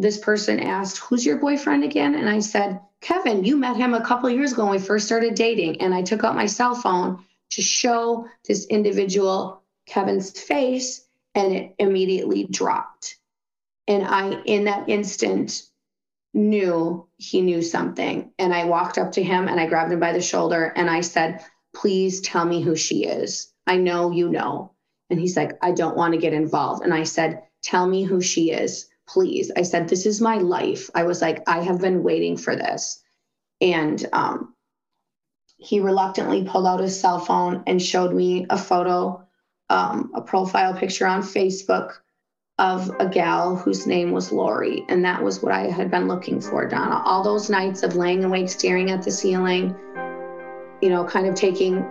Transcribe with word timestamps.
This 0.00 0.16
person 0.16 0.60
asked, 0.60 0.96
Who's 0.96 1.26
your 1.26 1.36
boyfriend 1.36 1.84
again? 1.84 2.14
And 2.14 2.28
I 2.28 2.40
said, 2.40 2.80
Kevin, 3.02 3.44
you 3.44 3.56
met 3.56 3.76
him 3.76 3.92
a 3.92 4.04
couple 4.04 4.30
years 4.30 4.52
ago 4.52 4.64
when 4.64 4.72
we 4.72 4.78
first 4.78 5.04
started 5.04 5.34
dating. 5.34 5.82
And 5.82 5.94
I 5.94 6.00
took 6.00 6.24
out 6.24 6.34
my 6.34 6.46
cell 6.46 6.74
phone 6.74 7.22
to 7.50 7.60
show 7.60 8.26
this 8.48 8.66
individual 8.66 9.62
Kevin's 9.86 10.30
face, 10.30 11.06
and 11.34 11.52
it 11.52 11.74
immediately 11.78 12.44
dropped. 12.44 13.18
And 13.86 14.06
I, 14.06 14.40
in 14.46 14.64
that 14.64 14.88
instant, 14.88 15.64
knew 16.32 17.06
he 17.18 17.42
knew 17.42 17.60
something. 17.60 18.32
And 18.38 18.54
I 18.54 18.64
walked 18.64 18.96
up 18.96 19.12
to 19.12 19.22
him 19.22 19.48
and 19.48 19.60
I 19.60 19.66
grabbed 19.66 19.92
him 19.92 20.00
by 20.00 20.12
the 20.12 20.22
shoulder 20.22 20.72
and 20.76 20.88
I 20.88 21.02
said, 21.02 21.44
Please 21.74 22.22
tell 22.22 22.46
me 22.46 22.62
who 22.62 22.74
she 22.74 23.04
is. 23.04 23.52
I 23.66 23.76
know 23.76 24.12
you 24.12 24.28
know. 24.30 24.72
And 25.10 25.20
he's 25.20 25.36
like, 25.36 25.58
I 25.60 25.72
don't 25.72 25.96
want 25.96 26.14
to 26.14 26.20
get 26.20 26.32
involved. 26.32 26.84
And 26.84 26.94
I 26.94 27.02
said, 27.02 27.42
Tell 27.62 27.86
me 27.86 28.04
who 28.04 28.20
she 28.22 28.50
is, 28.50 28.86
please. 29.12 29.50
I 29.56 29.62
said, 29.62 29.88
This 29.88 30.06
is 30.06 30.20
my 30.20 30.36
life. 30.36 30.90
I 30.94 31.04
was 31.04 31.20
like, 31.20 31.42
I 31.46 31.60
have 31.62 31.80
been 31.80 32.02
waiting 32.02 32.36
for 32.36 32.54
this. 32.54 33.02
And 33.60 34.04
um, 34.12 34.54
he 35.58 35.80
reluctantly 35.80 36.44
pulled 36.44 36.66
out 36.66 36.80
his 36.80 36.98
cell 36.98 37.18
phone 37.18 37.62
and 37.66 37.82
showed 37.82 38.14
me 38.14 38.46
a 38.48 38.56
photo, 38.56 39.26
um, 39.68 40.12
a 40.14 40.22
profile 40.22 40.74
picture 40.74 41.06
on 41.06 41.22
Facebook 41.22 41.94
of 42.58 42.90
a 43.00 43.08
gal 43.08 43.56
whose 43.56 43.86
name 43.86 44.12
was 44.12 44.32
Lori. 44.32 44.84
And 44.88 45.04
that 45.04 45.22
was 45.22 45.42
what 45.42 45.52
I 45.52 45.70
had 45.70 45.90
been 45.90 46.08
looking 46.08 46.40
for, 46.40 46.66
Donna. 46.66 47.02
All 47.04 47.22
those 47.22 47.50
nights 47.50 47.82
of 47.82 47.96
laying 47.96 48.24
awake, 48.24 48.48
staring 48.48 48.90
at 48.90 49.02
the 49.02 49.10
ceiling, 49.10 49.74
you 50.80 50.88
know, 50.88 51.04
kind 51.04 51.26
of 51.26 51.34
taking, 51.34 51.86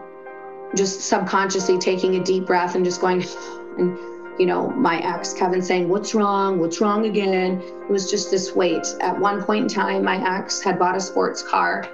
just 0.75 1.01
subconsciously 1.01 1.77
taking 1.79 2.15
a 2.15 2.23
deep 2.23 2.45
breath 2.45 2.75
and 2.75 2.85
just 2.85 3.01
going, 3.01 3.23
and, 3.77 4.18
you 4.39 4.45
know, 4.45 4.69
my 4.69 4.99
ex, 4.99 5.33
Kevin, 5.33 5.61
saying, 5.61 5.89
What's 5.89 6.15
wrong? 6.15 6.59
What's 6.59 6.79
wrong 6.81 7.05
again? 7.05 7.61
It 7.61 7.89
was 7.89 8.09
just 8.09 8.31
this 8.31 8.55
weight. 8.55 8.87
At 9.01 9.19
one 9.19 9.43
point 9.43 9.63
in 9.63 9.67
time, 9.67 10.03
my 10.03 10.37
ex 10.37 10.61
had 10.61 10.79
bought 10.79 10.95
a 10.95 11.01
sports 11.01 11.43
car. 11.43 11.85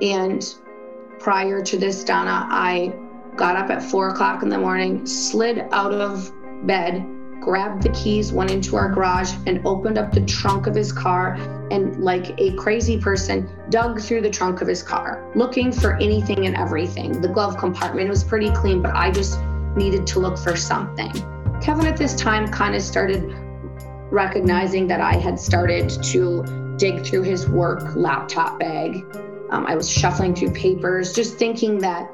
And 0.00 0.42
prior 1.18 1.62
to 1.62 1.76
this, 1.76 2.04
Donna, 2.04 2.46
I 2.50 2.94
got 3.36 3.56
up 3.56 3.70
at 3.70 3.82
four 3.82 4.10
o'clock 4.10 4.42
in 4.42 4.48
the 4.48 4.58
morning, 4.58 5.04
slid 5.06 5.66
out 5.72 5.92
of 5.92 6.32
bed 6.66 7.04
grabbed 7.40 7.82
the 7.82 7.88
keys, 7.90 8.32
went 8.32 8.50
into 8.50 8.76
our 8.76 8.90
garage, 8.90 9.32
and 9.46 9.66
opened 9.66 9.98
up 9.98 10.12
the 10.12 10.20
trunk 10.22 10.66
of 10.66 10.74
his 10.74 10.92
car. 10.92 11.34
And, 11.70 12.02
like 12.02 12.38
a 12.38 12.52
crazy 12.54 12.98
person, 12.98 13.48
dug 13.70 14.00
through 14.00 14.22
the 14.22 14.30
trunk 14.30 14.60
of 14.60 14.68
his 14.68 14.82
car, 14.82 15.30
looking 15.34 15.72
for 15.72 15.96
anything 15.96 16.46
and 16.46 16.56
everything. 16.56 17.20
The 17.20 17.28
glove 17.28 17.56
compartment 17.56 18.08
was 18.08 18.22
pretty 18.22 18.50
clean, 18.50 18.82
but 18.82 18.94
I 18.94 19.10
just 19.10 19.40
needed 19.76 20.06
to 20.08 20.20
look 20.20 20.36
for 20.36 20.56
something. 20.56 21.12
Kevin 21.60 21.86
at 21.86 21.96
this 21.96 22.14
time 22.14 22.48
kind 22.48 22.74
of 22.74 22.82
started 22.82 23.34
recognizing 24.10 24.86
that 24.88 25.00
I 25.00 25.14
had 25.14 25.38
started 25.38 25.90
to 26.04 26.76
dig 26.78 27.04
through 27.04 27.22
his 27.22 27.48
work 27.48 27.94
laptop 27.94 28.58
bag. 28.58 29.04
Um, 29.50 29.66
I 29.66 29.74
was 29.74 29.88
shuffling 29.90 30.34
through 30.34 30.52
papers, 30.52 31.12
just 31.12 31.36
thinking 31.36 31.78
that 31.78 32.10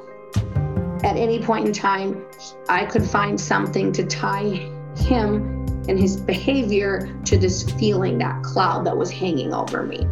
at 1.04 1.16
any 1.16 1.40
point 1.40 1.66
in 1.66 1.72
time, 1.72 2.24
I 2.68 2.84
could 2.86 3.04
find 3.04 3.40
something 3.40 3.92
to 3.92 4.04
tie 4.04 4.70
him 4.96 5.64
and 5.88 5.98
his 5.98 6.16
behavior 6.16 7.16
to 7.26 7.38
this 7.38 7.62
feeling, 7.74 8.18
that 8.18 8.42
cloud 8.42 8.84
that 8.86 8.96
was 8.96 9.10
hanging 9.10 9.54
over 9.54 9.84
me. 9.84 10.06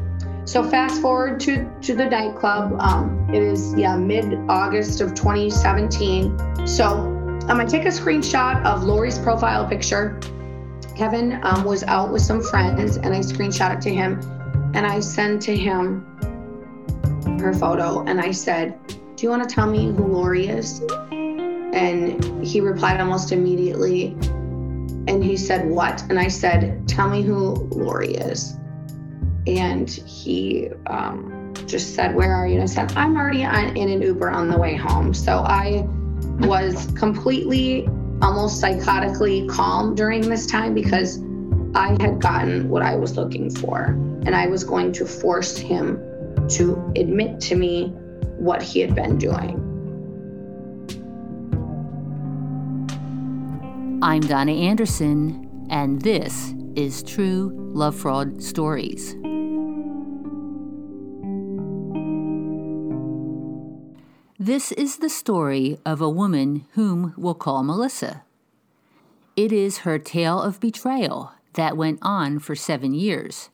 So 0.44 0.62
fast 0.62 1.00
forward 1.00 1.40
to, 1.40 1.68
to 1.82 1.94
the 1.94 2.04
nightclub. 2.04 2.76
Um, 2.78 3.28
it 3.30 3.42
is 3.42 3.74
yeah 3.76 3.96
mid 3.96 4.38
August 4.48 5.00
of 5.00 5.14
2017. 5.14 6.66
So 6.66 7.13
I'm 7.46 7.58
gonna 7.58 7.68
take 7.68 7.84
a 7.84 7.88
screenshot 7.88 8.64
of 8.64 8.84
Lori's 8.84 9.18
profile 9.18 9.66
picture. 9.66 10.18
Kevin 10.96 11.40
um, 11.42 11.64
was 11.64 11.82
out 11.84 12.12
with 12.12 12.22
some 12.22 12.42
friends, 12.42 12.96
and 12.96 13.14
I 13.14 13.18
screenshot 13.20 13.76
it 13.76 13.80
to 13.82 13.94
him, 13.94 14.20
and 14.74 14.86
I 14.86 15.00
send 15.00 15.42
to 15.42 15.56
him 15.56 16.06
her 17.38 17.52
photo, 17.52 18.02
and 18.04 18.20
I 18.20 18.30
said, 18.30 18.78
"Do 18.88 19.26
you 19.26 19.28
want 19.28 19.48
to 19.48 19.54
tell 19.54 19.66
me 19.66 19.86
who 19.86 20.06
Lori 20.06 20.48
is?" 20.48 20.80
And 21.10 22.44
he 22.46 22.60
replied 22.60 23.00
almost 23.00 23.30
immediately, 23.30 24.16
and 25.06 25.22
he 25.22 25.36
said, 25.36 25.68
What? 25.68 26.02
And 26.08 26.18
I 26.18 26.28
said, 26.28 26.88
Tell 26.88 27.08
me 27.08 27.22
who 27.22 27.54
Lori 27.70 28.14
is. 28.14 28.56
And 29.46 29.90
he 29.90 30.70
um, 30.86 31.52
just 31.66 31.94
said, 31.94 32.14
Where 32.14 32.32
are 32.32 32.46
you? 32.46 32.54
And 32.54 32.62
I 32.62 32.66
said, 32.66 32.92
I'm 32.96 33.16
already 33.16 33.44
on, 33.44 33.76
in 33.76 33.90
an 33.90 34.00
Uber 34.00 34.30
on 34.30 34.48
the 34.48 34.56
way 34.56 34.74
home. 34.74 35.12
So 35.12 35.38
I 35.38 35.86
was 36.40 36.86
completely, 36.96 37.86
almost 38.22 38.62
psychotically 38.62 39.48
calm 39.48 39.94
during 39.94 40.28
this 40.28 40.46
time 40.46 40.74
because 40.74 41.22
I 41.74 41.96
had 42.00 42.20
gotten 42.20 42.68
what 42.68 42.82
I 42.82 42.96
was 42.96 43.16
looking 43.16 43.50
for. 43.50 43.86
And 44.26 44.34
I 44.34 44.46
was 44.46 44.64
going 44.64 44.92
to 44.92 45.04
force 45.04 45.56
him 45.56 45.96
to 46.50 46.92
admit 46.96 47.40
to 47.42 47.56
me 47.56 47.88
what 48.38 48.62
he 48.62 48.80
had 48.80 48.94
been 48.94 49.18
doing. 49.18 49.60
I'm 54.02 54.20
Donna 54.20 54.52
Andersen, 54.52 55.66
and 55.70 56.02
this 56.02 56.54
is 56.76 57.02
True 57.02 57.52
Love 57.72 57.96
Fraud 57.96 58.42
Stories. 58.42 59.16
This 64.44 64.72
is 64.72 64.98
the 64.98 65.08
story 65.08 65.78
of 65.86 66.02
a 66.02 66.10
woman 66.10 66.66
whom 66.72 67.14
we'll 67.16 67.32
call 67.32 67.62
Melissa. 67.62 68.24
It 69.36 69.52
is 69.52 69.78
her 69.88 69.98
tale 69.98 70.38
of 70.38 70.60
betrayal 70.60 71.32
that 71.54 71.78
went 71.78 71.98
on 72.02 72.38
for 72.40 72.54
seven 72.54 72.92
years, 72.92 73.48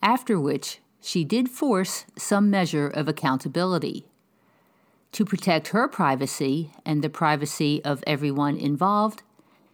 after 0.00 0.38
which 0.38 0.78
she 1.00 1.24
did 1.24 1.48
force 1.48 2.04
some 2.16 2.48
measure 2.48 2.86
of 2.86 3.08
accountability. 3.08 4.06
To 5.10 5.24
protect 5.24 5.74
her 5.74 5.88
privacy 5.88 6.70
and 6.86 7.02
the 7.02 7.10
privacy 7.10 7.84
of 7.84 8.04
everyone 8.06 8.56
involved, 8.56 9.24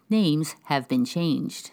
names 0.09 0.57
have 0.65 0.89
been 0.89 1.05
changed. 1.05 1.73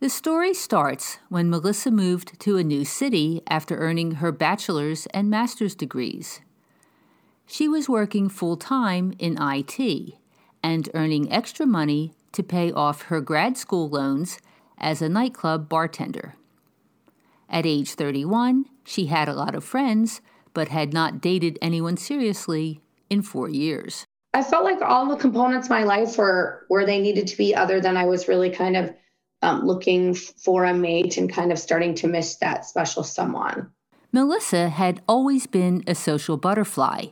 The 0.00 0.08
story 0.08 0.54
starts 0.54 1.18
when 1.28 1.50
Melissa 1.50 1.90
moved 1.90 2.40
to 2.40 2.56
a 2.56 2.64
new 2.64 2.86
city 2.86 3.42
after 3.46 3.76
earning 3.76 4.12
her 4.12 4.32
bachelor's 4.32 5.04
and 5.12 5.28
master's 5.28 5.74
degrees. 5.74 6.40
She 7.46 7.68
was 7.68 7.88
working 7.88 8.28
full 8.28 8.56
time 8.56 9.14
in 9.18 9.36
IT 9.40 10.14
and 10.62 10.88
earning 10.94 11.30
extra 11.30 11.66
money 11.66 12.14
to 12.32 12.42
pay 12.42 12.72
off 12.72 13.02
her 13.02 13.20
grad 13.20 13.56
school 13.56 13.88
loans 13.88 14.38
as 14.78 15.00
a 15.00 15.08
nightclub 15.08 15.68
bartender. 15.68 16.34
At 17.48 17.66
age 17.66 17.92
31, 17.92 18.64
she 18.84 19.06
had 19.06 19.28
a 19.28 19.34
lot 19.34 19.54
of 19.54 19.62
friends, 19.62 20.20
but 20.52 20.68
had 20.68 20.92
not 20.92 21.20
dated 21.20 21.58
anyone 21.60 21.96
seriously 21.96 22.80
in 23.10 23.22
four 23.22 23.48
years. 23.48 24.04
I 24.32 24.42
felt 24.42 24.64
like 24.64 24.80
all 24.80 25.06
the 25.06 25.16
components 25.16 25.66
of 25.66 25.70
my 25.70 25.84
life 25.84 26.18
were 26.18 26.64
where 26.68 26.86
they 26.86 27.00
needed 27.00 27.28
to 27.28 27.36
be, 27.36 27.54
other 27.54 27.80
than 27.80 27.96
I 27.96 28.06
was 28.06 28.26
really 28.26 28.50
kind 28.50 28.76
of 28.76 28.92
um, 29.42 29.64
looking 29.64 30.14
for 30.14 30.64
a 30.64 30.74
mate 30.74 31.18
and 31.18 31.32
kind 31.32 31.52
of 31.52 31.58
starting 31.58 31.94
to 31.96 32.08
miss 32.08 32.36
that 32.36 32.64
special 32.64 33.04
someone. 33.04 33.70
Melissa 34.10 34.70
had 34.70 35.02
always 35.06 35.46
been 35.46 35.84
a 35.86 35.94
social 35.94 36.36
butterfly 36.36 37.06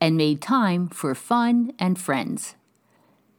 and 0.00 0.16
made 0.16 0.40
time 0.40 0.88
for 0.88 1.14
fun 1.14 1.72
and 1.78 1.98
friends. 1.98 2.54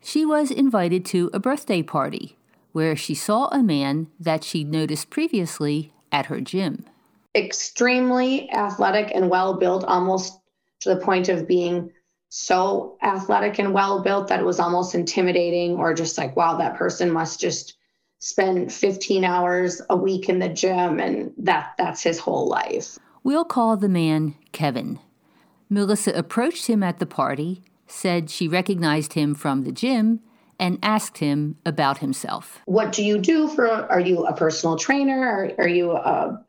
She 0.04 0.26
was 0.26 0.52
invited 0.52 1.06
to 1.06 1.30
a 1.34 1.40
birthday 1.40 1.82
party 1.82 2.38
where 2.72 2.96
she 2.96 3.14
saw 3.14 3.48
a 3.48 3.62
man 3.62 4.08
that 4.20 4.44
she'd 4.44 4.72
noticed 4.72 5.10
previously 5.10 5.94
at 6.12 6.28
her 6.28 6.42
gym. 6.42 6.86
Extremely 7.36 8.52
athletic 8.52 9.12
and 9.14 9.30
well 9.30 9.56
built, 9.56 9.84
almost 9.86 10.40
to 10.82 10.90
the 10.90 11.02
point 11.02 11.30
of 11.30 11.48
being 11.48 11.92
so 12.30 12.98
athletic 13.02 13.60
and 13.60 13.74
well 13.74 14.02
built 14.02 14.30
that 14.30 14.40
it 14.40 14.46
was 14.46 14.60
almost 14.60 14.96
intimidating 14.96 15.76
or 15.76 15.94
just 15.94 16.18
like 16.18 16.34
wow 16.38 16.56
that 16.56 16.78
person 16.78 17.12
must 17.12 17.42
just 17.42 17.76
spend 18.20 18.72
15 18.72 19.26
hours 19.26 19.82
a 19.90 19.98
week 19.98 20.30
in 20.30 20.40
the 20.40 20.48
gym 20.48 21.00
and 21.00 21.34
that 21.38 21.74
that's 21.78 22.02
his 22.02 22.20
whole 22.20 22.48
life 22.48 22.98
we'll 23.26 23.44
call 23.44 23.76
the 23.76 23.90
man 23.90 24.34
kevin 24.54 24.98
melissa 25.72 26.12
approached 26.12 26.68
him 26.68 26.84
at 26.84 27.00
the 27.00 27.06
party 27.08 27.64
said 27.92 28.30
she 28.30 28.48
recognized 28.48 29.14
him 29.14 29.36
from 29.36 29.64
the 29.64 29.72
gym 29.72 30.22
and 30.62 30.78
asked 30.84 31.18
him 31.18 31.58
about 31.66 31.98
himself. 31.98 32.60
What 32.66 32.92
do 32.92 33.04
you 33.04 33.18
do 33.18 33.48
for, 33.48 33.68
are 33.68 34.00
you 34.00 34.26
a 34.26 34.36
personal 34.36 34.78
trainer? 34.78 35.28
Are, 35.28 35.52
are 35.58 35.68
you 35.68 35.92
a, 35.92 36.40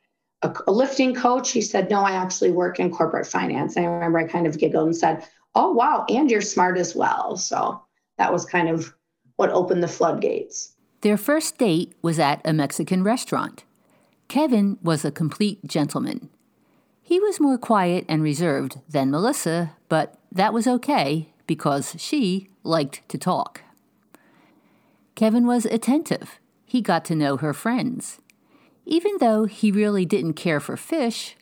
a, 0.42 0.54
a 0.66 0.70
lifting 0.72 1.14
coach? 1.14 1.50
He 1.50 1.62
said, 1.62 1.90
No, 1.90 2.02
I 2.02 2.12
actually 2.12 2.52
work 2.52 2.78
in 2.78 2.90
corporate 2.90 3.26
finance. 3.26 3.76
I 3.76 3.84
remember 3.84 4.18
I 4.18 4.24
kind 4.24 4.46
of 4.46 4.58
giggled 4.58 4.86
and 4.86 4.96
said, 4.96 5.26
Oh, 5.54 5.72
wow, 5.72 6.04
and 6.08 6.30
you're 6.30 6.42
smart 6.42 6.76
as 6.76 6.94
well. 6.94 7.36
So 7.36 7.82
that 8.18 8.32
was 8.32 8.44
kind 8.44 8.68
of 8.68 8.94
what 9.36 9.50
opened 9.50 9.82
the 9.82 9.88
floodgates. 9.88 10.74
Their 11.00 11.16
first 11.16 11.56
date 11.56 11.94
was 12.02 12.18
at 12.18 12.42
a 12.44 12.52
Mexican 12.52 13.02
restaurant. 13.02 13.64
Kevin 14.28 14.78
was 14.82 15.06
a 15.06 15.10
complete 15.10 15.66
gentleman. 15.66 16.28
He 17.02 17.18
was 17.18 17.40
more 17.40 17.58
quiet 17.58 18.04
and 18.08 18.22
reserved 18.22 18.80
than 18.88 19.10
Melissa, 19.10 19.72
but 19.88 20.14
that 20.30 20.54
was 20.54 20.66
okay 20.66 21.32
because 21.46 21.96
she 21.98 22.48
liked 22.62 23.06
to 23.08 23.18
talk. 23.18 23.62
Kevin 25.14 25.46
was 25.46 25.66
attentive. 25.66 26.38
He 26.64 26.80
got 26.80 27.04
to 27.06 27.14
know 27.14 27.36
her 27.36 27.52
friends. 27.52 28.18
Even 28.86 29.18
though 29.18 29.44
he 29.44 29.70
really 29.70 30.04
didn't 30.04 30.34
care 30.34 30.60
for 30.60 30.76
fish, 30.76 31.36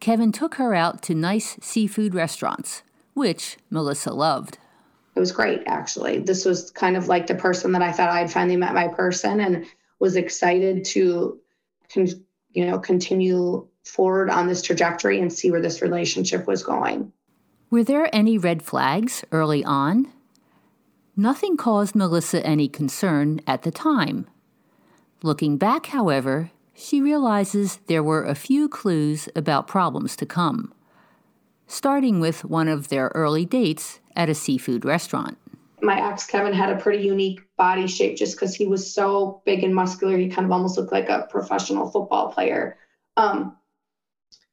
Kevin 0.00 0.32
took 0.32 0.54
her 0.54 0.74
out 0.74 1.02
to 1.02 1.14
nice 1.14 1.56
seafood 1.60 2.14
restaurants, 2.14 2.82
which 3.14 3.56
Melissa 3.70 4.12
loved. 4.12 4.58
It 5.14 5.20
was 5.20 5.30
great, 5.30 5.62
actually. 5.66 6.20
This 6.20 6.44
was 6.44 6.70
kind 6.70 6.96
of 6.96 7.06
like 7.06 7.26
the 7.26 7.34
person 7.34 7.72
that 7.72 7.82
I 7.82 7.92
thought 7.92 8.08
I'd 8.08 8.32
finally 8.32 8.56
met 8.56 8.72
my 8.72 8.88
person 8.88 9.40
and 9.40 9.66
was 9.98 10.16
excited 10.16 10.84
to, 10.86 11.38
you 11.94 12.66
know, 12.66 12.78
continue 12.78 13.68
forward 13.84 14.30
on 14.30 14.46
this 14.46 14.62
trajectory 14.62 15.20
and 15.20 15.32
see 15.32 15.50
where 15.50 15.60
this 15.60 15.82
relationship 15.82 16.46
was 16.46 16.62
going. 16.62 17.12
Were 17.70 17.84
there 17.84 18.08
any 18.12 18.38
red 18.38 18.62
flags 18.62 19.24
early 19.32 19.64
on? 19.64 20.12
Nothing 21.16 21.56
caused 21.56 21.94
Melissa 21.94 22.44
any 22.46 22.68
concern 22.68 23.40
at 23.46 23.62
the 23.62 23.70
time. 23.70 24.26
Looking 25.22 25.56
back, 25.56 25.86
however, 25.86 26.50
she 26.74 27.00
realizes 27.00 27.76
there 27.86 28.02
were 28.02 28.24
a 28.24 28.34
few 28.34 28.68
clues 28.68 29.28
about 29.36 29.68
problems 29.68 30.16
to 30.16 30.26
come, 30.26 30.72
starting 31.66 32.18
with 32.18 32.44
one 32.44 32.68
of 32.68 32.88
their 32.88 33.12
early 33.14 33.44
dates 33.44 34.00
at 34.16 34.28
a 34.28 34.34
seafood 34.34 34.84
restaurant. 34.84 35.38
My 35.80 36.00
ex 36.00 36.26
Kevin 36.26 36.52
had 36.52 36.70
a 36.70 36.80
pretty 36.80 37.04
unique 37.04 37.40
body 37.56 37.86
shape 37.86 38.16
just 38.16 38.36
because 38.36 38.54
he 38.54 38.66
was 38.66 38.92
so 38.92 39.42
big 39.44 39.64
and 39.64 39.74
muscular. 39.74 40.16
He 40.16 40.28
kind 40.28 40.44
of 40.44 40.52
almost 40.52 40.78
looked 40.78 40.92
like 40.92 41.08
a 41.08 41.26
professional 41.30 41.90
football 41.90 42.32
player. 42.32 42.78
Um, 43.16 43.56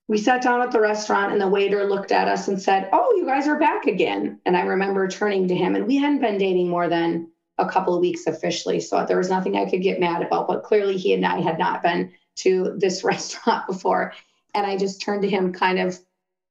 we 0.09 0.17
sat 0.17 0.41
down 0.41 0.59
at 0.61 0.71
the 0.71 0.81
restaurant 0.81 1.31
and 1.31 1.39
the 1.39 1.47
waiter 1.47 1.85
looked 1.85 2.11
at 2.11 2.27
us 2.27 2.47
and 2.47 2.59
said, 2.59 2.89
Oh, 2.91 3.13
you 3.15 3.27
guys 3.27 3.47
are 3.47 3.59
back 3.59 3.85
again. 3.85 4.41
And 4.43 4.57
I 4.57 4.61
remember 4.61 5.07
turning 5.07 5.47
to 5.47 5.55
him, 5.55 5.75
and 5.75 5.85
we 5.85 5.97
hadn't 5.97 6.19
been 6.19 6.39
dating 6.39 6.67
more 6.67 6.89
than 6.89 7.29
a 7.59 7.69
couple 7.69 7.93
of 7.93 8.01
weeks 8.01 8.25
officially. 8.25 8.79
So 8.79 9.05
there 9.05 9.19
was 9.19 9.29
nothing 9.29 9.55
I 9.55 9.69
could 9.69 9.83
get 9.83 9.99
mad 9.99 10.23
about, 10.23 10.47
but 10.47 10.63
clearly 10.63 10.97
he 10.97 11.13
and 11.13 11.23
I 11.23 11.39
had 11.41 11.59
not 11.59 11.83
been 11.83 12.11
to 12.37 12.75
this 12.77 13.03
restaurant 13.03 13.67
before. 13.67 14.13
And 14.55 14.65
I 14.65 14.77
just 14.77 14.99
turned 14.99 15.21
to 15.21 15.29
him 15.29 15.53
kind 15.53 15.77
of 15.77 15.99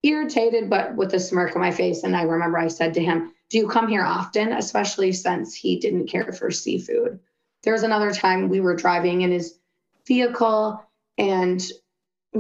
irritated, 0.05 0.71
but 0.71 0.95
with 0.95 1.13
a 1.15 1.19
smirk 1.19 1.57
on 1.57 1.61
my 1.61 1.73
face. 1.73 2.05
And 2.05 2.17
I 2.17 2.23
remember 2.23 2.59
I 2.59 2.69
said 2.69 2.95
to 2.95 3.03
him, 3.03 3.33
Do 3.51 3.59
you 3.59 3.67
come 3.67 3.89
here 3.89 4.05
often? 4.05 4.53
Especially 4.53 5.11
since 5.11 5.53
he 5.53 5.81
didn't 5.81 6.07
care 6.07 6.33
for 6.33 6.53
seafood. 6.53 7.19
There 7.65 7.73
was 7.73 7.83
another 7.83 8.13
time 8.13 8.49
we 8.49 8.61
were 8.61 8.77
driving 8.77 9.23
in 9.23 9.33
his 9.33 9.59
vehicle 10.07 10.81
and 11.19 11.61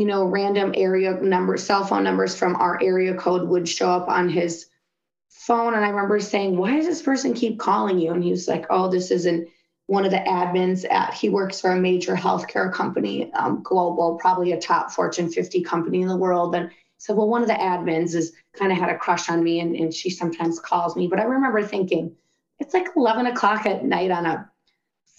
you 0.01 0.07
know, 0.07 0.25
random 0.25 0.73
area 0.77 1.13
numbers, 1.21 1.65
cell 1.65 1.85
phone 1.85 2.05
numbers 2.05 2.35
from 2.35 2.57
our 2.57 2.79
area 2.83 3.15
code 3.15 3.49
would 3.49 3.69
show 3.69 3.91
up 3.91 4.09
on 4.09 4.29
his 4.29 4.67
phone. 5.29 5.75
And 5.75 5.85
I 5.85 5.89
remember 5.89 6.21
saying, 6.21 6.57
Why 6.57 6.77
does 6.77 6.87
this 6.87 7.03
person 7.03 7.35
keep 7.35 7.59
calling 7.59 7.99
you? 7.99 8.13
And 8.13 8.23
he 8.23 8.31
was 8.31 8.49
like, 8.49 8.67
Oh, 8.71 8.89
this 8.89 9.11
isn't 9.11 9.49
one 9.87 10.05
of 10.05 10.11
the 10.11 10.19
admins 10.19 10.85
at, 10.91 11.15
he 11.15 11.31
works 11.31 11.61
for 11.61 11.71
a 11.71 11.81
major 11.81 12.15
healthcare 12.15 12.71
company, 12.73 13.33
um, 13.33 13.63
global, 13.63 14.19
probably 14.21 14.53
a 14.53 14.61
top 14.61 14.91
Fortune 14.91 15.31
50 15.31 15.63
company 15.63 16.03
in 16.03 16.09
the 16.09 16.17
world. 16.17 16.55
And 16.55 16.71
so, 16.99 17.15
well, 17.15 17.29
one 17.29 17.41
of 17.41 17.49
the 17.49 17.55
admins 17.55 18.15
is 18.15 18.33
kind 18.55 18.71
of 18.71 18.77
had 18.77 18.91
a 18.91 18.99
crush 18.99 19.31
on 19.31 19.43
me 19.43 19.61
and, 19.61 19.75
and 19.75 19.95
she 19.95 20.11
sometimes 20.11 20.61
calls 20.61 20.95
me. 20.95 21.07
But 21.07 21.21
I 21.21 21.23
remember 21.23 21.63
thinking, 21.63 22.15
it's 22.59 22.75
like 22.75 22.89
11 22.97 23.27
o'clock 23.27 23.65
at 23.65 23.85
night 23.85 24.11
on 24.11 24.27
a 24.27 24.51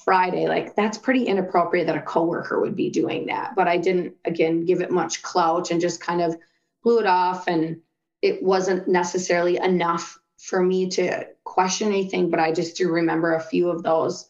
Friday, 0.04 0.48
like 0.48 0.76
that's 0.76 0.98
pretty 0.98 1.26
inappropriate 1.26 1.88
that 1.88 1.98
a 1.98 2.02
coworker 2.02 2.60
would 2.60 2.76
be 2.76 2.90
doing 2.90 3.26
that. 3.28 3.56
But 3.56 3.68
I 3.68 3.78
didn't, 3.78 4.16
again, 4.26 4.66
give 4.66 4.82
it 4.82 4.92
much 4.92 5.22
clout 5.22 5.72
and 5.72 5.82
just 5.82 6.02
kind 6.02 6.22
of 6.22 6.38
blew 6.84 7.00
it 7.00 7.06
off. 7.06 7.48
And 7.48 7.82
it 8.22 8.42
wasn't 8.42 8.88
necessarily 8.88 9.58
enough 9.58 10.18
for 10.38 10.62
me 10.62 10.90
to 10.90 11.28
question 11.44 11.90
anything, 11.90 12.30
but 12.30 12.40
I 12.40 12.54
just 12.54 12.78
do 12.78 12.90
remember 12.90 13.34
a 13.34 13.42
few 13.42 13.70
of 13.70 13.84
those 13.84 14.30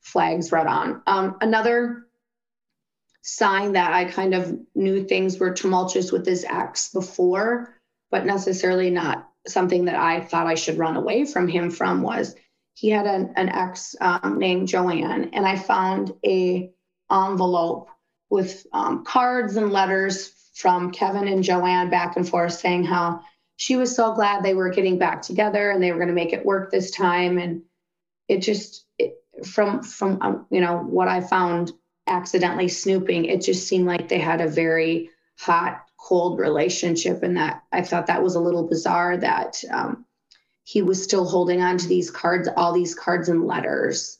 flags 0.00 0.50
right 0.50 0.66
on. 0.66 1.02
Um, 1.06 1.36
another 1.40 2.06
sign 3.22 3.72
that 3.72 3.92
I 3.92 4.04
kind 4.06 4.34
of 4.34 4.58
knew 4.74 5.04
things 5.04 5.38
were 5.38 5.52
tumultuous 5.52 6.12
with 6.12 6.24
this 6.24 6.44
ex 6.44 6.92
before, 6.92 7.74
but 8.10 8.26
necessarily 8.26 8.90
not 8.90 9.28
something 9.46 9.86
that 9.86 9.96
I 9.96 10.20
thought 10.20 10.46
I 10.46 10.54
should 10.54 10.78
run 10.78 10.96
away 10.96 11.24
from 11.24 11.48
him 11.48 11.70
from 11.70 12.02
was 12.02 12.34
he 12.74 12.90
had 12.90 13.06
an, 13.06 13.32
an 13.36 13.48
ex 13.48 13.96
um, 14.00 14.38
named 14.38 14.68
Joanne, 14.68 15.30
and 15.32 15.46
I 15.46 15.56
found 15.56 16.12
a 16.26 16.70
envelope 17.10 17.88
with 18.30 18.66
um, 18.72 19.04
cards 19.04 19.56
and 19.56 19.72
letters 19.72 20.34
from 20.54 20.90
Kevin 20.90 21.28
and 21.28 21.44
Joanne 21.44 21.90
back 21.90 22.16
and 22.16 22.28
forth 22.28 22.52
saying 22.52 22.84
how 22.84 23.20
she 23.56 23.76
was 23.76 23.94
so 23.94 24.12
glad 24.12 24.42
they 24.42 24.54
were 24.54 24.70
getting 24.70 24.98
back 24.98 25.22
together 25.22 25.70
and 25.70 25.82
they 25.82 25.92
were 25.92 25.98
going 25.98 26.08
to 26.08 26.14
make 26.14 26.32
it 26.32 26.44
work 26.44 26.70
this 26.70 26.90
time. 26.90 27.38
And 27.38 27.62
it 28.28 28.38
just 28.38 28.84
it, 28.98 29.14
from 29.44 29.82
from 29.82 30.18
um, 30.22 30.46
you 30.50 30.60
know 30.60 30.78
what 30.78 31.08
I 31.08 31.20
found 31.20 31.72
accidentally 32.06 32.68
snooping, 32.68 33.26
it 33.26 33.42
just 33.42 33.68
seemed 33.68 33.86
like 33.86 34.08
they 34.08 34.18
had 34.18 34.40
a 34.40 34.48
very 34.48 35.10
hot 35.38 35.84
cold 35.96 36.38
relationship, 36.38 37.22
and 37.22 37.36
that 37.36 37.62
I 37.72 37.82
thought 37.82 38.06
that 38.08 38.22
was 38.22 38.34
a 38.34 38.40
little 38.40 38.66
bizarre 38.66 39.16
that. 39.16 39.62
Um, 39.70 40.03
he 40.64 40.80
was 40.82 41.02
still 41.02 41.26
holding 41.26 41.60
on 41.60 41.76
to 41.78 41.86
these 41.86 42.10
cards, 42.10 42.48
all 42.56 42.72
these 42.72 42.94
cards 42.94 43.28
and 43.28 43.46
letters. 43.46 44.18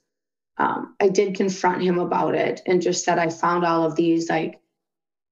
Um, 0.58 0.94
I 1.00 1.08
did 1.08 1.36
confront 1.36 1.82
him 1.82 1.98
about 1.98 2.34
it 2.34 2.60
and 2.66 2.82
just 2.82 3.04
said, 3.04 3.18
I 3.18 3.30
found 3.30 3.64
all 3.64 3.84
of 3.84 3.96
these. 3.96 4.28
Like, 4.28 4.60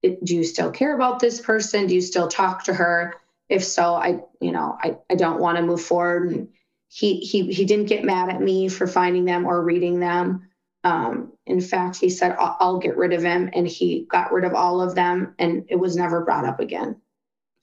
it, 0.01 0.23
do 0.25 0.35
you 0.35 0.43
still 0.43 0.71
care 0.71 0.93
about 0.93 1.19
this 1.19 1.39
person? 1.39 1.87
Do 1.87 1.95
you 1.95 2.01
still 2.01 2.27
talk 2.27 2.65
to 2.65 2.73
her? 2.73 3.13
If 3.47 3.63
so, 3.63 3.93
I, 3.93 4.21
you 4.41 4.51
know, 4.51 4.77
I, 4.81 4.97
I 5.09 5.15
don't 5.15 5.39
want 5.39 5.57
to 5.57 5.63
move 5.63 5.81
forward. 5.81 6.31
And 6.31 6.49
he, 6.87 7.19
he, 7.19 7.53
he 7.53 7.63
didn't 7.63 7.87
get 7.87 8.03
mad 8.03 8.29
at 8.29 8.41
me 8.41 8.67
for 8.67 8.87
finding 8.87 9.23
them 9.23 9.45
or 9.45 9.63
reading 9.63 9.99
them. 9.99 10.49
Um, 10.83 11.31
in 11.45 11.61
fact, 11.61 11.97
he 11.97 12.09
said, 12.09 12.35
I'll, 12.39 12.57
I'll 12.59 12.79
get 12.79 12.97
rid 12.97 13.13
of 13.13 13.21
him. 13.21 13.51
And 13.53 13.67
he 13.67 14.07
got 14.09 14.33
rid 14.33 14.45
of 14.45 14.55
all 14.55 14.81
of 14.81 14.95
them. 14.95 15.35
And 15.37 15.65
it 15.69 15.75
was 15.75 15.95
never 15.95 16.25
brought 16.25 16.45
up 16.45 16.59
again, 16.59 16.99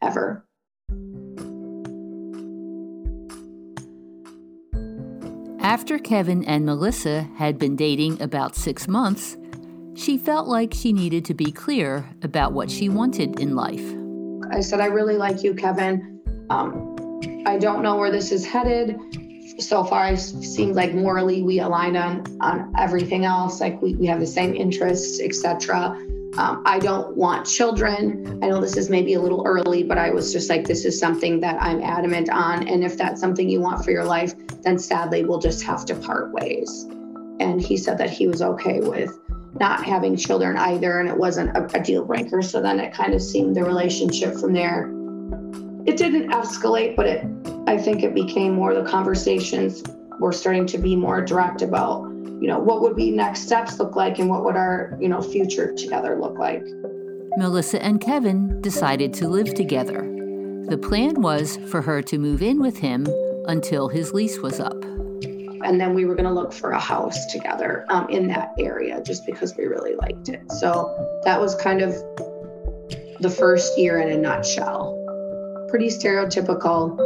ever. 0.00 0.46
After 5.70 6.00
Kevin 6.00 6.42
and 6.46 6.66
Melissa 6.66 7.28
had 7.36 7.56
been 7.56 7.76
dating 7.76 8.20
about 8.20 8.56
six 8.56 8.88
months, 8.88 9.36
she 9.94 10.18
felt 10.18 10.48
like 10.48 10.74
she 10.74 10.92
needed 10.92 11.24
to 11.26 11.32
be 11.32 11.52
clear 11.52 12.10
about 12.22 12.52
what 12.52 12.68
she 12.68 12.88
wanted 12.88 13.38
in 13.38 13.54
life. 13.54 13.84
I 14.52 14.62
said, 14.62 14.80
I 14.80 14.86
really 14.86 15.14
like 15.14 15.44
you, 15.44 15.54
Kevin. 15.54 16.20
Um, 16.50 16.96
I 17.46 17.56
don't 17.56 17.84
know 17.84 17.96
where 17.98 18.10
this 18.10 18.32
is 18.32 18.44
headed. 18.44 18.98
So 19.60 19.84
far, 19.84 20.08
it 20.08 20.18
seems 20.18 20.74
like 20.74 20.92
morally 20.92 21.44
we 21.44 21.60
align 21.60 21.96
on 21.96 22.24
on 22.40 22.74
everything 22.76 23.24
else. 23.24 23.60
Like 23.60 23.80
we, 23.80 23.94
we 23.94 24.06
have 24.06 24.18
the 24.18 24.26
same 24.26 24.56
interests, 24.56 25.20
etc. 25.20 25.96
Um, 26.36 26.62
I 26.64 26.78
don't 26.78 27.16
want 27.16 27.44
children. 27.46 28.38
I 28.42 28.48
know 28.48 28.60
this 28.60 28.76
is 28.76 28.88
maybe 28.88 29.14
a 29.14 29.20
little 29.20 29.42
early, 29.46 29.82
but 29.82 29.98
I 29.98 30.10
was 30.10 30.32
just 30.32 30.48
like, 30.48 30.64
this 30.64 30.84
is 30.84 30.98
something 30.98 31.40
that 31.40 31.60
I'm 31.60 31.82
adamant 31.82 32.30
on. 32.30 32.68
And 32.68 32.84
if 32.84 32.96
that's 32.96 33.20
something 33.20 33.48
you 33.48 33.60
want 33.60 33.84
for 33.84 33.90
your 33.90 34.04
life, 34.04 34.32
then 34.62 34.78
sadly, 34.78 35.24
we'll 35.24 35.40
just 35.40 35.62
have 35.64 35.84
to 35.86 35.94
part 35.96 36.32
ways. 36.32 36.86
And 37.40 37.60
he 37.60 37.76
said 37.76 37.98
that 37.98 38.10
he 38.10 38.28
was 38.28 38.42
okay 38.42 38.80
with 38.80 39.18
not 39.58 39.84
having 39.84 40.16
children 40.16 40.56
either, 40.56 41.00
and 41.00 41.08
it 41.08 41.16
wasn't 41.16 41.56
a, 41.56 41.64
a 41.76 41.82
deal 41.82 42.04
breaker. 42.04 42.42
So 42.42 42.62
then 42.62 42.78
it 42.78 42.94
kind 42.94 43.12
of 43.14 43.22
seemed 43.22 43.56
the 43.56 43.64
relationship 43.64 44.36
from 44.36 44.52
there. 44.52 44.88
It 45.86 45.96
didn't 45.96 46.30
escalate, 46.30 46.94
but 46.94 47.06
it, 47.06 47.26
I 47.66 47.76
think 47.76 48.04
it 48.04 48.14
became 48.14 48.54
more 48.54 48.72
the 48.74 48.88
conversations 48.88 49.82
were 50.20 50.32
starting 50.32 50.66
to 50.66 50.78
be 50.78 50.94
more 50.94 51.22
direct 51.22 51.62
about 51.62 52.09
you 52.40 52.46
know, 52.46 52.58
what 52.58 52.80
would 52.80 52.96
be 52.96 53.10
next 53.10 53.42
steps 53.42 53.78
look 53.78 53.94
like 53.96 54.18
and 54.18 54.30
what 54.30 54.44
would 54.44 54.56
our, 54.56 54.96
you 54.98 55.08
know, 55.08 55.20
future 55.20 55.74
together 55.74 56.18
look 56.18 56.38
like. 56.38 56.62
Melissa 57.36 57.82
and 57.82 58.00
Kevin 58.00 58.60
decided 58.62 59.12
to 59.14 59.28
live 59.28 59.52
together. 59.54 60.00
The 60.68 60.78
plan 60.78 61.20
was 61.20 61.58
for 61.70 61.82
her 61.82 62.00
to 62.02 62.18
move 62.18 62.40
in 62.42 62.58
with 62.60 62.78
him 62.78 63.06
until 63.46 63.88
his 63.88 64.14
lease 64.14 64.38
was 64.38 64.58
up. 64.58 64.82
And 65.62 65.78
then 65.78 65.92
we 65.92 66.06
were 66.06 66.14
going 66.14 66.28
to 66.28 66.32
look 66.32 66.54
for 66.54 66.70
a 66.70 66.80
house 66.80 67.26
together 67.26 67.84
um, 67.90 68.08
in 68.08 68.26
that 68.28 68.52
area 68.58 69.02
just 69.04 69.26
because 69.26 69.54
we 69.56 69.66
really 69.66 69.94
liked 69.94 70.30
it. 70.30 70.40
So 70.52 71.20
that 71.24 71.38
was 71.38 71.54
kind 71.56 71.82
of 71.82 71.92
the 73.20 73.30
first 73.30 73.78
year 73.78 74.00
in 74.00 74.10
a 74.10 74.16
nutshell. 74.16 74.96
Pretty 75.68 75.88
stereotypical. 75.88 76.98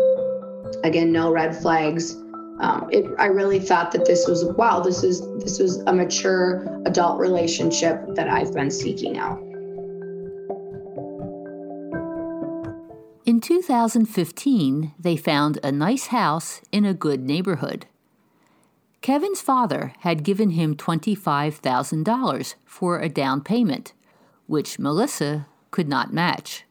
Again, 0.85 1.11
no 1.11 1.33
red 1.33 1.57
flags 1.57 2.17
um, 2.61 2.89
it, 2.93 3.05
I 3.19 3.27
really 3.27 3.59
thought 3.59 3.93
that 3.93 4.07
this 4.07 4.29
was 4.29 4.45
wow, 4.45 4.81
this 4.81 5.03
is 5.03 5.21
this 5.39 5.59
was 5.59 5.79
a 5.79 5.93
mature 5.93 6.67
adult 6.87 7.19
relationship 7.19 8.01
that 8.15 8.29
I've 8.29 8.55
been 8.55 8.71
seeking 8.71 9.19
out. 9.19 9.39
In 13.27 13.41
2015, 13.41 14.95
they 14.99 15.17
found 15.17 15.59
a 15.63 15.73
nice 15.73 16.09
house 16.09 16.61
in 16.71 16.85
a 16.85 16.93
good 16.93 17.25
neighborhood. 17.25 17.87
Kevin's 19.01 19.41
father 19.41 19.93
had 20.01 20.23
given 20.23 20.51
him 20.51 20.77
$25,000 20.77 22.55
for 22.65 23.01
a 23.01 23.09
down 23.09 23.41
payment, 23.41 23.93
which 24.47 24.79
Melissa 24.79 25.47
could 25.71 25.89
not 25.89 26.13
match. 26.13 26.65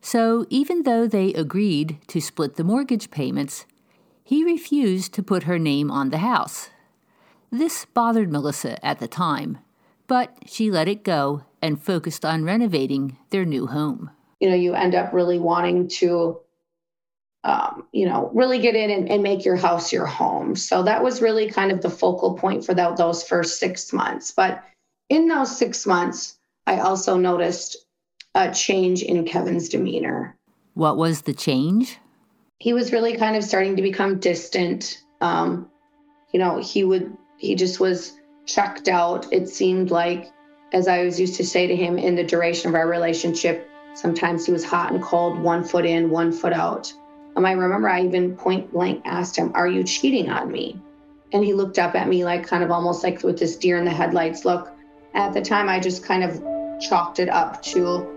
So, 0.00 0.46
even 0.50 0.82
though 0.82 1.06
they 1.06 1.32
agreed 1.34 1.98
to 2.08 2.20
split 2.20 2.56
the 2.56 2.64
mortgage 2.64 3.10
payments, 3.10 3.66
he 4.26 4.42
refused 4.42 5.14
to 5.14 5.22
put 5.22 5.44
her 5.44 5.56
name 5.56 5.88
on 5.88 6.10
the 6.10 6.18
house. 6.18 6.70
This 7.52 7.84
bothered 7.84 8.28
Melissa 8.28 8.84
at 8.84 8.98
the 8.98 9.06
time, 9.06 9.58
but 10.08 10.36
she 10.44 10.68
let 10.68 10.88
it 10.88 11.04
go 11.04 11.44
and 11.62 11.80
focused 11.80 12.24
on 12.24 12.42
renovating 12.42 13.18
their 13.30 13.44
new 13.44 13.68
home. 13.68 14.10
You 14.40 14.50
know, 14.50 14.56
you 14.56 14.74
end 14.74 14.96
up 14.96 15.12
really 15.12 15.38
wanting 15.38 15.86
to, 16.00 16.40
um, 17.44 17.86
you 17.92 18.04
know, 18.04 18.28
really 18.34 18.58
get 18.58 18.74
in 18.74 18.90
and, 18.90 19.08
and, 19.08 19.22
make 19.22 19.44
your 19.44 19.54
house 19.54 19.92
your 19.92 20.06
home. 20.06 20.56
So 20.56 20.82
that 20.82 21.04
was 21.04 21.22
really 21.22 21.48
kind 21.48 21.70
of 21.70 21.80
the 21.80 21.88
focal 21.88 22.34
point 22.34 22.66
for 22.66 22.74
that, 22.74 22.96
those 22.96 23.22
first 23.22 23.60
six 23.60 23.92
months. 23.92 24.32
But 24.32 24.60
in 25.08 25.28
those 25.28 25.56
six 25.56 25.86
months, 25.86 26.36
I 26.66 26.80
also 26.80 27.16
noticed 27.16 27.76
a 28.34 28.52
change 28.52 29.04
in 29.04 29.24
Kevin's 29.24 29.68
demeanor. 29.68 30.36
What 30.74 30.96
was 30.96 31.22
the 31.22 31.32
change? 31.32 31.98
He 32.58 32.72
was 32.72 32.92
really 32.92 33.16
kind 33.16 33.36
of 33.36 33.44
starting 33.44 33.76
to 33.76 33.82
become 33.82 34.18
distant. 34.18 35.02
Um, 35.20 35.70
you 36.32 36.40
know, 36.40 36.58
he 36.58 36.84
would, 36.84 37.16
he 37.36 37.54
just 37.54 37.80
was 37.80 38.18
checked 38.46 38.88
out. 38.88 39.32
It 39.32 39.48
seemed 39.48 39.90
like, 39.90 40.32
as 40.72 40.88
I 40.88 41.04
was 41.04 41.20
used 41.20 41.36
to 41.36 41.44
say 41.44 41.66
to 41.66 41.76
him 41.76 41.98
in 41.98 42.14
the 42.14 42.24
duration 42.24 42.70
of 42.70 42.74
our 42.74 42.88
relationship, 42.88 43.68
sometimes 43.94 44.46
he 44.46 44.52
was 44.52 44.64
hot 44.64 44.92
and 44.92 45.02
cold, 45.02 45.38
one 45.38 45.64
foot 45.64 45.86
in, 45.86 46.10
one 46.10 46.32
foot 46.32 46.52
out. 46.52 46.92
Um, 47.36 47.44
I 47.44 47.52
remember 47.52 47.88
I 47.88 48.02
even 48.02 48.36
point 48.36 48.72
blank 48.72 49.02
asked 49.04 49.36
him, 49.36 49.52
Are 49.54 49.68
you 49.68 49.84
cheating 49.84 50.30
on 50.30 50.50
me? 50.50 50.80
And 51.32 51.44
he 51.44 51.52
looked 51.52 51.78
up 51.78 51.94
at 51.94 52.08
me 52.08 52.24
like 52.24 52.46
kind 52.46 52.64
of 52.64 52.70
almost 52.70 53.04
like 53.04 53.22
with 53.22 53.38
this 53.38 53.56
deer 53.56 53.76
in 53.76 53.84
the 53.84 53.90
headlights 53.90 54.44
look. 54.44 54.72
At 55.14 55.32
the 55.32 55.42
time, 55.42 55.68
I 55.68 55.80
just 55.80 56.04
kind 56.04 56.24
of 56.24 56.42
chalked 56.80 57.18
it 57.18 57.28
up 57.28 57.62
to 57.62 58.15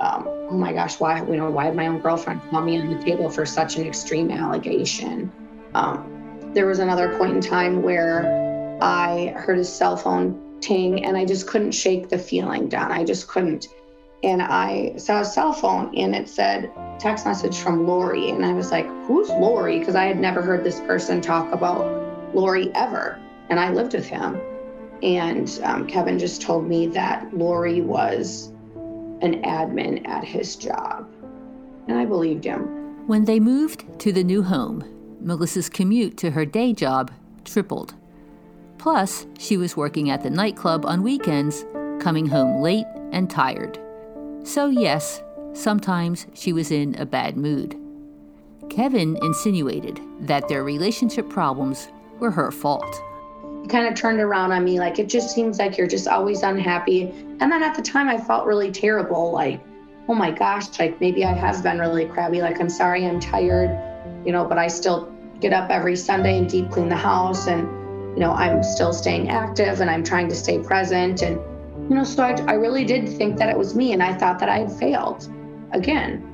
um, 0.00 0.24
oh 0.28 0.56
my 0.56 0.72
gosh, 0.72 1.00
why 1.00 1.18
you 1.18 1.36
know 1.36 1.50
why 1.50 1.66
did 1.66 1.76
my 1.76 1.86
own 1.86 1.98
girlfriend 1.98 2.40
call 2.50 2.62
me 2.62 2.80
on 2.80 2.88
the 2.88 3.02
table 3.02 3.28
for 3.28 3.44
such 3.44 3.76
an 3.76 3.86
extreme 3.86 4.30
allegation? 4.30 5.32
Um, 5.74 6.50
there 6.54 6.66
was 6.66 6.78
another 6.78 7.16
point 7.18 7.34
in 7.34 7.40
time 7.40 7.82
where 7.82 8.78
I 8.80 9.34
heard 9.36 9.58
his 9.58 9.72
cell 9.72 9.96
phone 9.96 10.60
ting, 10.60 11.04
and 11.04 11.16
I 11.16 11.24
just 11.24 11.46
couldn't 11.46 11.72
shake 11.72 12.08
the 12.08 12.18
feeling 12.18 12.68
down. 12.68 12.92
I 12.92 13.04
just 13.04 13.28
couldn't. 13.28 13.68
And 14.22 14.42
I 14.42 14.94
saw 14.96 15.20
a 15.20 15.24
cell 15.24 15.52
phone, 15.52 15.96
and 15.96 16.14
it 16.14 16.28
said 16.28 16.72
text 16.98 17.26
message 17.26 17.58
from 17.58 17.86
Lori, 17.86 18.30
and 18.30 18.44
I 18.44 18.52
was 18.52 18.70
like, 18.70 18.86
"Who's 19.06 19.28
Lori?" 19.30 19.78
Because 19.80 19.96
I 19.96 20.04
had 20.04 20.18
never 20.18 20.42
heard 20.42 20.64
this 20.64 20.80
person 20.80 21.20
talk 21.20 21.52
about 21.52 22.34
Lori 22.34 22.70
ever, 22.74 23.20
and 23.48 23.58
I 23.58 23.72
lived 23.72 23.94
with 23.94 24.06
him. 24.06 24.40
And 25.02 25.60
um, 25.62 25.86
Kevin 25.86 26.18
just 26.18 26.42
told 26.42 26.66
me 26.66 26.88
that 26.88 27.32
Lori 27.36 27.80
was 27.80 28.52
an 29.20 29.42
admin 29.42 30.06
at 30.06 30.24
his 30.24 30.56
job. 30.56 31.08
And 31.88 31.98
I 31.98 32.04
believed 32.04 32.44
him. 32.44 33.06
When 33.06 33.24
they 33.24 33.40
moved 33.40 33.84
to 34.00 34.12
the 34.12 34.24
new 34.24 34.42
home, 34.42 34.84
Melissa's 35.20 35.68
commute 35.68 36.16
to 36.18 36.30
her 36.30 36.44
day 36.44 36.72
job 36.72 37.10
tripled. 37.44 37.94
Plus, 38.76 39.26
she 39.38 39.56
was 39.56 39.76
working 39.76 40.10
at 40.10 40.22
the 40.22 40.30
nightclub 40.30 40.84
on 40.84 41.02
weekends, 41.02 41.64
coming 42.00 42.26
home 42.26 42.62
late 42.62 42.86
and 43.12 43.28
tired. 43.28 43.78
So, 44.44 44.68
yes, 44.68 45.22
sometimes 45.52 46.26
she 46.34 46.52
was 46.52 46.70
in 46.70 46.94
a 46.96 47.06
bad 47.06 47.36
mood. 47.36 47.76
Kevin 48.70 49.18
insinuated 49.22 50.00
that 50.20 50.46
their 50.48 50.62
relationship 50.62 51.28
problems 51.28 51.88
were 52.20 52.30
her 52.30 52.50
fault 52.50 53.02
kind 53.68 53.86
of 53.86 53.94
turned 53.94 54.20
around 54.20 54.52
on 54.52 54.64
me 54.64 54.78
like 54.78 54.98
it 54.98 55.08
just 55.08 55.34
seems 55.34 55.58
like 55.58 55.76
you're 55.76 55.86
just 55.86 56.08
always 56.08 56.42
unhappy. 56.42 57.10
And 57.40 57.52
then 57.52 57.62
at 57.62 57.76
the 57.76 57.82
time 57.82 58.08
i 58.08 58.18
felt 58.18 58.46
really 58.46 58.72
terrible 58.72 59.32
like 59.32 59.60
oh 60.08 60.14
my 60.14 60.30
gosh 60.30 60.78
like 60.78 61.00
maybe 61.00 61.24
i 61.24 61.32
have 61.32 61.62
been 61.62 61.78
really 61.78 62.06
crabby 62.06 62.40
like 62.40 62.60
i'm 62.60 62.70
sorry 62.70 63.06
i'm 63.06 63.20
tired 63.20 63.70
you 64.24 64.32
know 64.32 64.44
but 64.44 64.58
i 64.58 64.66
still 64.66 65.14
get 65.40 65.52
up 65.52 65.70
every 65.70 65.94
sunday 65.94 66.38
and 66.38 66.48
deep 66.48 66.70
clean 66.70 66.88
the 66.88 66.96
house 66.96 67.46
and 67.46 67.62
you 68.16 68.20
know 68.20 68.32
i'm 68.32 68.62
still 68.62 68.92
staying 68.92 69.28
active 69.28 69.80
and 69.80 69.90
i'm 69.90 70.02
trying 70.02 70.28
to 70.28 70.34
stay 70.34 70.58
present. 70.58 71.22
And 71.22 71.36
you 71.88 71.94
know 71.94 72.04
so 72.04 72.24
i, 72.24 72.32
I 72.48 72.54
really 72.54 72.84
did 72.84 73.08
think 73.08 73.36
that 73.38 73.48
it 73.48 73.56
was 73.56 73.74
me 73.74 73.92
and 73.92 74.02
i 74.02 74.12
thought 74.14 74.38
that 74.40 74.48
i 74.48 74.60
had 74.60 74.72
failed 74.72 75.28
again 75.72 76.27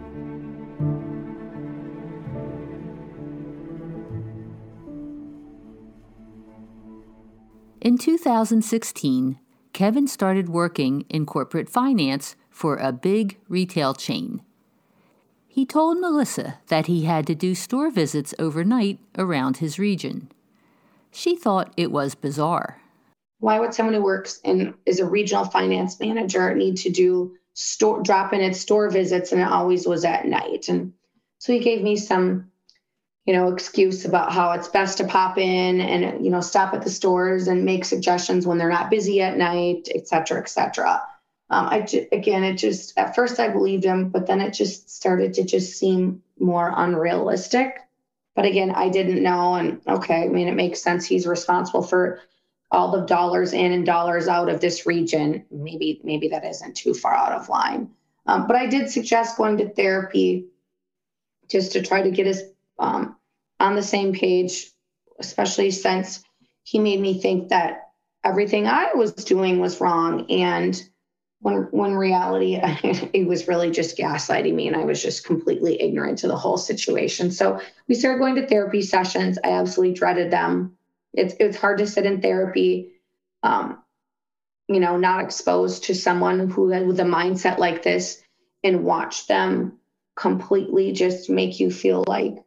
In 7.85 7.99
2016, 7.99 9.39
Kevin 9.75 10.07
started 10.07 10.49
working 10.49 11.05
in 11.11 11.27
corporate 11.27 11.69
finance 11.69 12.35
for 12.49 12.79
a 12.79 12.93
big 12.93 13.39
retail 13.47 13.93
chain. 13.93 14.41
He 15.47 15.67
told 15.67 16.01
Melissa 16.01 16.61
that 16.69 16.87
he 16.87 17.05
had 17.05 17.27
to 17.27 17.35
do 17.35 17.55
store 17.55 17.91
visits 17.91 18.33
overnight 18.39 19.01
around 19.19 19.59
his 19.59 19.79
region. 19.79 20.33
She 21.13 21.37
thought 21.37 21.75
it 21.77 21.93
was 21.93 22.15
bizarre. 22.15 22.81
Why 23.41 23.61
would 23.61 23.75
someone 23.75 23.97
who 23.97 24.03
works 24.03 24.41
and 24.47 24.73
is 24.87 24.99
a 24.99 25.05
regional 25.05 25.45
finance 25.45 26.01
manager 26.01 26.55
need 26.55 26.79
to 26.79 26.91
do 26.91 27.37
store 27.53 28.03
drop 28.03 28.33
in 28.33 28.41
at 28.41 28.57
store 28.57 28.89
visits 28.89 29.31
and 29.31 29.43
it 29.43 29.49
always 29.49 29.87
was 29.87 30.07
at 30.07 30.25
night? 30.25 30.71
And 30.71 30.95
so 31.37 31.53
he 31.53 31.59
gave 31.59 31.83
me 31.83 31.97
some 31.97 32.51
you 33.27 33.33
know, 33.33 33.53
excuse 33.53 34.05
about 34.05 34.33
how 34.33 34.53
it's 34.53 34.69
best 34.69 34.99
to 34.99 35.05
pop 35.05 35.39
in 35.39 35.81
and, 35.81 36.25
you 36.25 36.31
know, 36.31 36.41
stop 36.41 36.75
at 36.75 36.83
the 36.83 36.91
stores 36.91 37.49
and 37.49 37.65
make 37.65 37.85
suggestions 37.85 38.47
when 38.47 38.59
they're 38.59 38.69
not 38.69 38.91
busy 38.91 39.23
at 39.23 39.39
night, 39.39 39.89
et 39.95 40.07
cetera, 40.07 40.39
et 40.39 40.49
cetera. 40.49 41.03
Um, 41.51 41.69
I 41.69 41.81
ju- 41.81 42.07
again, 42.13 42.45
it 42.45 42.57
just 42.57 42.99
at 42.99 43.15
first 43.15 43.41
I 43.41 43.49
believed 43.49 43.85
him, 43.85 44.11
but 44.11 44.27
then 44.27 44.41
it 44.41 44.53
just 44.53 44.91
started 44.91 45.35
to 45.35 45.45
just 45.45 45.79
seem 45.79 46.23
more 46.39 46.73
unrealistic. 46.77 47.79
But 48.35 48.47
again, 48.47 48.73
I 48.73 48.89
didn't 48.89 49.23
know, 49.23 49.55
and 49.55 49.81
okay, 49.87 50.25
I 50.25 50.29
mean, 50.29 50.49
it 50.49 50.57
makes 50.57 50.83
sense. 50.83 51.07
He's 51.07 51.27
responsible 51.27 51.83
for 51.83 52.21
all 52.71 52.91
the 52.91 53.07
dollars 53.07 53.53
in 53.53 53.73
and 53.73 53.87
dollars 53.87 54.27
out 54.27 54.49
of 54.49 54.61
this 54.61 54.87
region. 54.87 55.45
Maybe, 55.51 56.01
maybe 56.03 56.29
that 56.29 56.45
isn't 56.45 56.75
too 56.75 56.95
far 56.95 57.15
out 57.15 57.33
of 57.33 57.49
line. 57.49 57.91
Um, 58.27 58.47
but 58.47 58.57
I 58.57 58.67
did 58.67 58.91
suggest 58.91 59.37
going 59.37 59.59
to 59.59 59.69
therapy 59.69 60.47
just 61.49 61.73
to 61.73 61.83
try 61.83 62.03
to 62.03 62.11
get 62.11 62.27
his 62.27 62.43
um, 62.79 63.14
on 63.65 63.75
the 63.75 63.83
same 63.83 64.13
page, 64.13 64.71
especially 65.19 65.71
since 65.71 66.23
he 66.65 66.79
made 66.79 67.01
me 67.01 67.19
think 67.19 67.49
that 67.49 67.89
everything 68.23 68.67
I 68.67 68.93
was 68.95 69.13
doing 69.13 69.59
was 69.59 69.81
wrong. 69.81 70.31
And 70.31 70.81
when 71.41 71.69
when 71.71 71.95
reality 71.95 72.59
it 72.63 73.27
was 73.27 73.49
really 73.49 73.71
just 73.71 73.97
gaslighting 73.97 74.55
me 74.55 74.67
and 74.69 74.77
I 74.77 74.85
was 74.85 75.03
just 75.03 75.25
completely 75.25 75.81
ignorant 75.81 76.19
to 76.19 76.29
the 76.29 76.37
whole 76.37 76.59
situation. 76.59 77.31
So 77.31 77.59
we 77.89 77.95
started 77.95 78.19
going 78.19 78.35
to 78.35 78.47
therapy 78.47 78.83
sessions. 78.83 79.39
I 79.43 79.53
absolutely 79.53 79.95
dreaded 79.95 80.31
them. 80.31 80.77
It's 81.15 81.35
it's 81.41 81.57
hard 81.57 81.79
to 81.79 81.87
sit 81.87 82.05
in 82.05 82.21
therapy, 82.21 82.93
um, 83.43 83.83
you 84.69 84.81
know, 84.81 84.99
not 84.99 85.25
exposed 85.25 85.85
to 85.85 85.95
someone 85.95 86.51
who 86.51 86.67
with 86.67 87.01
a 87.01 87.05
mindset 87.05 87.57
like 87.57 87.83
this 87.83 88.23
and 88.63 88.85
watch 88.85 89.27
them 89.27 89.79
completely 90.17 90.93
just 90.93 91.31
make 91.31 91.61
you 91.61 91.71
feel 91.71 92.05
like 92.07 92.44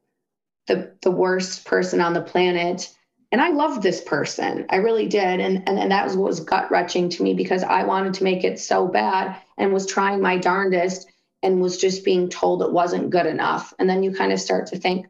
the 0.67 0.93
the 1.01 1.11
worst 1.11 1.65
person 1.65 2.01
on 2.01 2.13
the 2.13 2.21
planet. 2.21 2.93
And 3.31 3.41
i 3.41 3.49
loved 3.49 3.81
this 3.81 4.01
person. 4.01 4.65
I 4.69 4.77
really 4.77 5.07
did. 5.07 5.39
And 5.39 5.67
and, 5.67 5.79
and 5.79 5.91
that 5.91 6.05
was 6.05 6.15
what 6.15 6.27
was 6.27 6.39
gut 6.39 6.69
wrenching 6.71 7.09
to 7.09 7.23
me 7.23 7.33
because 7.33 7.63
i 7.63 7.83
wanted 7.83 8.13
to 8.15 8.23
make 8.23 8.43
it 8.43 8.59
so 8.59 8.87
bad 8.87 9.35
and 9.57 9.73
was 9.73 9.85
trying 9.85 10.21
my 10.21 10.37
darndest 10.37 11.09
and 11.43 11.61
was 11.61 11.77
just 11.77 12.05
being 12.05 12.29
told 12.29 12.61
it 12.61 12.71
wasn't 12.71 13.09
good 13.09 13.25
enough. 13.25 13.73
And 13.79 13.89
then 13.89 14.03
you 14.03 14.13
kind 14.13 14.31
of 14.31 14.39
start 14.39 14.67
to 14.67 14.77
think 14.77 15.07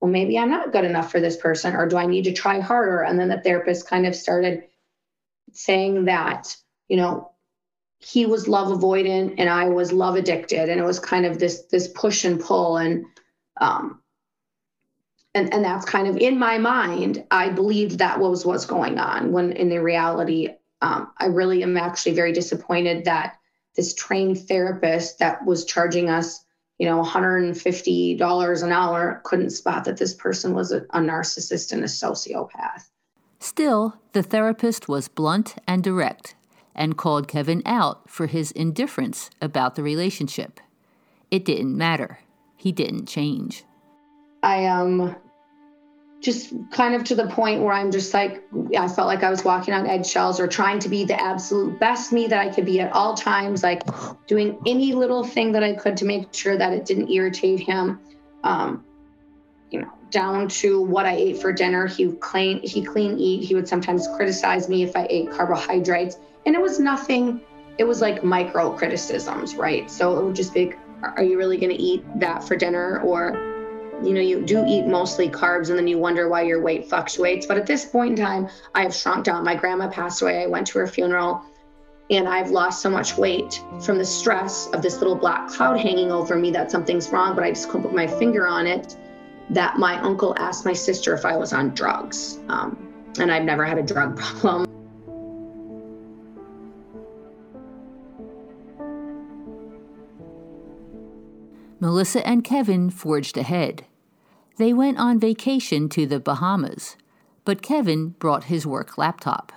well 0.00 0.10
maybe 0.10 0.38
i'm 0.38 0.50
not 0.50 0.72
good 0.72 0.84
enough 0.84 1.10
for 1.10 1.20
this 1.20 1.36
person 1.36 1.74
or 1.74 1.88
do 1.88 1.96
i 1.96 2.06
need 2.06 2.24
to 2.24 2.32
try 2.32 2.60
harder? 2.60 3.02
And 3.02 3.18
then 3.18 3.28
the 3.28 3.40
therapist 3.40 3.88
kind 3.88 4.06
of 4.06 4.14
started 4.14 4.64
saying 5.52 6.04
that 6.04 6.56
you 6.88 6.96
know 6.96 7.32
he 8.00 8.26
was 8.26 8.48
love 8.48 8.68
avoidant 8.68 9.34
and 9.38 9.50
i 9.50 9.68
was 9.68 9.92
love 9.92 10.16
addicted. 10.16 10.68
And 10.68 10.80
it 10.80 10.84
was 10.84 11.00
kind 11.00 11.26
of 11.26 11.38
this 11.38 11.62
this 11.70 11.88
push 11.88 12.24
and 12.24 12.40
pull. 12.40 12.76
And 12.76 13.06
um, 13.60 14.00
and 15.38 15.52
and 15.54 15.64
that's 15.64 15.84
kind 15.84 16.06
of 16.06 16.16
in 16.16 16.38
my 16.38 16.58
mind 16.58 17.24
i 17.30 17.48
believed 17.48 17.98
that 17.98 18.18
was 18.18 18.44
what's 18.44 18.66
going 18.66 18.98
on 18.98 19.32
when 19.32 19.52
in 19.52 19.68
the 19.68 19.80
reality 19.80 20.48
um, 20.82 21.10
i 21.18 21.26
really 21.26 21.62
am 21.62 21.76
actually 21.76 22.14
very 22.14 22.32
disappointed 22.32 23.04
that 23.04 23.38
this 23.76 23.94
trained 23.94 24.38
therapist 24.48 25.18
that 25.18 25.44
was 25.46 25.64
charging 25.64 26.10
us 26.10 26.44
you 26.78 26.86
know, 26.86 27.02
$150 27.02 28.62
an 28.62 28.72
hour, 28.72 29.20
couldn't 29.24 29.50
spot 29.50 29.84
that 29.84 29.96
this 29.96 30.14
person 30.14 30.54
was 30.54 30.72
a, 30.72 30.78
a 30.90 31.00
narcissist 31.00 31.72
and 31.72 31.82
a 31.82 31.86
sociopath. 31.86 32.88
Still, 33.40 33.96
the 34.12 34.22
therapist 34.22 34.88
was 34.88 35.08
blunt 35.08 35.56
and 35.66 35.82
direct 35.82 36.36
and 36.74 36.96
called 36.96 37.26
Kevin 37.26 37.62
out 37.66 38.08
for 38.08 38.28
his 38.28 38.52
indifference 38.52 39.30
about 39.42 39.74
the 39.74 39.82
relationship. 39.82 40.60
It 41.30 41.44
didn't 41.44 41.76
matter. 41.76 42.20
He 42.56 42.70
didn't 42.70 43.06
change. 43.06 43.64
I 44.42 44.66
um 44.66 45.16
just 46.20 46.52
kind 46.70 46.94
of 46.94 47.04
to 47.04 47.14
the 47.14 47.28
point 47.28 47.62
where 47.62 47.72
I'm 47.72 47.92
just 47.92 48.12
like 48.12 48.42
I 48.76 48.88
felt 48.88 49.06
like 49.06 49.22
I 49.22 49.30
was 49.30 49.44
walking 49.44 49.72
on 49.72 49.86
eggshells 49.86 50.40
or 50.40 50.48
trying 50.48 50.80
to 50.80 50.88
be 50.88 51.04
the 51.04 51.20
absolute 51.20 51.78
best 51.78 52.12
me 52.12 52.26
that 52.26 52.40
I 52.40 52.52
could 52.52 52.64
be 52.64 52.80
at 52.80 52.92
all 52.92 53.14
times, 53.14 53.62
like 53.62 53.82
doing 54.26 54.58
any 54.66 54.92
little 54.94 55.22
thing 55.22 55.52
that 55.52 55.62
I 55.62 55.74
could 55.74 55.96
to 55.98 56.04
make 56.04 56.34
sure 56.34 56.56
that 56.56 56.72
it 56.72 56.84
didn't 56.84 57.10
irritate 57.10 57.60
him. 57.60 58.00
Um, 58.42 58.84
you 59.70 59.80
know, 59.80 59.92
down 60.10 60.48
to 60.48 60.80
what 60.80 61.06
I 61.06 61.14
ate 61.14 61.40
for 61.40 61.52
dinner. 61.52 61.86
He 61.86 62.10
clean 62.12 62.60
he 62.62 62.82
clean 62.82 63.18
eat. 63.18 63.44
He 63.44 63.54
would 63.54 63.68
sometimes 63.68 64.08
criticize 64.16 64.68
me 64.68 64.82
if 64.82 64.96
I 64.96 65.06
ate 65.08 65.30
carbohydrates, 65.30 66.18
and 66.46 66.54
it 66.54 66.60
was 66.60 66.80
nothing. 66.80 67.40
It 67.78 67.84
was 67.84 68.00
like 68.00 68.24
micro 68.24 68.72
criticisms, 68.72 69.54
right? 69.54 69.88
So 69.88 70.18
it 70.18 70.24
would 70.24 70.34
just 70.34 70.52
be, 70.52 70.72
"Are 71.02 71.22
you 71.22 71.38
really 71.38 71.58
going 71.58 71.76
to 71.76 71.80
eat 71.80 72.04
that 72.18 72.42
for 72.42 72.56
dinner?" 72.56 73.00
Or 73.02 73.57
you 74.02 74.12
know, 74.14 74.20
you 74.20 74.42
do 74.42 74.64
eat 74.66 74.86
mostly 74.86 75.28
carbs 75.28 75.70
and 75.70 75.78
then 75.78 75.86
you 75.88 75.98
wonder 75.98 76.28
why 76.28 76.42
your 76.42 76.62
weight 76.62 76.88
fluctuates. 76.88 77.46
But 77.46 77.58
at 77.58 77.66
this 77.66 77.84
point 77.84 78.18
in 78.18 78.24
time, 78.24 78.48
I 78.74 78.82
have 78.82 78.94
shrunk 78.94 79.24
down. 79.24 79.44
My 79.44 79.54
grandma 79.54 79.88
passed 79.88 80.22
away. 80.22 80.42
I 80.42 80.46
went 80.46 80.66
to 80.68 80.78
her 80.78 80.86
funeral 80.86 81.44
and 82.10 82.28
I've 82.28 82.50
lost 82.50 82.80
so 82.80 82.88
much 82.88 83.16
weight 83.16 83.62
from 83.80 83.98
the 83.98 84.04
stress 84.04 84.68
of 84.68 84.82
this 84.82 84.98
little 84.98 85.14
black 85.14 85.48
cloud 85.48 85.78
hanging 85.78 86.10
over 86.10 86.36
me 86.36 86.50
that 86.52 86.70
something's 86.70 87.10
wrong, 87.10 87.34
but 87.34 87.44
I 87.44 87.50
just 87.50 87.68
couldn't 87.68 87.82
put 87.82 87.94
my 87.94 88.06
finger 88.06 88.46
on 88.46 88.66
it. 88.66 88.96
That 89.50 89.78
my 89.78 90.00
uncle 90.00 90.34
asked 90.38 90.64
my 90.64 90.72
sister 90.72 91.14
if 91.14 91.24
I 91.24 91.36
was 91.36 91.52
on 91.52 91.70
drugs. 91.70 92.38
Um, 92.48 92.94
and 93.18 93.32
I've 93.32 93.44
never 93.44 93.64
had 93.64 93.78
a 93.78 93.82
drug 93.82 94.16
problem. 94.18 94.67
Melissa 101.80 102.26
and 102.26 102.42
Kevin 102.42 102.90
forged 102.90 103.36
ahead. 103.36 103.84
They 104.56 104.72
went 104.72 104.98
on 104.98 105.20
vacation 105.20 105.88
to 105.90 106.06
the 106.06 106.18
Bahamas, 106.18 106.96
but 107.44 107.62
Kevin 107.62 108.10
brought 108.10 108.44
his 108.44 108.66
work 108.66 108.98
laptop. 108.98 109.52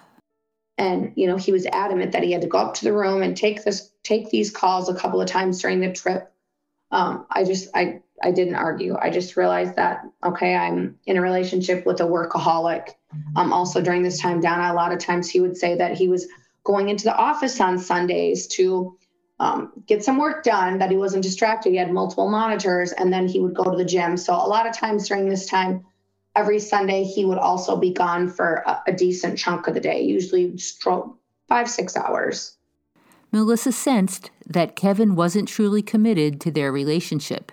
And 0.78 1.14
you 1.16 1.28
know, 1.28 1.38
he 1.38 1.52
was 1.52 1.66
adamant 1.66 2.12
that 2.12 2.24
he 2.24 2.32
had 2.32 2.42
to 2.42 2.48
go 2.48 2.60
up 2.60 2.76
to 2.76 2.84
the 2.84 2.94
room 2.94 3.22
and 3.22 3.36
take 3.36 3.64
this 3.64 3.92
take 4.04 4.30
these 4.30 4.52
calls 4.52 4.90
a 4.90 4.96
couple 4.96 5.22
of 5.22 5.28
times 5.28 5.62
during 5.62 5.80
the 5.80 5.92
trip. 5.92 6.32
Um, 6.92 7.26
I 7.30 7.44
just 7.44 7.70
I 7.76 8.02
I 8.24 8.32
didn't 8.32 8.56
argue. 8.56 8.96
I 8.96 9.10
just 9.10 9.36
realized 9.36 9.76
that 9.76 10.04
okay, 10.24 10.56
I'm 10.56 11.00
in 11.06 11.18
a 11.18 11.22
relationship 11.22 11.86
with 11.86 12.00
a 12.02 12.06
workaholic. 12.06 12.90
Um, 13.36 13.52
also 13.52 13.82
during 13.82 14.04
this 14.04 14.20
time 14.20 14.40
down, 14.40 14.60
a 14.60 14.74
lot 14.74 14.94
of 14.94 15.00
times 15.00 15.30
he 15.30 15.42
would 15.42 15.58
say 15.58 15.76
that 15.76 15.98
he 15.98 16.08
was 16.08 16.28
going 16.64 16.90
into 16.90 17.06
the 17.06 17.16
office 17.16 17.60
on 17.60 17.80
Sundays 17.80 18.48
to 18.48 18.98
um, 19.42 19.72
get 19.88 20.04
some 20.04 20.20
work 20.20 20.44
done, 20.44 20.78
that 20.78 20.92
he 20.92 20.98
wasn't 20.98 21.24
distracted. 21.24 21.72
He 21.72 21.78
had 21.78 21.92
multiple 21.92 22.30
monitors, 22.30 22.92
and 22.92 23.12
then 23.12 23.28
he 23.28 23.40
would 23.40 23.56
go 23.56 23.64
to 23.64 23.76
the 23.76 23.84
gym. 23.84 24.16
So 24.16 24.36
a 24.36 24.46
lot 24.46 24.68
of 24.68 24.78
times 24.78 25.08
during 25.08 25.28
this 25.28 25.48
time, 25.48 25.84
every 26.36 26.60
Sunday 26.60 27.04
he 27.04 27.26
would 27.26 27.40
also 27.40 27.76
be 27.76 27.92
gone 27.92 28.30
for 28.30 28.64
a, 28.68 28.84
a 28.86 28.94
decent 28.94 29.40
chunk 29.40 29.66
of 29.66 29.74
the 29.74 29.80
day, 29.80 30.04
usually 30.04 30.56
five 31.50 31.68
six 31.68 31.98
hours. 31.98 32.56
Melissa 33.32 33.72
sensed 33.72 34.30
that 34.46 34.76
Kevin 34.76 35.16
wasn't 35.16 35.48
truly 35.48 35.82
committed 35.82 36.40
to 36.42 36.52
their 36.52 36.72
relationship, 36.72 37.52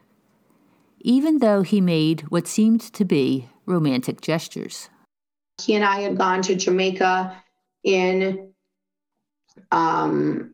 even 1.00 1.38
though 1.38 1.62
he 1.62 1.80
made 1.80 2.20
what 2.28 2.46
seemed 2.46 2.82
to 2.82 3.04
be 3.06 3.48
romantic 3.64 4.20
gestures. 4.20 4.90
He 5.62 5.74
and 5.74 5.86
I 5.86 6.00
had 6.00 6.18
gone 6.18 6.42
to 6.42 6.54
Jamaica 6.54 7.34
in 7.82 8.52
um, 9.72 10.52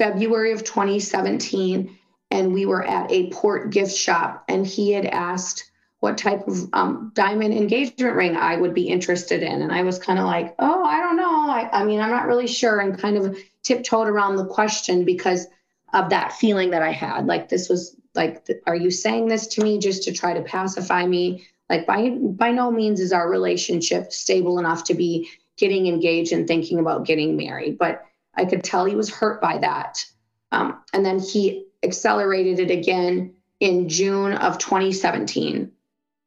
February 0.00 0.52
of 0.52 0.64
2017, 0.64 1.98
and 2.30 2.54
we 2.54 2.64
were 2.64 2.82
at 2.82 3.12
a 3.12 3.28
port 3.32 3.68
gift 3.70 3.94
shop, 3.94 4.42
and 4.48 4.66
he 4.66 4.92
had 4.92 5.04
asked 5.04 5.70
what 5.98 6.16
type 6.16 6.48
of 6.48 6.70
um, 6.72 7.12
diamond 7.14 7.52
engagement 7.52 8.16
ring 8.16 8.34
I 8.34 8.56
would 8.56 8.72
be 8.72 8.88
interested 8.88 9.42
in. 9.42 9.60
And 9.60 9.70
I 9.70 9.82
was 9.82 9.98
kind 9.98 10.18
of 10.18 10.24
like, 10.24 10.54
oh, 10.58 10.82
I 10.84 11.00
don't 11.00 11.18
know. 11.18 11.50
I, 11.50 11.68
I 11.70 11.84
mean, 11.84 12.00
I'm 12.00 12.08
not 12.08 12.26
really 12.26 12.46
sure, 12.46 12.80
and 12.80 12.98
kind 12.98 13.18
of 13.18 13.36
tiptoed 13.62 14.08
around 14.08 14.36
the 14.36 14.46
question 14.46 15.04
because 15.04 15.46
of 15.92 16.08
that 16.08 16.32
feeling 16.32 16.70
that 16.70 16.80
I 16.80 16.92
had. 16.92 17.26
Like, 17.26 17.50
this 17.50 17.68
was 17.68 17.94
like, 18.14 18.48
are 18.66 18.76
you 18.76 18.90
saying 18.90 19.28
this 19.28 19.48
to 19.48 19.62
me 19.62 19.78
just 19.78 20.04
to 20.04 20.14
try 20.14 20.32
to 20.32 20.40
pacify 20.40 21.06
me? 21.06 21.46
Like, 21.68 21.86
by, 21.86 22.08
by 22.08 22.52
no 22.52 22.70
means 22.70 23.00
is 23.00 23.12
our 23.12 23.28
relationship 23.28 24.14
stable 24.14 24.58
enough 24.58 24.84
to 24.84 24.94
be 24.94 25.28
getting 25.58 25.88
engaged 25.88 26.32
and 26.32 26.48
thinking 26.48 26.78
about 26.78 27.04
getting 27.04 27.36
married. 27.36 27.76
But 27.76 28.06
I 28.34 28.44
could 28.44 28.64
tell 28.64 28.84
he 28.84 28.96
was 28.96 29.10
hurt 29.10 29.40
by 29.40 29.58
that. 29.58 30.04
Um, 30.52 30.82
and 30.92 31.04
then 31.04 31.18
he 31.18 31.66
accelerated 31.82 32.58
it 32.58 32.70
again 32.70 33.34
in 33.60 33.88
June 33.88 34.32
of 34.32 34.58
2017. 34.58 35.72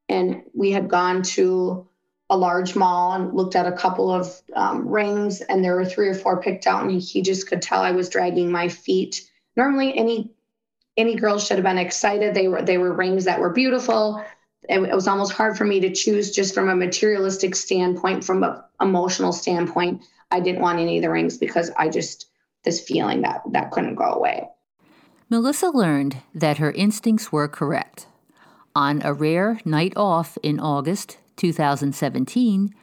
And 0.09 0.43
we 0.53 0.71
had 0.71 0.89
gone 0.89 1.23
to 1.23 1.87
a 2.29 2.37
large 2.37 2.75
mall 2.75 3.13
and 3.13 3.33
looked 3.33 3.55
at 3.55 3.67
a 3.67 3.71
couple 3.71 4.11
of 4.11 4.41
um, 4.55 4.87
rings, 4.87 5.41
and 5.41 5.63
there 5.63 5.75
were 5.75 5.85
three 5.85 6.09
or 6.09 6.13
four 6.13 6.41
picked 6.41 6.67
out, 6.67 6.83
and 6.83 7.01
he 7.01 7.21
just 7.21 7.47
could 7.47 7.61
tell 7.61 7.81
I 7.81 7.91
was 7.91 8.09
dragging 8.09 8.51
my 8.51 8.69
feet. 8.69 9.29
Normally, 9.55 9.95
any 9.97 10.31
any 10.95 11.15
girl 11.15 11.39
should 11.39 11.57
have 11.57 11.63
been 11.63 11.77
excited. 11.77 12.33
They 12.33 12.47
were 12.47 12.61
they 12.61 12.77
were 12.77 12.93
rings 12.93 13.25
that 13.25 13.39
were 13.39 13.51
beautiful. 13.51 14.23
It, 14.69 14.79
it 14.79 14.95
was 14.95 15.07
almost 15.07 15.33
hard 15.33 15.57
for 15.57 15.65
me 15.65 15.81
to 15.81 15.93
choose 15.93 16.31
just 16.31 16.53
from 16.53 16.69
a 16.69 16.75
materialistic 16.75 17.55
standpoint, 17.55 18.23
from 18.23 18.43
an 18.43 18.61
emotional 18.79 19.33
standpoint. 19.33 20.03
I 20.33 20.39
didn't 20.39 20.61
want 20.61 20.79
any 20.79 20.97
of 20.97 21.03
the 21.03 21.11
rings 21.11 21.37
because 21.37 21.69
I 21.77 21.89
just 21.89 22.25
this 22.63 22.81
feeling 22.81 23.21
that 23.21 23.43
that 23.51 23.69
couldn't 23.71 23.95
go 23.95 24.05
away. 24.05 24.49
Melissa 25.29 25.69
learned 25.69 26.17
that 26.33 26.57
her 26.57 26.71
instincts 26.71 27.31
were 27.31 27.47
correct. 27.47 28.07
On 28.75 29.01
a 29.03 29.13
rare 29.13 29.59
night 29.63 29.93
off 29.95 30.37
in 30.41 30.59
August 30.59 31.19
2017, 31.35 32.73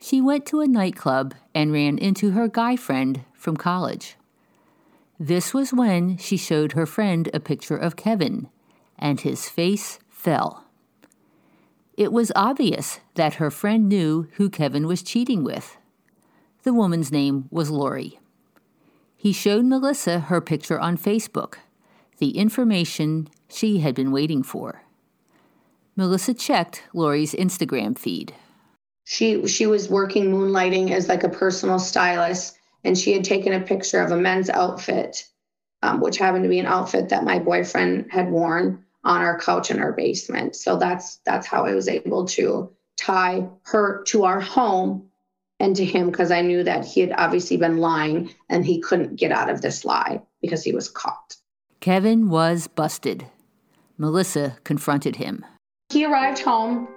she 0.00 0.22
went 0.22 0.46
to 0.46 0.60
a 0.60 0.66
nightclub 0.66 1.34
and 1.54 1.70
ran 1.70 1.98
into 1.98 2.30
her 2.30 2.48
guy 2.48 2.76
friend 2.76 3.24
from 3.34 3.58
college. 3.58 4.16
This 5.20 5.52
was 5.52 5.74
when 5.74 6.16
she 6.16 6.38
showed 6.38 6.72
her 6.72 6.86
friend 6.86 7.28
a 7.34 7.40
picture 7.40 7.76
of 7.76 7.96
Kevin, 7.96 8.48
and 8.98 9.20
his 9.20 9.50
face 9.50 9.98
fell. 10.08 10.64
It 11.94 12.12
was 12.12 12.32
obvious 12.34 13.00
that 13.14 13.34
her 13.34 13.50
friend 13.50 13.86
knew 13.86 14.28
who 14.34 14.48
Kevin 14.48 14.86
was 14.86 15.02
cheating 15.02 15.44
with. 15.44 15.76
The 16.66 16.74
woman's 16.74 17.12
name 17.12 17.46
was 17.52 17.70
Lori. 17.70 18.18
He 19.16 19.32
showed 19.32 19.64
Melissa 19.64 20.18
her 20.18 20.40
picture 20.40 20.80
on 20.80 20.98
Facebook, 20.98 21.58
the 22.18 22.36
information 22.36 23.28
she 23.48 23.78
had 23.78 23.94
been 23.94 24.10
waiting 24.10 24.42
for. 24.42 24.82
Melissa 25.94 26.34
checked 26.34 26.82
Lori's 26.92 27.34
Instagram 27.34 27.96
feed. 27.96 28.34
She 29.04 29.46
she 29.46 29.66
was 29.66 29.88
working 29.88 30.32
moonlighting 30.32 30.90
as 30.90 31.08
like 31.08 31.22
a 31.22 31.28
personal 31.28 31.78
stylist, 31.78 32.58
and 32.82 32.98
she 32.98 33.12
had 33.12 33.22
taken 33.22 33.52
a 33.52 33.60
picture 33.60 34.00
of 34.00 34.10
a 34.10 34.16
men's 34.16 34.50
outfit, 34.50 35.24
um, 35.84 36.00
which 36.00 36.18
happened 36.18 36.42
to 36.42 36.50
be 36.50 36.58
an 36.58 36.66
outfit 36.66 37.10
that 37.10 37.22
my 37.22 37.38
boyfriend 37.38 38.10
had 38.10 38.28
worn 38.28 38.84
on 39.04 39.20
our 39.20 39.38
couch 39.38 39.70
in 39.70 39.78
our 39.78 39.92
basement. 39.92 40.56
So 40.56 40.78
that's 40.78 41.20
that's 41.24 41.46
how 41.46 41.64
I 41.64 41.74
was 41.74 41.86
able 41.86 42.24
to 42.26 42.72
tie 42.96 43.48
her 43.66 44.02
to 44.08 44.24
our 44.24 44.40
home 44.40 45.05
and 45.60 45.74
to 45.76 45.84
him 45.84 46.10
because 46.10 46.30
I 46.30 46.42
knew 46.42 46.62
that 46.64 46.84
he 46.84 47.00
had 47.00 47.12
obviously 47.16 47.56
been 47.56 47.78
lying 47.78 48.34
and 48.48 48.64
he 48.64 48.80
couldn't 48.80 49.16
get 49.16 49.32
out 49.32 49.50
of 49.50 49.62
this 49.62 49.84
lie 49.84 50.20
because 50.40 50.62
he 50.62 50.72
was 50.72 50.88
caught. 50.88 51.36
Kevin 51.80 52.28
was 52.28 52.66
busted. 52.68 53.26
Melissa 53.98 54.58
confronted 54.64 55.16
him. 55.16 55.44
He 55.90 56.04
arrived 56.04 56.40
home. 56.40 56.88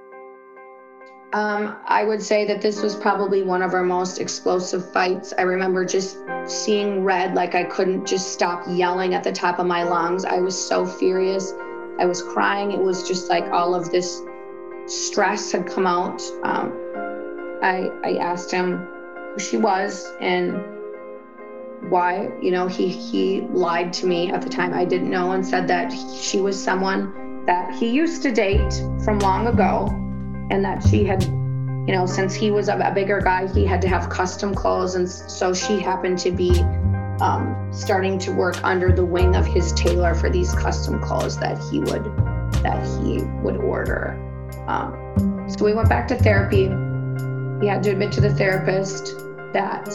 Um, 1.32 1.78
I 1.86 2.04
would 2.04 2.24
say 2.24 2.46
that 2.48 2.60
this 2.62 2.82
was 2.82 2.96
probably 2.96 3.44
one 3.44 3.62
of 3.62 3.74
our 3.74 3.84
most 3.84 4.20
explosive 4.20 4.92
fights. 4.92 5.32
I 5.38 5.44
remember 5.44 5.86
just 5.86 6.18
seeing 6.48 7.04
red, 7.04 7.36
like 7.36 7.54
I 7.54 7.66
couldn't 7.66 8.08
just 8.08 8.34
stop 8.34 8.64
yelling 8.68 9.14
at 9.14 9.24
the 9.24 9.32
top 9.32 9.60
of 9.60 9.68
my 9.68 9.84
lungs. 9.84 10.26
I 10.26 10.40
was 10.40 10.58
so 10.58 10.88
furious. 10.88 11.54
I 12.00 12.06
was 12.06 12.24
crying. 12.24 12.72
It 12.72 12.80
was 12.80 13.08
just 13.08 13.30
like 13.30 13.46
all 13.52 13.76
of 13.76 13.92
this 13.92 14.24
stress 14.88 15.52
had 15.52 15.68
come 15.68 15.86
out. 15.86 16.20
Um, 16.44 16.89
I, 17.62 17.90
I 18.04 18.18
asked 18.18 18.52
him 18.52 18.88
who 19.34 19.40
she 19.40 19.58
was 19.58 20.12
and 20.20 20.64
why, 21.90 22.30
you 22.42 22.52
know, 22.52 22.68
he, 22.68 22.90
he 22.90 23.42
lied 23.42 23.94
to 23.94 24.06
me 24.06 24.32
at 24.32 24.42
the 24.42 24.50
time. 24.50 24.74
I 24.74 24.86
didn't 24.86 25.10
know 25.10 25.32
and 25.32 25.46
said 25.46 25.68
that 25.68 25.92
she 25.92 26.40
was 26.40 26.62
someone 26.62 27.46
that 27.46 27.74
he 27.74 27.90
used 27.90 28.22
to 28.24 28.32
date 28.32 28.74
from 29.04 29.20
long 29.20 29.48
ago 29.48 29.88
and 30.52 30.64
that 30.64 30.84
she 30.88 31.04
had, 31.04 31.24
you 31.24 31.94
know, 31.96 32.06
since 32.06 32.34
he 32.34 32.52
was 32.52 32.70
a, 32.70 32.78
a 32.78 32.92
bigger 32.94 33.22
guy, 33.22 33.48
he 33.48 33.66
had 33.66 33.82
to 33.82 33.88
have 33.88 34.10
custom 34.10 34.54
clothes. 34.54 34.96
And 34.96 35.10
so 35.10 35.54
she 35.54 35.80
happened 35.80 36.20
to 36.20 36.32
be 36.32 36.60
um, 37.22 37.70
starting 37.72 38.18
to 38.20 38.32
work 38.32 38.64
under 38.64 38.92
the 38.92 39.06
wing 39.06 39.36
of 39.36 39.46
his 39.46 39.74
tailor 39.74 40.16
for 40.16 40.30
these 40.30 40.54
custom 40.54 41.02
clothes 41.02 41.38
that 41.40 41.58
he 41.70 41.80
would 41.80 42.06
that 42.64 42.84
he 43.04 43.24
would 43.42 43.58
order. 43.58 44.18
Um, 44.68 45.46
so 45.50 45.66
we 45.66 45.74
went 45.74 45.90
back 45.90 46.08
to 46.10 46.16
therapy. 46.16 46.68
He 47.62 47.68
had 47.68 47.84
to 47.84 47.92
admit 47.92 48.12
to 48.14 48.22
the 48.22 48.34
therapist 48.34 49.16
that 49.54 49.90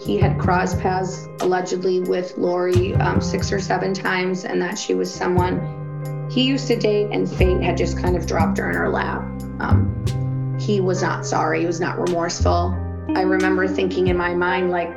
he 0.00 0.18
had 0.18 0.38
crossed 0.38 0.80
paths 0.80 1.28
allegedly 1.40 2.00
with 2.00 2.36
Lori 2.36 2.94
um, 2.94 3.20
six 3.20 3.52
or 3.52 3.60
seven 3.60 3.94
times, 3.94 4.44
and 4.44 4.60
that 4.62 4.78
she 4.78 4.94
was 4.94 5.12
someone 5.12 6.28
he 6.30 6.44
used 6.44 6.66
to 6.68 6.76
date, 6.76 7.08
and 7.12 7.30
fate 7.30 7.60
had 7.62 7.76
just 7.76 7.98
kind 7.98 8.16
of 8.16 8.26
dropped 8.26 8.56
her 8.58 8.70
in 8.70 8.76
her 8.76 8.88
lap. 8.88 9.20
Um, 9.60 10.58
he 10.58 10.80
was 10.80 11.02
not 11.02 11.26
sorry. 11.26 11.60
He 11.60 11.66
was 11.66 11.80
not 11.80 11.98
remorseful. 11.98 12.74
I 13.14 13.22
remember 13.22 13.68
thinking 13.68 14.06
in 14.06 14.16
my 14.16 14.32
mind, 14.32 14.70
like, 14.70 14.90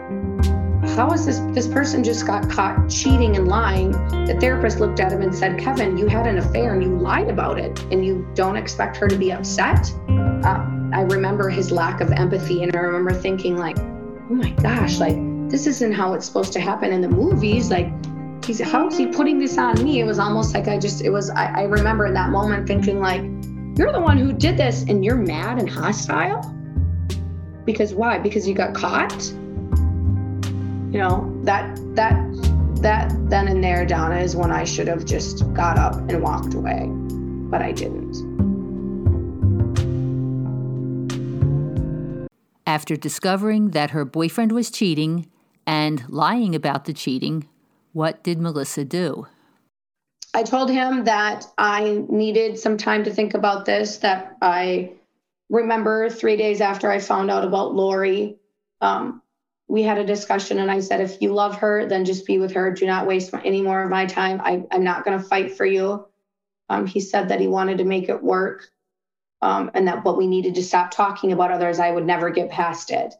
how 0.95 1.11
is 1.11 1.25
this 1.25 1.39
this 1.53 1.67
person 1.67 2.03
just 2.03 2.25
got 2.25 2.49
caught 2.49 2.89
cheating 2.89 3.35
and 3.35 3.47
lying 3.47 3.91
the 4.27 4.37
therapist 4.39 4.79
looked 4.79 4.99
at 4.99 5.11
him 5.11 5.21
and 5.21 5.33
said 5.33 5.59
kevin 5.59 5.97
you 5.97 6.07
had 6.07 6.27
an 6.27 6.37
affair 6.37 6.73
and 6.73 6.83
you 6.83 6.95
lied 6.95 7.27
about 7.27 7.57
it 7.57 7.81
and 7.91 8.05
you 8.05 8.25
don't 8.35 8.55
expect 8.55 8.95
her 8.95 9.07
to 9.07 9.17
be 9.17 9.31
upset 9.31 9.91
uh, 10.43 10.63
i 10.93 11.01
remember 11.01 11.49
his 11.49 11.71
lack 11.71 12.01
of 12.01 12.11
empathy 12.11 12.63
and 12.63 12.75
i 12.75 12.79
remember 12.79 13.13
thinking 13.13 13.57
like 13.57 13.77
oh 13.79 14.27
my 14.29 14.49
gosh 14.51 14.99
like 14.99 15.15
this 15.49 15.67
isn't 15.67 15.91
how 15.91 16.13
it's 16.13 16.25
supposed 16.25 16.51
to 16.53 16.59
happen 16.59 16.91
in 16.91 17.01
the 17.01 17.07
movies 17.07 17.69
like 17.69 17.91
he's 18.43 18.59
how 18.59 18.87
is 18.87 18.97
he 18.97 19.07
putting 19.07 19.39
this 19.39 19.57
on 19.57 19.81
me? 19.83 19.99
It 19.99 20.05
was 20.05 20.19
almost 20.19 20.53
like 20.53 20.67
i 20.67 20.77
just 20.77 21.01
it 21.01 21.09
was 21.09 21.29
i, 21.31 21.61
I 21.61 21.63
remember 21.63 22.05
in 22.05 22.13
that 22.13 22.29
moment 22.29 22.67
thinking 22.67 22.99
like 22.99 23.21
you're 23.77 23.91
the 23.91 23.99
one 23.99 24.17
who 24.17 24.31
did 24.31 24.57
this 24.57 24.83
and 24.83 25.03
you're 25.03 25.17
mad 25.17 25.59
and 25.59 25.69
hostile? 25.69 26.41
Because 27.65 27.93
why? 27.93 28.19
Because 28.19 28.47
you 28.47 28.53
got 28.53 28.73
caught? 28.73 29.25
You 30.91 31.01
know 31.01 31.37
that 31.43 31.77
that 31.95 32.15
that 32.81 33.11
then 33.29 33.47
and 33.47 33.63
there 33.63 33.85
donna 33.85 34.17
is 34.17 34.35
when 34.35 34.51
i 34.51 34.63
should 34.63 34.87
have 34.87 35.05
just 35.05 35.51
got 35.53 35.77
up 35.77 35.95
and 35.95 36.21
walked 36.21 36.53
away 36.53 36.87
but 37.49 37.61
i 37.61 37.71
didn't 37.71 38.34
after 42.65 42.95
discovering 42.95 43.71
that 43.71 43.91
her 43.91 44.05
boyfriend 44.05 44.51
was 44.51 44.71
cheating 44.71 45.29
and 45.67 46.07
lying 46.09 46.55
about 46.55 46.85
the 46.85 46.93
cheating 46.93 47.47
what 47.93 48.23
did 48.23 48.39
melissa 48.39 48.83
do 48.85 49.25
i 50.33 50.43
told 50.43 50.69
him 50.69 51.03
that 51.03 51.45
i 51.57 52.03
needed 52.09 52.57
some 52.57 52.77
time 52.77 53.03
to 53.03 53.11
think 53.11 53.33
about 53.33 53.65
this 53.65 53.97
that 53.97 54.37
i 54.41 54.91
remember 55.49 56.09
three 56.09 56.37
days 56.37 56.61
after 56.61 56.91
i 56.91 56.99
found 56.99 57.31
out 57.31 57.43
about 57.43 57.73
lori 57.73 58.37
um, 58.81 59.21
we 59.67 59.81
had 59.81 59.97
a 59.97 60.05
discussion 60.05 60.59
and 60.59 60.69
I 60.69 60.79
said, 60.79 61.01
if 61.01 61.21
you 61.21 61.33
love 61.33 61.55
her, 61.57 61.85
then 61.85 62.05
just 62.05 62.25
be 62.25 62.37
with 62.37 62.53
her. 62.53 62.71
Do 62.71 62.85
not 62.85 63.07
waste 63.07 63.33
any 63.43 63.61
more 63.61 63.83
of 63.83 63.89
my 63.89 64.05
time. 64.05 64.39
I, 64.43 64.63
am 64.71 64.83
not 64.83 65.03
going 65.03 65.17
to 65.17 65.23
fight 65.23 65.57
for 65.57 65.65
you. 65.65 66.05
Um, 66.69 66.85
he 66.85 66.99
said 66.99 67.29
that 67.29 67.39
he 67.39 67.47
wanted 67.47 67.79
to 67.79 67.83
make 67.83 68.09
it 68.09 68.23
work 68.23 68.69
um, 69.41 69.71
and 69.73 69.87
that 69.87 70.03
what 70.03 70.17
we 70.17 70.27
needed 70.27 70.55
to 70.55 70.63
stop 70.63 70.91
talking 70.91 71.31
about 71.31 71.51
others, 71.51 71.79
I 71.79 71.91
would 71.91 72.05
never 72.05 72.29
get 72.29 72.49
past 72.49 72.91
it. 72.91 73.13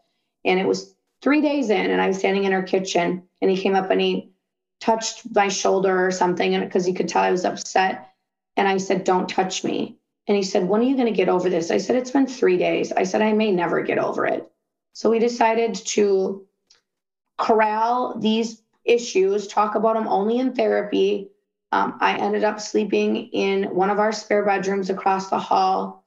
And 0.43 0.59
it 0.59 0.67
was 0.67 0.95
three 1.21 1.41
days 1.41 1.69
in, 1.69 1.89
and 1.91 2.01
I 2.01 2.07
was 2.07 2.17
standing 2.17 2.43
in 2.43 2.53
our 2.53 2.63
kitchen, 2.63 3.23
and 3.41 3.51
he 3.51 3.57
came 3.57 3.75
up 3.75 3.89
and 3.89 4.01
he 4.01 4.31
touched 4.79 5.23
my 5.33 5.47
shoulder 5.47 6.05
or 6.05 6.11
something, 6.11 6.53
and 6.53 6.63
because 6.63 6.85
he 6.85 6.93
could 6.93 7.07
tell 7.07 7.23
I 7.23 7.31
was 7.31 7.45
upset. 7.45 8.09
And 8.57 8.67
I 8.67 8.77
said, 8.77 9.03
Don't 9.03 9.27
touch 9.27 9.63
me. 9.63 9.97
And 10.27 10.37
he 10.37 10.43
said, 10.43 10.67
When 10.67 10.81
are 10.81 10.85
you 10.85 10.95
going 10.95 11.07
to 11.07 11.13
get 11.13 11.29
over 11.29 11.49
this? 11.49 11.71
I 11.71 11.77
said, 11.77 11.95
It's 11.95 12.11
been 12.11 12.27
three 12.27 12.57
days. 12.57 12.91
I 12.91 13.03
said, 13.03 13.21
I 13.21 13.33
may 13.33 13.51
never 13.51 13.81
get 13.81 13.97
over 13.97 14.25
it. 14.25 14.49
So 14.93 15.09
we 15.09 15.19
decided 15.19 15.75
to 15.75 16.45
corral 17.37 18.17
these 18.19 18.61
issues, 18.85 19.47
talk 19.47 19.75
about 19.75 19.95
them 19.95 20.07
only 20.07 20.39
in 20.39 20.53
therapy. 20.53 21.31
Um, 21.71 21.97
I 21.99 22.17
ended 22.17 22.43
up 22.43 22.61
sleeping 22.61 23.29
in 23.33 23.75
one 23.75 23.89
of 23.89 23.99
our 23.99 24.11
spare 24.11 24.45
bedrooms 24.45 24.89
across 24.89 25.29
the 25.29 25.39
hall, 25.39 26.04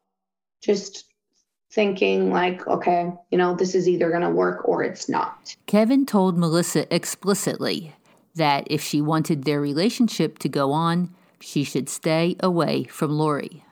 just 0.62 1.04
thinking, 1.70 2.30
like, 2.30 2.66
okay, 2.66 3.12
you 3.30 3.38
know, 3.38 3.54
this 3.54 3.74
is 3.74 3.88
either 3.88 4.10
going 4.10 4.22
to 4.22 4.30
work 4.30 4.66
or 4.66 4.82
it's 4.82 5.08
not. 5.08 5.54
Kevin 5.66 6.06
told 6.06 6.38
Melissa 6.38 6.92
explicitly 6.94 7.94
that 8.34 8.66
if 8.70 8.82
she 8.82 9.00
wanted 9.00 9.44
their 9.44 9.60
relationship 9.60 10.38
to 10.38 10.48
go 10.48 10.72
on, 10.72 11.14
she 11.40 11.64
should 11.64 11.88
stay 11.88 12.36
away 12.40 12.84
from 12.84 13.12
Lori. 13.12 13.64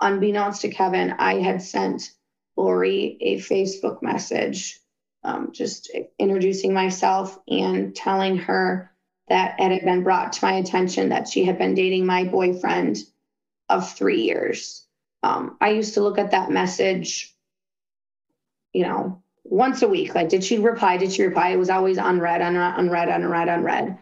Unbeknownst 0.00 0.62
to 0.62 0.70
Kevin, 0.70 1.12
I 1.18 1.40
had 1.40 1.62
sent 1.62 2.10
Lori 2.56 3.16
a 3.20 3.38
Facebook 3.38 4.02
message, 4.02 4.80
um, 5.24 5.50
just 5.52 5.90
introducing 6.18 6.72
myself 6.72 7.38
and 7.48 7.94
telling 7.94 8.36
her 8.38 8.90
that 9.28 9.56
it 9.58 9.70
had 9.70 9.84
been 9.84 10.02
brought 10.02 10.32
to 10.34 10.44
my 10.44 10.54
attention 10.54 11.10
that 11.10 11.28
she 11.28 11.44
had 11.44 11.58
been 11.58 11.74
dating 11.74 12.06
my 12.06 12.24
boyfriend 12.24 12.98
of 13.68 13.90
three 13.92 14.22
years. 14.22 14.86
Um, 15.22 15.56
I 15.60 15.70
used 15.70 15.94
to 15.94 16.00
look 16.00 16.18
at 16.18 16.30
that 16.30 16.50
message, 16.50 17.34
you 18.72 18.84
know, 18.84 19.22
once 19.44 19.82
a 19.82 19.88
week. 19.88 20.14
Like, 20.14 20.28
did 20.28 20.42
she 20.42 20.58
reply? 20.58 20.96
Did 20.96 21.12
she 21.12 21.24
reply? 21.24 21.50
It 21.50 21.58
was 21.58 21.70
always 21.70 21.98
unread, 21.98 22.40
unread, 22.40 22.74
unread, 22.78 23.08
unread, 23.08 23.48
unread. 23.48 23.98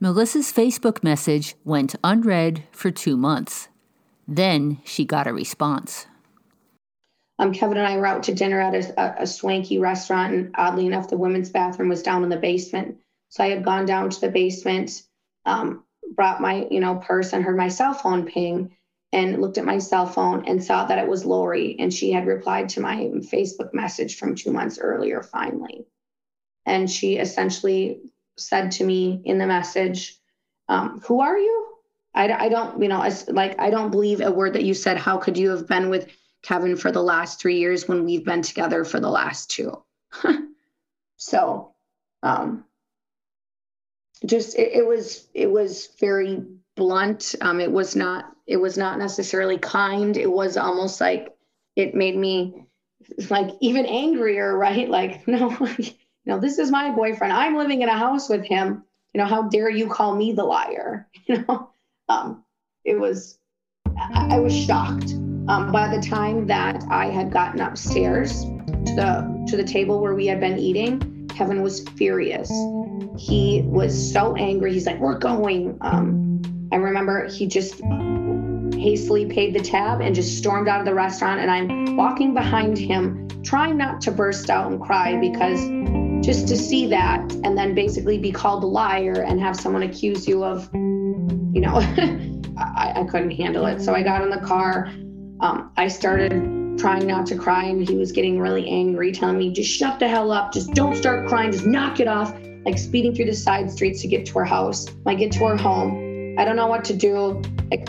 Melissa's 0.00 0.52
Facebook 0.52 1.02
message 1.02 1.56
went 1.64 1.94
unread 2.04 2.64
for 2.70 2.90
two 2.90 3.16
months. 3.16 3.68
Then 4.26 4.78
she 4.84 5.04
got 5.04 5.26
a 5.26 5.32
response. 5.32 6.06
Um, 7.40 7.52
Kevin 7.52 7.78
and 7.78 7.86
I 7.86 7.96
were 7.96 8.06
out 8.06 8.24
to 8.24 8.34
dinner 8.34 8.60
at 8.60 8.74
a, 8.74 9.22
a, 9.22 9.26
swanky 9.26 9.78
restaurant, 9.78 10.34
and 10.34 10.50
oddly 10.56 10.86
enough, 10.86 11.08
the 11.08 11.16
women's 11.16 11.50
bathroom 11.50 11.88
was 11.88 12.02
down 12.02 12.24
in 12.24 12.28
the 12.28 12.36
basement. 12.36 12.96
So 13.28 13.44
I 13.44 13.48
had 13.48 13.64
gone 13.64 13.86
down 13.86 14.10
to 14.10 14.20
the 14.20 14.28
basement, 14.28 15.02
um, 15.44 15.84
brought 16.14 16.40
my 16.40 16.66
you 16.70 16.80
know 16.80 16.96
purse, 16.96 17.32
and 17.32 17.44
heard 17.44 17.56
my 17.56 17.68
cell 17.68 17.94
phone 17.94 18.26
ping, 18.26 18.76
and 19.12 19.40
looked 19.40 19.58
at 19.58 19.64
my 19.64 19.78
cell 19.78 20.06
phone 20.06 20.44
and 20.46 20.62
saw 20.62 20.84
that 20.84 20.98
it 20.98 21.08
was 21.08 21.24
Lori, 21.24 21.76
and 21.78 21.92
she 21.92 22.12
had 22.12 22.26
replied 22.26 22.68
to 22.70 22.80
my 22.80 22.96
Facebook 23.32 23.72
message 23.72 24.16
from 24.16 24.34
two 24.34 24.52
months 24.52 24.78
earlier. 24.78 25.22
Finally, 25.22 25.86
and 26.66 26.90
she 26.90 27.16
essentially 27.16 28.00
said 28.36 28.70
to 28.72 28.84
me 28.84 29.22
in 29.24 29.38
the 29.38 29.46
message, 29.46 30.18
um, 30.68 31.00
"Who 31.06 31.20
are 31.20 31.38
you?" 31.38 31.66
I, 32.14 32.32
I 32.32 32.48
don't, 32.48 32.82
you 32.82 32.88
know, 32.88 33.06
like 33.28 33.58
I 33.60 33.70
don't 33.70 33.90
believe 33.90 34.20
a 34.20 34.30
word 34.30 34.54
that 34.54 34.64
you 34.64 34.74
said. 34.74 34.96
How 34.96 35.18
could 35.18 35.38
you 35.38 35.50
have 35.50 35.66
been 35.66 35.88
with 35.88 36.08
Kevin 36.42 36.76
for 36.76 36.92
the 36.92 37.02
last 37.02 37.40
three 37.40 37.58
years 37.58 37.88
when 37.88 38.04
we've 38.04 38.24
been 38.24 38.42
together 38.42 38.84
for 38.84 39.00
the 39.00 39.10
last 39.10 39.50
two. 39.50 39.82
so, 41.16 41.74
um, 42.22 42.64
just 44.24 44.56
it, 44.56 44.72
it, 44.72 44.86
was 44.86 45.28
it 45.34 45.50
was 45.50 45.88
very 46.00 46.44
blunt. 46.76 47.34
Um, 47.40 47.60
it 47.60 47.70
was 47.70 47.96
not 47.96 48.32
it 48.48 48.56
was 48.56 48.78
not 48.78 48.98
necessarily 48.98 49.58
kind. 49.58 50.16
It 50.16 50.30
was 50.30 50.56
almost 50.56 51.00
like 51.00 51.36
it 51.76 51.94
made 51.94 52.16
me 52.16 52.64
like 53.30 53.50
even 53.60 53.86
angrier, 53.86 54.56
right? 54.56 54.88
Like 54.88 55.28
no, 55.28 55.50
you 55.78 55.92
know, 56.24 56.40
this 56.40 56.58
is 56.58 56.70
my 56.70 56.90
boyfriend. 56.90 57.32
I'm 57.32 57.56
living 57.56 57.82
in 57.82 57.88
a 57.88 57.96
house 57.96 58.28
with 58.28 58.44
him. 58.44 58.82
You 59.12 59.20
know, 59.20 59.26
how 59.26 59.42
dare 59.42 59.70
you 59.70 59.86
call 59.88 60.16
me 60.16 60.32
the 60.32 60.44
liar? 60.44 61.06
You 61.28 61.44
know, 61.46 61.70
um, 62.08 62.42
it 62.86 62.98
was 62.98 63.38
I, 63.98 64.36
I 64.36 64.40
was 64.40 64.56
shocked 64.56 65.12
um, 65.48 65.70
by 65.70 65.94
the 65.94 66.00
time 66.00 66.46
that 66.46 66.82
I 66.88 67.10
had 67.10 67.30
gotten 67.30 67.60
upstairs 67.60 68.44
to 68.44 68.94
the 68.96 69.44
to 69.48 69.58
the 69.58 69.64
table 69.64 70.00
where 70.00 70.14
we 70.14 70.26
had 70.26 70.40
been 70.40 70.58
eating, 70.58 71.28
Kevin 71.28 71.60
was 71.60 71.86
furious. 71.98 72.50
He 73.18 73.60
was 73.66 74.10
so 74.10 74.34
angry. 74.36 74.72
He's 74.72 74.86
like, 74.86 74.98
"We're 75.00 75.18
going." 75.18 75.76
Um, 75.82 76.40
I 76.72 76.76
remember 76.76 77.28
he 77.28 77.46
just 77.46 77.82
hastily 78.78 79.26
paid 79.26 79.54
the 79.54 79.60
tab 79.60 80.00
and 80.00 80.14
just 80.14 80.38
stormed 80.38 80.68
out 80.68 80.80
of 80.80 80.86
the 80.86 80.94
restaurant. 80.94 81.40
And 81.40 81.50
I'm 81.50 81.96
walking 81.96 82.34
behind 82.34 82.78
him, 82.78 83.28
trying 83.42 83.76
not 83.76 84.00
to 84.02 84.12
burst 84.12 84.50
out 84.50 84.70
and 84.70 84.80
cry 84.80 85.18
because 85.20 85.60
just 86.24 86.48
to 86.48 86.56
see 86.56 86.86
that 86.86 87.20
and 87.44 87.56
then 87.56 87.74
basically 87.74 88.18
be 88.18 88.32
called 88.32 88.62
a 88.64 88.66
liar 88.66 89.24
and 89.26 89.40
have 89.40 89.56
someone 89.56 89.82
accuse 89.82 90.26
you 90.26 90.44
of, 90.44 90.68
you 90.74 91.60
know, 91.60 91.76
I, 92.58 92.92
I 92.96 93.04
couldn't 93.04 93.30
handle 93.30 93.66
it. 93.66 93.80
So 93.80 93.94
I 93.94 94.02
got 94.02 94.22
in 94.22 94.30
the 94.30 94.40
car. 94.40 94.86
Um, 95.40 95.72
I 95.76 95.88
started 95.88 96.32
trying 96.78 97.06
not 97.06 97.26
to 97.26 97.36
cry, 97.36 97.64
and 97.64 97.88
he 97.88 97.96
was 97.96 98.12
getting 98.12 98.38
really 98.38 98.68
angry, 98.68 99.12
telling 99.12 99.38
me, 99.38 99.52
just 99.52 99.70
shut 99.70 99.98
the 99.98 100.08
hell 100.08 100.30
up, 100.30 100.52
just 100.52 100.72
don't 100.74 100.96
start 100.96 101.28
crying, 101.28 101.52
just 101.52 101.66
knock 101.66 102.00
it 102.00 102.08
off. 102.08 102.34
Like 102.64 102.78
speeding 102.78 103.14
through 103.14 103.26
the 103.26 103.34
side 103.34 103.70
streets 103.70 104.02
to 104.02 104.08
get 104.08 104.26
to 104.26 104.38
our 104.38 104.44
house. 104.44 104.86
I 105.06 105.14
get 105.14 105.32
to 105.32 105.44
our 105.44 105.56
home, 105.56 106.36
I 106.38 106.44
don't 106.44 106.56
know 106.56 106.66
what 106.66 106.84
to 106.84 106.94
do. 106.94 107.42
Like, 107.70 107.88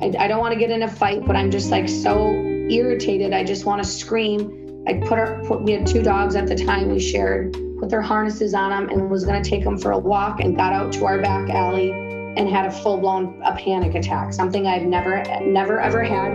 I, 0.00 0.12
I 0.18 0.28
don't 0.28 0.40
want 0.40 0.52
to 0.52 0.58
get 0.58 0.70
in 0.70 0.82
a 0.82 0.88
fight, 0.88 1.24
but 1.26 1.36
I'm 1.36 1.50
just 1.50 1.70
like 1.70 1.88
so 1.88 2.32
irritated. 2.70 3.32
I 3.32 3.44
just 3.44 3.64
want 3.64 3.82
to 3.82 3.88
scream. 3.88 4.84
I 4.86 4.94
put 4.94 5.18
our, 5.18 5.42
put, 5.44 5.62
we 5.62 5.72
had 5.72 5.86
two 5.86 6.02
dogs 6.02 6.36
at 6.36 6.46
the 6.46 6.54
time 6.54 6.90
we 6.90 7.00
shared, 7.00 7.56
put 7.80 7.88
their 7.88 8.02
harnesses 8.02 8.54
on 8.54 8.70
them, 8.70 8.88
and 8.90 9.10
was 9.10 9.24
going 9.24 9.42
to 9.42 9.48
take 9.48 9.64
them 9.64 9.78
for 9.78 9.92
a 9.92 9.98
walk 9.98 10.40
and 10.40 10.56
got 10.56 10.72
out 10.72 10.92
to 10.94 11.06
our 11.06 11.20
back 11.20 11.48
alley 11.50 11.92
and 11.92 12.48
had 12.48 12.66
a 12.66 12.70
full 12.70 12.98
blown 12.98 13.40
a 13.42 13.56
panic 13.56 13.94
attack, 13.94 14.32
something 14.32 14.66
I've 14.66 14.82
never, 14.82 15.22
never 15.42 15.80
ever 15.80 16.04
had 16.04 16.32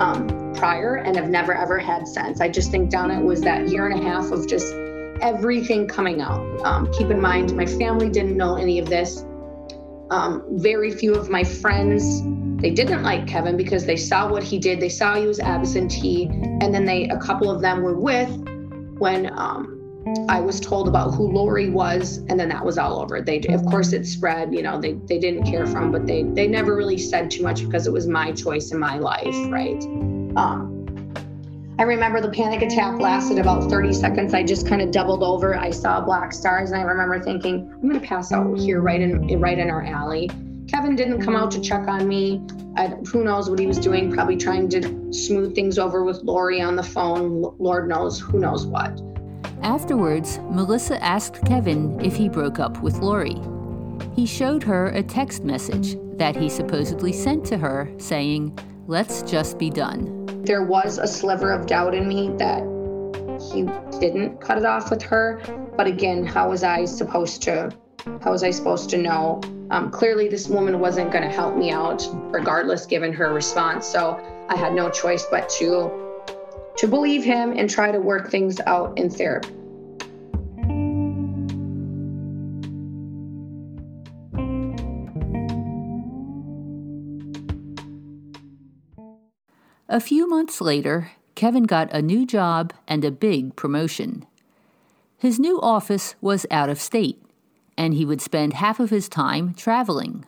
um, 0.00 0.52
prior 0.54 0.96
and 0.96 1.16
have 1.16 1.30
never 1.30 1.54
ever 1.54 1.78
had 1.78 2.06
since. 2.06 2.40
I 2.40 2.48
just 2.48 2.70
think 2.70 2.90
Donna 2.90 3.20
it 3.20 3.24
was 3.24 3.40
that 3.42 3.68
year 3.68 3.88
and 3.88 3.98
a 3.98 4.02
half 4.02 4.30
of 4.30 4.46
just 4.46 4.74
everything 5.22 5.88
coming 5.88 6.20
out. 6.20 6.40
Um, 6.64 6.92
keep 6.92 7.10
in 7.10 7.20
mind, 7.20 7.56
my 7.56 7.66
family 7.66 8.10
didn't 8.10 8.36
know 8.36 8.56
any 8.56 8.78
of 8.78 8.88
this. 8.88 9.24
Um, 10.10 10.44
very 10.50 10.90
few 10.90 11.14
of 11.14 11.30
my 11.30 11.44
friends 11.44 12.22
they 12.60 12.70
didn't 12.70 13.02
like 13.02 13.26
Kevin 13.26 13.56
because 13.56 13.86
they 13.86 13.96
saw 13.96 14.28
what 14.28 14.42
he 14.42 14.58
did. 14.58 14.80
They 14.80 14.88
saw 14.88 15.16
he 15.16 15.26
was 15.26 15.40
absentee, 15.40 16.26
and 16.26 16.74
then 16.74 16.84
they 16.84 17.08
a 17.08 17.18
couple 17.18 17.50
of 17.50 17.60
them 17.60 17.82
were 17.82 17.98
with 17.98 18.30
when 18.98 19.32
um, 19.38 19.80
I 20.28 20.40
was 20.40 20.60
told 20.60 20.88
about 20.88 21.14
who 21.14 21.30
Lori 21.30 21.70
was, 21.70 22.18
and 22.28 22.38
then 22.38 22.48
that 22.50 22.64
was 22.64 22.78
all 22.78 23.00
over. 23.00 23.20
They, 23.20 23.40
of 23.48 23.64
course, 23.66 23.92
it 23.92 24.06
spread. 24.06 24.54
You 24.54 24.62
know, 24.62 24.80
they 24.80 24.92
they 24.92 25.18
didn't 25.18 25.44
care 25.44 25.66
from, 25.66 25.90
but 25.90 26.06
they 26.06 26.22
they 26.22 26.46
never 26.46 26.76
really 26.76 26.98
said 26.98 27.30
too 27.30 27.42
much 27.42 27.64
because 27.64 27.86
it 27.86 27.92
was 27.92 28.06
my 28.06 28.32
choice 28.32 28.72
in 28.72 28.78
my 28.78 28.98
life, 28.98 29.34
right? 29.48 29.82
Um, 30.36 30.76
I 31.78 31.84
remember 31.84 32.20
the 32.20 32.30
panic 32.30 32.60
attack 32.60 33.00
lasted 33.00 33.38
about 33.38 33.70
30 33.70 33.94
seconds. 33.94 34.34
I 34.34 34.42
just 34.42 34.66
kind 34.66 34.82
of 34.82 34.90
doubled 34.90 35.22
over. 35.22 35.56
I 35.56 35.70
saw 35.70 35.98
black 36.02 36.34
stars, 36.34 36.72
and 36.72 36.80
I 36.80 36.84
remember 36.84 37.22
thinking, 37.22 37.70
I'm 37.72 37.88
going 37.88 37.98
to 37.98 38.06
pass 38.06 38.32
out 38.32 38.58
here, 38.58 38.82
right 38.82 39.00
in 39.00 39.40
right 39.40 39.58
in 39.58 39.70
our 39.70 39.82
alley. 39.82 40.28
Kevin 40.70 40.96
didn't 40.96 41.22
come 41.22 41.34
out 41.34 41.50
to 41.52 41.60
check 41.60 41.88
on 41.88 42.06
me. 42.06 42.42
I, 42.76 42.88
who 43.10 43.24
knows 43.24 43.50
what 43.50 43.58
he 43.58 43.66
was 43.66 43.78
doing? 43.78 44.12
Probably 44.12 44.36
trying 44.36 44.68
to 44.70 45.12
smooth 45.12 45.54
things 45.54 45.78
over 45.78 46.04
with 46.04 46.22
Lori 46.22 46.60
on 46.60 46.76
the 46.76 46.82
phone. 46.82 47.54
Lord 47.58 47.88
knows, 47.88 48.20
who 48.20 48.38
knows 48.38 48.66
what. 48.66 49.00
Afterwards, 49.62 50.38
Melissa 50.50 51.02
asked 51.02 51.44
Kevin 51.44 52.00
if 52.00 52.14
he 52.14 52.28
broke 52.28 52.58
up 52.58 52.80
with 52.82 52.98
Lori. 52.98 53.40
He 54.14 54.26
showed 54.26 54.62
her 54.62 54.86
a 54.88 55.02
text 55.02 55.44
message 55.44 55.96
that 56.16 56.36
he 56.36 56.48
supposedly 56.48 57.12
sent 57.12 57.44
to 57.46 57.58
her 57.58 57.92
saying, 57.98 58.58
Let's 58.86 59.22
just 59.22 59.58
be 59.58 59.70
done 59.70 60.20
there 60.44 60.62
was 60.62 60.98
a 60.98 61.06
sliver 61.06 61.52
of 61.52 61.66
doubt 61.66 61.94
in 61.94 62.08
me 62.08 62.30
that 62.38 62.62
he 63.52 63.62
didn't 64.00 64.40
cut 64.40 64.58
it 64.58 64.64
off 64.64 64.90
with 64.90 65.02
her. 65.02 65.40
But 65.76 65.86
again, 65.86 66.24
how 66.24 66.50
was 66.50 66.64
I 66.64 66.84
supposed 66.86 67.42
to? 67.42 67.70
How 68.22 68.32
was 68.32 68.42
I 68.42 68.50
supposed 68.50 68.90
to 68.90 68.98
know? 68.98 69.40
Um, 69.70 69.90
clearly, 69.90 70.28
this 70.28 70.48
woman 70.48 70.80
wasn't 70.80 71.12
going 71.12 71.24
to 71.24 71.30
help 71.30 71.56
me 71.56 71.70
out, 71.70 72.06
regardless, 72.32 72.86
given 72.86 73.12
her 73.12 73.32
response. 73.32 73.86
So 73.86 74.18
I 74.48 74.56
had 74.56 74.74
no 74.74 74.90
choice 74.90 75.26
but 75.30 75.48
to 75.58 76.10
to 76.76 76.86
believe 76.86 77.22
him 77.22 77.52
and 77.52 77.68
try 77.68 77.92
to 77.92 77.98
work 77.98 78.30
things 78.30 78.58
out 78.60 78.96
in 78.98 79.10
therapy. 79.10 79.54
A 89.88 90.00
few 90.00 90.28
months 90.28 90.60
later, 90.60 91.10
Kevin 91.34 91.64
got 91.64 91.92
a 91.92 92.00
new 92.00 92.24
job 92.24 92.72
and 92.86 93.04
a 93.04 93.10
big 93.10 93.56
promotion. 93.56 94.24
His 95.18 95.38
new 95.38 95.60
office 95.60 96.14
was 96.20 96.46
out 96.50 96.70
of 96.70 96.80
state, 96.80 97.20
and 97.80 97.94
he 97.94 98.04
would 98.04 98.20
spend 98.20 98.52
half 98.52 98.78
of 98.78 98.90
his 98.90 99.08
time 99.08 99.54
traveling. 99.54 100.26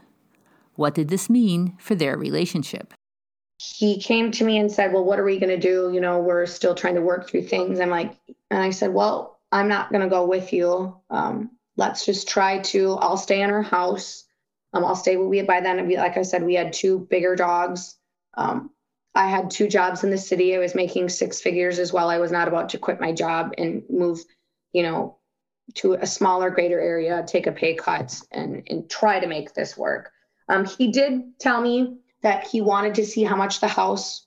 What 0.74 0.94
did 0.94 1.08
this 1.08 1.28
mean 1.28 1.76
for 1.78 1.94
their 1.94 2.16
relationship? 2.16 2.94
He 3.58 4.00
came 4.00 4.30
to 4.32 4.44
me 4.44 4.56
and 4.56 4.72
said, 4.72 4.90
Well, 4.90 5.04
what 5.04 5.20
are 5.20 5.24
we 5.24 5.38
going 5.38 5.50
to 5.50 5.58
do? 5.58 5.90
You 5.92 6.00
know, 6.00 6.18
we're 6.18 6.46
still 6.46 6.74
trying 6.74 6.94
to 6.94 7.02
work 7.02 7.28
through 7.28 7.42
things. 7.42 7.78
I'm 7.78 7.90
like, 7.90 8.16
and 8.50 8.58
I 8.58 8.70
said, 8.70 8.94
Well, 8.94 9.38
I'm 9.52 9.68
not 9.68 9.90
going 9.90 10.00
to 10.00 10.08
go 10.08 10.26
with 10.26 10.50
you. 10.54 10.96
Um, 11.10 11.50
let's 11.76 12.06
just 12.06 12.26
try 12.26 12.60
to, 12.60 12.94
I'll 12.94 13.18
stay 13.18 13.42
in 13.42 13.50
our 13.50 13.60
house. 13.60 14.24
Um, 14.72 14.82
I'll 14.86 14.96
stay. 14.96 15.18
With 15.18 15.28
we 15.28 15.42
by 15.42 15.60
then, 15.60 15.86
we, 15.86 15.98
like 15.98 16.16
I 16.16 16.22
said, 16.22 16.42
we 16.42 16.54
had 16.54 16.72
two 16.72 17.00
bigger 17.10 17.36
dogs. 17.36 17.96
Um, 18.34 18.70
I 19.14 19.28
had 19.28 19.50
two 19.50 19.68
jobs 19.68 20.04
in 20.04 20.10
the 20.10 20.16
city. 20.16 20.56
I 20.56 20.58
was 20.58 20.74
making 20.74 21.10
six 21.10 21.42
figures 21.42 21.78
as 21.78 21.92
well. 21.92 22.08
I 22.08 22.16
was 22.16 22.32
not 22.32 22.48
about 22.48 22.70
to 22.70 22.78
quit 22.78 22.98
my 22.98 23.12
job 23.12 23.52
and 23.58 23.82
move, 23.90 24.20
you 24.72 24.82
know, 24.82 25.18
to 25.74 25.94
a 25.94 26.06
smaller, 26.06 26.50
greater 26.50 26.80
area, 26.80 27.24
take 27.26 27.46
a 27.46 27.52
pay 27.52 27.74
cut, 27.74 28.20
and 28.30 28.62
and 28.68 28.88
try 28.90 29.20
to 29.20 29.26
make 29.26 29.54
this 29.54 29.76
work. 29.76 30.12
Um, 30.48 30.64
he 30.64 30.90
did 30.90 31.38
tell 31.38 31.60
me 31.60 31.98
that 32.22 32.46
he 32.46 32.60
wanted 32.60 32.94
to 32.96 33.06
see 33.06 33.24
how 33.24 33.36
much 33.36 33.60
the 33.60 33.68
house 33.68 34.26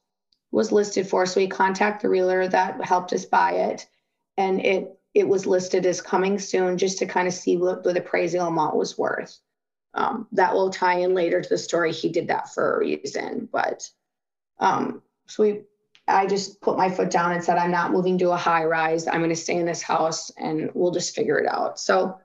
was 0.52 0.72
listed 0.72 1.08
for, 1.08 1.26
so 1.26 1.40
he 1.40 1.48
contacted 1.48 2.06
the 2.06 2.10
realtor 2.10 2.48
that 2.48 2.84
helped 2.84 3.14
us 3.14 3.26
buy 3.26 3.52
it, 3.54 3.88
and 4.38 4.66
it 4.66 4.98
it 5.14 5.28
was 5.28 5.46
listed 5.46 5.86
as 5.86 6.02
coming 6.02 6.38
soon, 6.40 6.78
just 6.78 6.98
to 7.00 7.06
kind 7.06 7.28
of 7.28 7.34
see 7.34 7.58
what, 7.58 7.86
what 7.86 7.94
the 7.94 8.02
appraisal 8.02 8.48
amount 8.48 8.76
was 8.76 8.98
worth. 8.98 9.40
Um, 9.94 10.28
that 10.34 10.54
will 10.54 10.70
tie 10.70 11.00
in 11.00 11.14
later 11.14 11.42
to 11.42 11.50
the 11.50 11.58
story. 11.58 11.94
He 11.94 12.10
did 12.10 12.28
that 12.28 12.54
for 12.54 12.76
a 12.76 12.80
reason, 12.80 13.48
but 13.50 13.90
um, 14.60 15.02
so 15.28 15.44
we, 15.44 15.62
I 16.08 16.28
just 16.28 16.62
put 16.62 16.78
my 16.78 16.90
foot 16.90 17.10
down 17.10 17.32
and 17.32 17.44
said, 17.44 17.58
I'm 17.58 17.72
not 17.72 17.92
moving 17.92 18.18
to 18.20 18.32
a 18.32 18.38
high 18.38 18.64
rise. 18.66 19.08
I'm 19.08 19.20
going 19.20 19.30
to 19.30 19.36
stay 19.36 19.56
in 19.56 19.66
this 19.66 19.82
house 19.82 20.32
and 20.38 20.70
we'll 20.74 20.92
just 20.92 21.16
figure 21.16 21.40
it 21.40 21.48
out. 21.48 21.80
So 21.80 22.18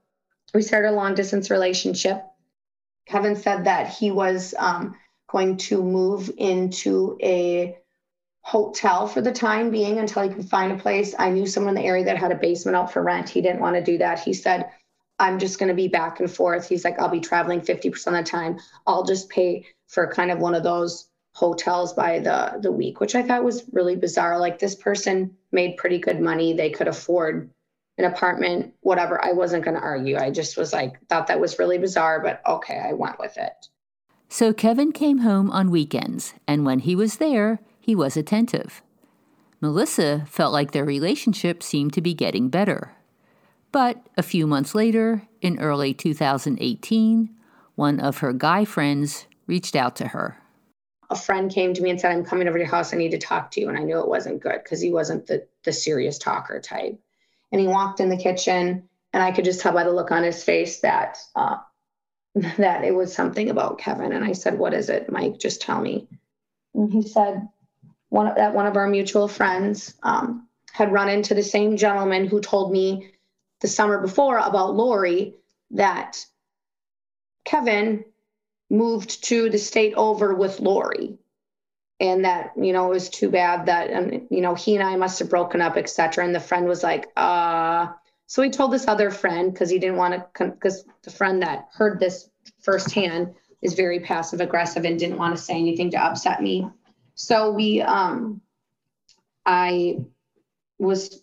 we 0.53 0.63
started 0.63 0.91
a 0.91 0.93
long 0.93 1.15
distance 1.15 1.51
relationship. 1.51 2.23
Kevin 3.07 3.37
said 3.37 3.65
that 3.65 3.89
he 3.89 4.11
was 4.11 4.55
um, 4.59 4.97
going 5.31 5.57
to 5.57 5.83
move 5.83 6.31
into 6.37 7.17
a 7.23 7.77
hotel 8.43 9.07
for 9.07 9.21
the 9.21 9.33
time 9.33 9.71
being 9.71 9.99
until 9.99 10.23
he 10.23 10.35
could 10.35 10.49
find 10.49 10.73
a 10.73 10.77
place. 10.77 11.15
I 11.19 11.31
knew 11.31 11.47
someone 11.47 11.77
in 11.77 11.83
the 11.83 11.89
area 11.89 12.05
that 12.05 12.17
had 12.17 12.33
a 12.33 12.37
basement 12.37 12.77
out 12.77 12.93
for 12.93 13.03
rent. 13.03 13.29
He 13.29 13.41
didn't 13.41 13.61
want 13.61 13.77
to 13.77 13.83
do 13.83 13.99
that. 13.99 14.21
He 14.21 14.33
said, 14.33 14.71
I'm 15.19 15.39
just 15.39 15.59
going 15.59 15.69
to 15.69 15.75
be 15.75 15.89
back 15.89 16.21
and 16.21 16.31
forth. 16.31 16.69
He's 16.69 16.85
like, 16.85 16.99
I'll 16.99 17.09
be 17.09 17.21
traveling 17.21 17.61
50% 17.61 18.07
of 18.07 18.13
the 18.13 18.23
time. 18.23 18.59
I'll 18.87 19.05
just 19.05 19.29
pay 19.29 19.67
for 19.87 20.11
kind 20.13 20.31
of 20.31 20.39
one 20.39 20.55
of 20.55 20.63
those 20.63 21.10
hotels 21.33 21.93
by 21.93 22.19
the 22.19 22.59
the 22.61 22.73
week, 22.73 23.01
which 23.01 23.15
I 23.15 23.23
thought 23.23 23.45
was 23.45 23.65
really 23.73 23.97
bizarre. 23.97 24.39
Like 24.39 24.59
this 24.59 24.75
person 24.75 25.37
made 25.53 25.77
pretty 25.77 25.99
good 25.99 26.21
money; 26.21 26.53
they 26.53 26.71
could 26.71 26.89
afford 26.89 27.51
an 27.99 28.05
apartment, 28.05 28.75
whatever. 28.81 29.23
I 29.23 29.33
wasn't 29.33 29.65
going 29.65 29.77
to 29.77 29.83
argue. 29.83 30.17
I 30.17 30.31
just 30.31 30.57
was 30.57 30.73
like, 30.73 30.99
thought 31.09 31.27
that 31.27 31.41
was 31.41 31.59
really 31.59 31.79
bizarre, 31.79 32.21
but 32.21 32.41
okay, 32.47 32.79
I 32.79 32.95
went 32.95 33.19
with 33.19 33.37
it. 33.37 33.53
So 34.29 34.53
Kevin 34.53 34.93
came 34.93 35.19
home 35.19 35.51
on 35.51 35.71
weekends, 35.71 36.35
and 36.47 36.65
when 36.65 36.81
he 36.81 36.95
was 36.97 37.17
there, 37.17 37.61
he 37.79 37.95
was 37.95 38.17
attentive. 38.17 38.83
Melissa 39.61 40.25
felt 40.29 40.53
like 40.53 40.71
their 40.71 40.85
relationship 40.85 41.63
seemed 41.63 41.93
to 41.93 42.01
be 42.01 42.15
getting 42.15 42.49
better. 42.49 42.93
But 43.73 44.09
a 44.17 44.23
few 44.23 44.47
months 44.47 44.75
later, 44.75 45.29
in 45.43 45.59
early 45.59 45.93
2018, 45.93 47.35
one 47.75 48.01
of 48.01 48.19
her 48.19 48.33
guy 48.33 48.65
friends 48.65 49.27
reached 49.47 49.77
out 49.77 49.97
to 49.97 50.09
her 50.09 50.40
a 51.11 51.17
friend 51.17 51.51
came 51.51 51.75
to 51.75 51.83
me 51.83 51.91
and 51.91 52.01
said, 52.01 52.13
I'm 52.13 52.25
coming 52.25 52.47
over 52.47 52.57
to 52.57 52.63
your 52.63 52.71
house. 52.71 52.95
I 52.95 52.97
need 52.97 53.11
to 53.11 53.19
talk 53.19 53.51
to 53.53 53.61
you. 53.61 53.69
And 53.69 53.77
I 53.77 53.83
knew 53.83 53.99
it 53.99 54.09
wasn't 54.09 54.41
good 54.41 54.61
because 54.63 54.81
he 54.81 54.91
wasn't 54.91 55.27
the, 55.27 55.47
the 55.65 55.73
serious 55.73 56.19
talker 56.19 56.61
type. 56.61 56.99
And 57.51 57.61
he 57.61 57.67
walked 57.67 57.99
in 57.99 58.09
the 58.09 58.17
kitchen 58.17 58.89
and 59.13 59.23
I 59.23 59.33
could 59.33 59.45
just 59.45 59.61
tell 59.61 59.73
by 59.73 59.83
the 59.83 59.91
look 59.91 60.13
on 60.13 60.23
his 60.23 60.45
face 60.45 60.81
that, 60.81 61.19
uh, 61.35 61.57
that 62.35 62.85
it 62.85 62.95
was 62.95 63.13
something 63.13 63.51
about 63.51 63.79
Kevin. 63.79 64.13
And 64.13 64.25
I 64.25 64.33
said, 64.33 64.59
what 64.59 64.73
is 64.73 64.89
it, 64.89 65.11
Mike? 65.11 65.39
Just 65.41 65.61
tell 65.61 65.81
me. 65.81 66.07
And 66.75 66.93
he 66.93 67.03
said, 67.03 67.49
one 68.09 68.29
of, 68.29 68.37
that 68.37 68.55
one 68.55 68.67
of 68.67 68.77
our 68.77 68.87
mutual 68.87 69.27
friends 69.27 69.95
um, 70.05 70.47
had 70.73 70.93
run 70.93 71.09
into 71.09 71.35
the 71.35 71.43
same 71.43 71.77
gentleman 71.77 72.27
who 72.27 72.41
told 72.41 72.73
me 72.73 73.13
the 73.61 73.69
summer 73.69 74.01
before 74.01 74.39
about 74.39 74.77
Lori 74.77 75.35
that 75.73 76.25
Kevin 77.45 78.05
moved 78.71 79.25
to 79.25 79.51
the 79.51 79.59
state 79.59 79.95
over 79.97 80.35
with 80.35 80.61
Lori. 80.61 81.19
And 81.99 82.25
that, 82.25 82.53
you 82.57 82.73
know, 82.73 82.87
it 82.87 82.95
was 82.95 83.11
too 83.11 83.29
bad 83.29 83.67
that, 83.67 83.91
and, 83.91 84.27
you 84.31 84.41
know, 84.41 84.55
he 84.55 84.75
and 84.75 84.83
I 84.83 84.97
must 84.97 85.19
have 85.19 85.29
broken 85.29 85.61
up, 85.61 85.77
etc. 85.77 86.25
And 86.25 86.35
the 86.35 86.41
friend 86.41 86.67
was 86.67 86.83
like, 86.83 87.09
uh, 87.15 87.89
so 88.27 88.41
he 88.41 88.49
told 88.49 88.73
this 88.73 88.89
other 88.89 89.11
friend 89.11 89.53
because 89.53 89.69
he 89.69 89.79
didn't 89.79 89.97
want 89.97 90.15
to, 90.15 90.47
because 90.47 90.85
the 91.03 91.11
friend 91.11 91.43
that 91.43 91.69
heard 91.73 92.01
this 92.01 92.31
firsthand 92.63 93.35
is 93.61 93.75
very 93.75 94.01
passive 94.01 94.41
aggressive 94.41 94.85
and 94.85 94.99
didn't 94.99 95.19
want 95.19 95.37
to 95.37 95.43
say 95.43 95.55
anything 95.55 95.91
to 95.91 95.99
upset 95.99 96.41
me. 96.41 96.67
So 97.15 97.51
we, 97.51 97.83
um, 97.83 98.41
I 99.45 99.99
was 100.79 101.23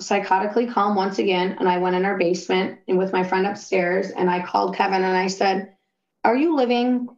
psychotically 0.00 0.72
calm 0.72 0.96
once 0.96 1.18
again, 1.18 1.56
and 1.60 1.68
I 1.68 1.78
went 1.78 1.94
in 1.94 2.04
our 2.04 2.18
basement 2.18 2.80
and 2.88 2.98
with 2.98 3.12
my 3.12 3.22
friend 3.22 3.46
upstairs, 3.46 4.10
and 4.10 4.28
I 4.28 4.44
called 4.44 4.74
Kevin 4.74 5.04
and 5.04 5.16
I 5.16 5.28
said, 5.28 5.74
are 6.24 6.36
you 6.36 6.54
living 6.54 7.08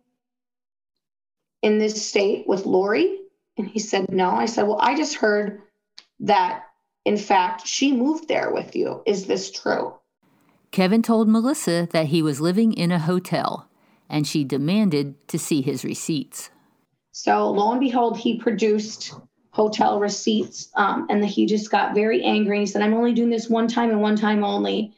in 1.63 1.79
this 1.79 2.07
state 2.07 2.47
with 2.47 2.67
Lori? 2.67 3.21
And 3.57 3.69
he 3.69 3.79
said, 3.79 4.11
No. 4.11 4.31
I 4.31 4.47
said, 4.47 4.65
Well, 4.67 4.81
I 4.81 4.97
just 4.97 5.15
heard 5.15 5.63
that, 6.21 6.65
in 7.05 7.17
fact, 7.17 7.67
she 7.67 7.93
moved 7.93 8.29
there 8.29 8.53
with 8.53 8.75
you. 8.75 9.03
Is 9.07 9.27
this 9.27 9.51
true? 9.51 9.95
Kevin 10.71 11.03
told 11.03 11.29
Melissa 11.29 11.89
that 11.93 12.07
he 12.07 12.21
was 12.21 12.41
living 12.41 12.73
in 12.73 12.91
a 12.91 12.99
hotel 12.99 13.69
and 14.09 14.27
she 14.27 14.43
demanded 14.43 15.27
to 15.29 15.39
see 15.39 15.63
his 15.63 15.85
receipts. 15.85 16.51
So, 17.13 17.49
lo 17.51 17.71
and 17.71 17.81
behold, 17.81 18.19
he 18.19 18.39
produced 18.39 19.15
hotel 19.51 20.01
receipts 20.01 20.69
um, 20.75 21.07
and 21.09 21.25
he 21.25 21.47
just 21.47 21.71
got 21.71 21.95
very 21.95 22.25
angry. 22.25 22.59
He 22.59 22.67
said, 22.67 22.83
I'm 22.83 22.95
only 22.95 23.13
doing 23.13 23.31
this 23.31 23.49
one 23.49 23.69
time 23.69 23.91
and 23.91 24.03
one 24.03 24.17
time 24.17 24.43
only. 24.43 24.93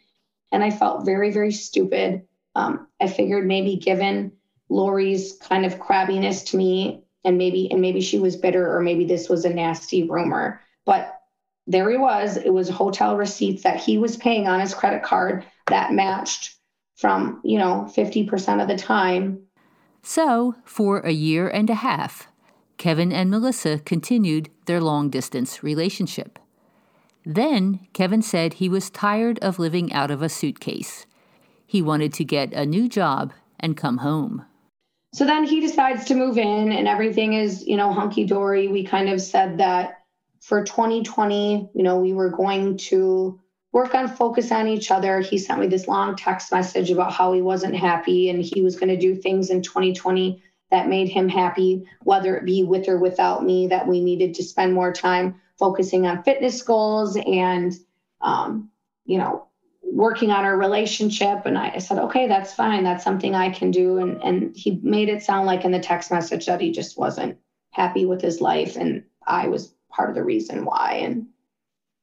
And 0.50 0.64
I 0.64 0.70
felt 0.70 1.04
very, 1.04 1.30
very 1.30 1.52
stupid. 1.52 2.26
Um, 2.56 2.88
I 3.00 3.06
figured 3.06 3.46
maybe 3.46 3.76
given 3.76 4.32
Lori's 4.70 5.34
kind 5.34 5.66
of 5.66 5.78
crabbiness 5.78 6.44
to 6.46 6.56
me, 6.56 7.04
and 7.22 7.36
maybe 7.36 7.70
and 7.70 7.80
maybe 7.82 8.00
she 8.00 8.18
was 8.18 8.34
bitter, 8.34 8.74
or 8.74 8.80
maybe 8.80 9.04
this 9.04 9.28
was 9.28 9.44
a 9.44 9.52
nasty 9.52 10.04
rumor. 10.04 10.60
But 10.86 11.20
there 11.66 11.90
he 11.90 11.98
was. 11.98 12.38
It 12.38 12.52
was 12.52 12.70
hotel 12.70 13.16
receipts 13.16 13.62
that 13.62 13.78
he 13.78 13.98
was 13.98 14.16
paying 14.16 14.48
on 14.48 14.60
his 14.60 14.74
credit 14.74 15.02
card 15.02 15.44
that 15.66 15.92
matched 15.92 16.56
from, 16.96 17.42
you 17.44 17.58
know, 17.58 17.90
50% 17.94 18.62
of 18.62 18.68
the 18.68 18.76
time. 18.76 19.42
So, 20.02 20.54
for 20.64 21.00
a 21.00 21.10
year 21.10 21.48
and 21.48 21.68
a 21.68 21.74
half, 21.74 22.28
Kevin 22.78 23.12
and 23.12 23.30
Melissa 23.30 23.80
continued 23.80 24.48
their 24.66 24.80
long 24.80 25.10
distance 25.10 25.62
relationship. 25.62 26.38
Then 27.24 27.80
Kevin 27.92 28.22
said 28.22 28.54
he 28.54 28.68
was 28.68 28.88
tired 28.88 29.38
of 29.40 29.58
living 29.58 29.92
out 29.92 30.10
of 30.10 30.22
a 30.22 30.28
suitcase. 30.28 31.04
He 31.66 31.82
wanted 31.82 32.12
to 32.14 32.24
get 32.24 32.52
a 32.52 32.64
new 32.64 32.88
job 32.88 33.32
and 33.60 33.76
come 33.76 33.98
home. 33.98 34.44
So 35.14 35.24
then 35.24 35.44
he 35.44 35.60
decides 35.60 36.04
to 36.06 36.14
move 36.14 36.38
in 36.38 36.72
and 36.72 36.86
everything 36.86 37.32
is, 37.32 37.66
you 37.66 37.76
know, 37.76 37.92
hunky 37.92 38.24
dory. 38.24 38.68
We 38.68 38.84
kind 38.84 39.08
of 39.08 39.20
said 39.20 39.58
that 39.58 40.02
for 40.40 40.62
2020, 40.62 41.70
you 41.74 41.82
know, 41.82 41.98
we 41.98 42.12
were 42.12 42.30
going 42.30 42.76
to 42.78 43.40
work 43.72 43.94
on 43.94 44.08
focus 44.08 44.52
on 44.52 44.68
each 44.68 44.90
other. 44.90 45.20
He 45.20 45.38
sent 45.38 45.60
me 45.60 45.66
this 45.66 45.88
long 45.88 46.16
text 46.16 46.52
message 46.52 46.90
about 46.90 47.12
how 47.12 47.32
he 47.32 47.42
wasn't 47.42 47.74
happy 47.74 48.30
and 48.30 48.42
he 48.42 48.60
was 48.62 48.76
going 48.76 48.88
to 48.88 48.96
do 48.96 49.14
things 49.14 49.50
in 49.50 49.62
2020 49.62 50.42
that 50.70 50.88
made 50.88 51.08
him 51.08 51.28
happy, 51.28 51.86
whether 52.02 52.36
it 52.36 52.44
be 52.44 52.62
with 52.62 52.88
or 52.88 52.98
without 52.98 53.44
me, 53.44 53.68
that 53.68 53.86
we 53.86 54.00
needed 54.00 54.34
to 54.34 54.42
spend 54.42 54.74
more 54.74 54.92
time 54.92 55.40
focusing 55.58 56.06
on 56.06 56.22
fitness 56.22 56.62
goals 56.62 57.16
and, 57.16 57.74
um, 58.20 58.70
you 59.04 59.18
know, 59.18 59.46
working 59.96 60.30
on 60.30 60.44
our 60.44 60.58
relationship. 60.58 61.46
And 61.46 61.56
I, 61.56 61.78
said, 61.78 61.98
okay, 61.98 62.28
that's 62.28 62.52
fine. 62.52 62.84
That's 62.84 63.02
something 63.02 63.34
I 63.34 63.48
can 63.48 63.70
do. 63.70 63.96
And, 63.96 64.22
and 64.22 64.54
he 64.54 64.78
made 64.82 65.08
it 65.08 65.22
sound 65.22 65.46
like 65.46 65.64
in 65.64 65.72
the 65.72 65.80
text 65.80 66.10
message 66.10 66.44
that 66.46 66.60
he 66.60 66.70
just 66.70 66.98
wasn't 66.98 67.38
happy 67.70 68.04
with 68.04 68.20
his 68.20 68.42
life. 68.42 68.76
And 68.76 69.04
I 69.26 69.48
was 69.48 69.74
part 69.90 70.10
of 70.10 70.14
the 70.14 70.22
reason 70.22 70.66
why. 70.66 71.00
And 71.02 71.28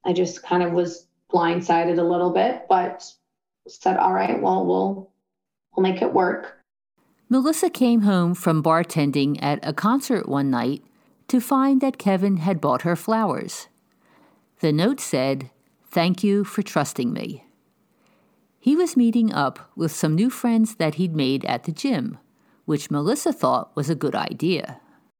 I 0.03 0.13
just 0.13 0.41
kind 0.41 0.63
of 0.63 0.73
was 0.73 1.05
blindsided 1.31 1.99
a 1.99 2.03
little 2.03 2.31
bit, 2.31 2.65
but 2.67 3.05
said, 3.67 3.97
all 3.97 4.11
right, 4.11 4.41
well, 4.41 4.65
we'll, 4.65 5.11
we'll 5.75 5.83
make 5.83 6.01
it 6.01 6.13
work. 6.13 6.57
Melissa 7.29 7.69
came 7.69 8.01
home 8.01 8.33
from 8.33 8.63
bartending 8.63 9.37
at 9.41 9.59
a 9.61 9.71
concert 9.71 10.27
one 10.27 10.49
night 10.49 10.83
to 11.27 11.39
find 11.39 11.79
that 11.81 11.99
Kevin 11.99 12.37
had 12.37 12.59
bought 12.59 12.81
her 12.81 12.95
flowers. 12.95 13.67
The 14.61 14.71
note 14.71 14.99
said, 14.99 15.51
Thank 15.91 16.23
you 16.23 16.43
for 16.43 16.63
trusting 16.63 17.13
me. 17.13 17.43
He 18.63 18.77
was 18.77 18.95
meeting 18.95 19.33
up 19.33 19.59
with 19.75 19.91
some 19.91 20.15
new 20.15 20.29
friends 20.29 20.75
that 20.75 20.95
he'd 20.95 21.13
made 21.13 21.43
at 21.43 21.65
the 21.65 21.73
gym, 21.73 22.17
which 22.63 22.89
Melissa 22.89 23.33
thought 23.33 23.75
was 23.75 23.89
a 23.89 23.93
good 23.93 24.15
idea. 24.15 24.79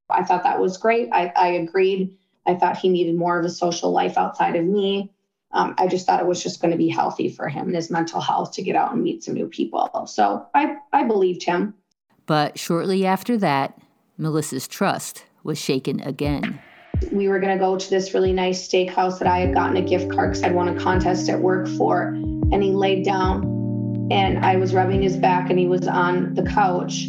I 0.10 0.24
thought 0.24 0.44
that 0.44 0.62
was 0.62 0.78
great. 0.78 1.10
I, 1.12 1.34
I 1.36 1.48
agreed. 1.50 2.16
I 2.48 2.56
thought 2.56 2.78
he 2.78 2.88
needed 2.88 3.18
more 3.18 3.38
of 3.38 3.44
a 3.44 3.50
social 3.50 3.92
life 3.92 4.18
outside 4.18 4.56
of 4.56 4.64
me. 4.64 5.12
Um, 5.52 5.76
I 5.78 5.88
just 5.88 6.06
thought 6.06 6.22
it 6.22 6.26
was 6.26 6.42
just 6.42 6.62
going 6.62 6.72
to 6.72 6.78
be 6.78 6.88
healthy 6.88 7.28
for 7.28 7.50
him 7.50 7.66
and 7.68 7.76
his 7.76 7.92
mental 7.92 8.22
health 8.22 8.54
to 8.54 8.62
get 8.62 8.78
out 8.78 8.94
and 8.94 9.04
meet 9.04 9.26
some 9.26 9.34
new 9.34 9.50
people. 9.50 9.90
So 10.08 10.48
I, 10.56 10.78
I 10.94 11.04
believed 11.04 11.44
him. 11.44 11.74
But 12.26 12.58
shortly 12.58 13.06
after 13.06 13.36
that, 13.40 13.78
Melissa's 14.18 14.70
trust 14.70 15.26
was 15.44 15.60
shaken 15.60 16.00
again. 16.00 16.62
We 17.12 17.28
were 17.28 17.40
going 17.40 17.58
to 17.58 17.62
go 17.62 17.78
to 17.78 17.90
this 17.90 18.14
really 18.14 18.32
nice 18.32 18.66
steakhouse 18.66 19.20
that 19.20 19.28
I 19.28 19.40
had 19.40 19.54
gotten 19.54 19.76
a 19.76 19.82
gift 19.82 20.10
card 20.10 20.32
because 20.32 20.44
I'd 20.44 20.56
won 20.56 20.70
a 20.70 20.80
contest 20.80 21.28
at 21.28 21.42
work 21.42 21.68
for. 21.68 22.18
And 22.54 22.64
he 22.64 22.72
laid 22.72 23.04
down 23.04 23.54
and 24.12 24.46
I 24.46 24.58
was 24.58 24.74
rubbing 24.74 25.02
his 25.02 25.18
back 25.18 25.50
and 25.50 25.58
he 25.58 25.68
was 25.68 25.88
on 25.88 26.36
the 26.36 26.44
couch. 26.44 27.06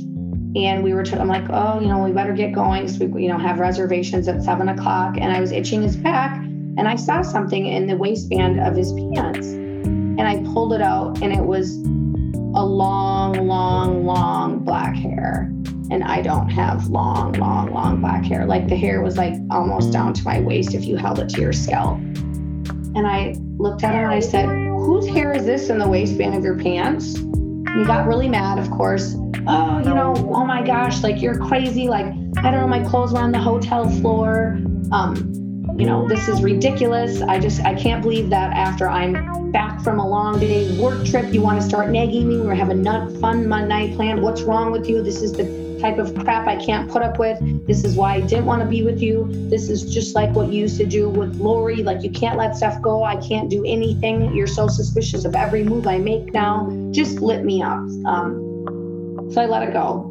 And 0.57 0.83
we 0.83 0.95
were, 0.95 1.03
t- 1.03 1.17
I'm 1.17 1.29
like, 1.29 1.45
oh, 1.51 1.81
you 1.81 1.89
know, 1.89 2.03
we 2.03 2.13
better 2.13 2.33
get 2.33 2.53
going. 2.53 2.89
So 2.89 3.05
we, 3.07 3.25
you 3.25 3.29
know, 3.29 3.39
have 3.39 3.59
reservations 3.59 4.27
at 4.27 4.43
seven 4.43 4.69
o'clock. 4.69 5.17
And 5.19 5.33
I 5.33 5.41
was 5.41 5.53
itching 5.53 5.83
his 5.83 5.97
back 5.97 6.37
and 6.37 6.89
I 6.89 6.97
saw 6.97 7.23
something 7.23 7.67
in 7.67 7.87
the 7.87 7.97
waistband 7.97 8.61
of 8.61 8.75
his 8.75 8.93
pants. 8.93 9.49
And 9.49 10.23
I 10.23 10.43
pulled 10.53 10.73
it 10.73 10.81
out 10.81 11.21
and 11.23 11.33
it 11.33 11.45
was 11.45 11.77
a 11.77 12.65
long, 12.65 13.49
long, 13.49 14.07
long 14.07 14.61
black 14.61 14.95
hair. 14.95 15.51
And 15.91 16.05
I 16.05 16.23
don't 16.23 16.49
have 16.49 16.87
long, 16.87 17.33
long, 17.35 17.73
long 17.73 18.01
black 18.01 18.25
hair. 18.25 18.47
Like 18.47 18.69
the 18.69 18.77
hair 18.77 19.03
was 19.03 19.19
like 19.19 19.35
almost 19.51 19.93
down 19.93 20.15
to 20.15 20.25
my 20.25 20.41
waist 20.41 20.73
if 20.73 20.85
you 20.85 20.97
held 20.97 21.19
it 21.19 21.29
to 21.31 21.41
your 21.41 21.53
scalp. 21.53 21.99
And 21.99 23.07
I 23.07 23.35
looked 23.59 23.83
at 23.83 23.93
him 23.93 24.05
and 24.05 24.13
I 24.13 24.21
said, 24.21 24.49
Whose 24.85 25.09
hair 25.09 25.33
is 25.33 25.47
this 25.47 25.71
in 25.71 25.79
the 25.79 25.89
waistband 25.89 26.35
of 26.35 26.45
your 26.45 26.59
pants? 26.59 27.15
And 27.15 27.81
he 27.81 27.85
got 27.87 28.07
really 28.07 28.29
mad, 28.29 28.59
of 28.59 28.71
course. 28.71 29.15
Oh, 29.47 29.79
you 29.79 29.95
know, 29.95 30.15
oh 30.17 30.45
my 30.45 30.63
gosh, 30.63 31.03
like 31.03 31.23
you're 31.23 31.39
crazy. 31.39 31.89
Like, 31.89 32.07
I 32.37 32.51
don't 32.51 32.61
know, 32.61 32.69
my 32.69 32.85
clothes 32.85 33.13
were 33.15 33.21
on 33.21 33.33
the 33.33 33.39
hotel 33.39 33.89
floor. 33.89 34.59
Um, 34.93 35.65
you 35.79 35.87
know, 35.87 36.07
this 36.07 36.29
is 36.29 36.43
ridiculous. 36.43 37.23
I 37.23 37.39
just, 37.39 37.65
I 37.65 37.75
can't 37.75 38.03
believe 38.03 38.29
that 38.29 38.53
after 38.53 38.87
I'm 38.87 39.51
back 39.51 39.81
from 39.81 39.99
a 39.99 40.07
long 40.07 40.39
day 40.39 40.79
work 40.79 41.05
trip, 41.07 41.33
you 41.33 41.41
want 41.41 41.61
to 41.61 41.67
start 41.67 41.89
nagging 41.89 42.29
me. 42.29 42.41
We're 42.41 42.55
having 42.55 42.87
a 42.87 43.11
fun 43.21 43.49
night 43.49 43.97
planned. 43.97 44.21
What's 44.21 44.43
wrong 44.43 44.71
with 44.71 44.87
you? 44.87 45.03
This 45.03 45.23
is 45.23 45.33
the 45.33 45.64
type 45.85 45.99
of 45.99 46.15
crap 46.25 46.47
I 46.49 46.57
can't 46.57 46.91
put 46.91 47.03
up 47.03 47.19
with. 47.19 47.39
This 47.67 47.85
is 47.85 47.95
why 47.95 48.15
I 48.15 48.21
didn't 48.23 48.47
want 48.47 48.63
to 48.63 48.69
be 48.69 48.83
with 48.83 49.03
you. 49.03 49.27
This 49.51 49.69
is 49.69 49.83
just 49.83 50.15
like 50.15 50.35
what 50.35 50.51
you 50.51 50.61
used 50.63 50.79
to 50.79 50.87
do 50.87 51.11
with 51.11 51.37
Lori. 51.37 51.83
Like, 51.83 52.03
you 52.03 52.11
can't 52.11 52.39
let 52.39 52.57
stuff 52.57 52.81
go. 52.81 53.05
I 53.05 53.17
can't 53.17 53.51
do 53.51 53.63
anything. 53.67 54.35
You're 54.35 54.47
so 54.47 54.67
suspicious 54.67 55.27
of 55.27 55.35
every 55.35 55.63
move 55.63 55.87
I 55.87 55.99
make 55.99 56.33
now. 56.33 56.71
Just 56.91 57.21
lit 57.21 57.45
me 57.45 57.61
up. 57.61 57.85
Um, 58.07 59.29
so 59.31 59.43
I 59.43 59.45
let 59.45 59.63
it 59.63 59.75
go. 59.75 60.11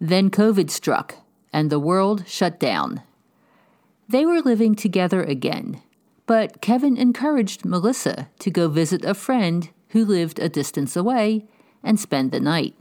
Then 0.00 0.30
COVID 0.30 0.70
struck 0.70 1.16
and 1.52 1.68
the 1.68 1.78
world 1.78 2.24
shut 2.26 2.58
down. 2.58 3.02
They 4.08 4.24
were 4.24 4.40
living 4.40 4.74
together 4.74 5.22
again, 5.22 5.82
but 6.24 6.62
Kevin 6.62 6.96
encouraged 6.96 7.66
Melissa 7.66 8.30
to 8.38 8.50
go 8.50 8.68
visit 8.68 9.04
a 9.04 9.12
friend 9.12 9.68
who 9.90 10.06
lived 10.06 10.38
a 10.38 10.48
distance 10.48 10.96
away 10.96 11.46
and 11.82 11.98
spend 11.98 12.30
the 12.30 12.40
night. 12.40 12.74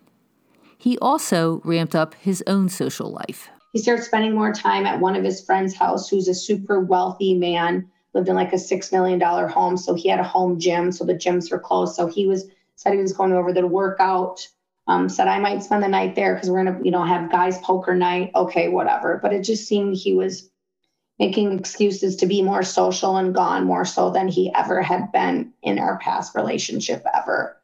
He 0.78 0.98
also 1.00 1.62
ramped 1.64 1.96
up 1.96 2.14
his 2.16 2.44
own 2.48 2.70
social 2.70 3.12
life. 3.12 3.50
He 3.74 3.80
started 3.80 4.04
spending 4.04 4.34
more 4.34 4.54
time 4.54 4.86
at 4.86 5.00
one 5.00 5.16
of 5.16 5.24
his 5.24 5.44
friends' 5.44 5.76
house, 5.76 6.10
who's 6.10 6.28
a 6.28 6.34
super 6.34 6.80
wealthy 6.80 7.34
man, 7.34 7.90
lived 8.14 8.30
in 8.30 8.36
like 8.36 8.54
a 8.54 8.60
six 8.60 8.92
million 8.92 9.20
dollar 9.20 9.48
home. 9.48 9.78
So 9.78 9.94
he 9.94 10.10
had 10.10 10.20
a 10.20 10.24
home 10.24 10.60
gym, 10.60 10.92
so 10.92 11.04
the 11.06 11.14
gyms 11.14 11.52
were 11.52 11.60
closed. 11.60 11.96
So 11.96 12.08
he 12.08 12.28
was 12.28 12.46
said 12.76 12.94
he 12.94 13.00
was 13.00 13.14
going 13.14 13.34
over 13.34 13.52
there 13.52 13.64
to 13.64 13.68
work 13.68 13.98
out 14.00 14.48
um, 14.88 15.10
said 15.10 15.28
I 15.28 15.40
might 15.40 15.64
spend 15.64 15.84
the 15.84 15.88
night 15.88 16.16
there 16.16 16.34
because 16.34 16.50
we're 16.50 16.64
gonna, 16.64 16.80
you 16.82 16.92
know, 16.92 17.04
have 17.04 17.32
guys 17.32 17.58
poker 17.60 17.94
night. 17.94 18.32
Okay, 18.36 18.70
whatever. 18.70 19.20
But 19.22 19.34
it 19.34 19.42
just 19.42 19.68
seemed 19.68 19.96
he 19.96 20.14
was 20.14 20.50
making 21.20 21.58
excuses 21.58 22.16
to 22.18 22.26
be 22.26 22.42
more 22.42 22.64
social 22.64 23.18
and 23.18 23.34
gone 23.34 23.66
more 23.66 23.86
so 23.86 24.12
than 24.12 24.28
he 24.28 24.54
ever 24.54 24.82
had 24.82 25.12
been 25.12 25.52
in 25.62 25.80
our 25.80 25.98
past 25.98 26.36
relationship 26.36 27.04
ever. 27.14 27.57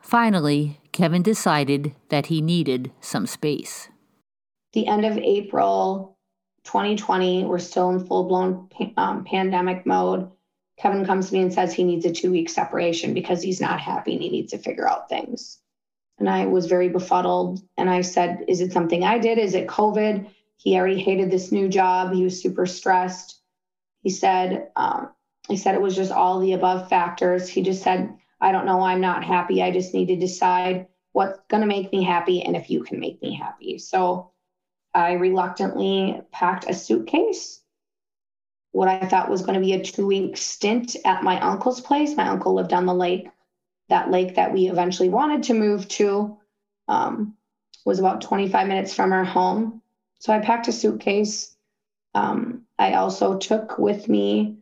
Finally, 0.00 0.80
Kevin 0.92 1.22
decided 1.22 1.94
that 2.08 2.26
he 2.26 2.40
needed 2.40 2.90
some 3.00 3.26
space. 3.26 3.88
The 4.72 4.86
end 4.86 5.04
of 5.04 5.18
April 5.18 6.16
2020, 6.64 7.44
we're 7.44 7.58
still 7.58 7.90
in 7.90 8.04
full 8.06 8.24
blown 8.24 8.68
um, 8.96 9.24
pandemic 9.24 9.86
mode. 9.86 10.30
Kevin 10.78 11.04
comes 11.04 11.28
to 11.28 11.34
me 11.34 11.42
and 11.42 11.52
says 11.52 11.72
he 11.72 11.84
needs 11.84 12.04
a 12.06 12.12
two 12.12 12.30
week 12.30 12.48
separation 12.48 13.12
because 13.12 13.42
he's 13.42 13.60
not 13.60 13.80
happy 13.80 14.14
and 14.14 14.22
he 14.22 14.30
needs 14.30 14.52
to 14.52 14.58
figure 14.58 14.88
out 14.88 15.08
things. 15.08 15.58
And 16.18 16.28
I 16.28 16.46
was 16.46 16.66
very 16.66 16.88
befuddled. 16.88 17.62
And 17.76 17.90
I 17.90 18.02
said, 18.02 18.44
Is 18.48 18.60
it 18.60 18.72
something 18.72 19.04
I 19.04 19.18
did? 19.18 19.38
Is 19.38 19.54
it 19.54 19.66
COVID? 19.66 20.30
He 20.56 20.76
already 20.76 21.00
hated 21.00 21.30
this 21.30 21.52
new 21.52 21.68
job. 21.68 22.12
He 22.12 22.24
was 22.24 22.40
super 22.40 22.66
stressed. 22.66 23.40
He 24.02 24.10
said, 24.10 24.68
um, 24.76 25.10
he 25.48 25.56
said 25.56 25.74
it 25.74 25.80
was 25.80 25.96
just 25.96 26.12
all 26.12 26.38
the 26.38 26.52
above 26.52 26.88
factors. 26.88 27.48
He 27.48 27.62
just 27.62 27.82
said, 27.82 28.14
I 28.40 28.52
don't 28.52 28.66
know. 28.66 28.82
I'm 28.82 29.00
not 29.00 29.24
happy. 29.24 29.62
I 29.62 29.70
just 29.70 29.94
need 29.94 30.06
to 30.06 30.16
decide 30.16 30.86
what's 31.12 31.38
going 31.48 31.60
to 31.60 31.66
make 31.66 31.92
me 31.92 32.02
happy 32.02 32.42
and 32.42 32.56
if 32.56 32.70
you 32.70 32.82
can 32.82 33.00
make 33.00 33.20
me 33.20 33.34
happy. 33.34 33.78
So 33.78 34.30
I 34.94 35.12
reluctantly 35.12 36.20
packed 36.32 36.68
a 36.68 36.74
suitcase. 36.74 37.60
What 38.72 38.88
I 38.88 39.06
thought 39.06 39.30
was 39.30 39.42
going 39.42 39.54
to 39.54 39.60
be 39.60 39.72
a 39.72 39.82
two 39.82 40.06
week 40.06 40.36
stint 40.36 40.96
at 41.04 41.24
my 41.24 41.40
uncle's 41.40 41.80
place. 41.80 42.16
My 42.16 42.28
uncle 42.28 42.54
lived 42.54 42.72
on 42.72 42.86
the 42.86 42.94
lake 42.94 43.28
that 43.90 44.10
lake 44.10 44.36
that 44.36 44.52
we 44.52 44.70
eventually 44.70 45.10
wanted 45.10 45.42
to 45.42 45.54
move 45.54 45.86
to 45.88 46.38
um, 46.88 47.34
was 47.84 47.98
about 47.98 48.22
25 48.22 48.66
minutes 48.66 48.94
from 48.94 49.12
our 49.12 49.24
home. 49.24 49.82
So 50.20 50.32
I 50.32 50.38
packed 50.38 50.68
a 50.68 50.72
suitcase. 50.72 51.56
Um, 52.14 52.62
I 52.78 52.94
also 52.94 53.36
took 53.36 53.78
with 53.78 54.08
me 54.08 54.56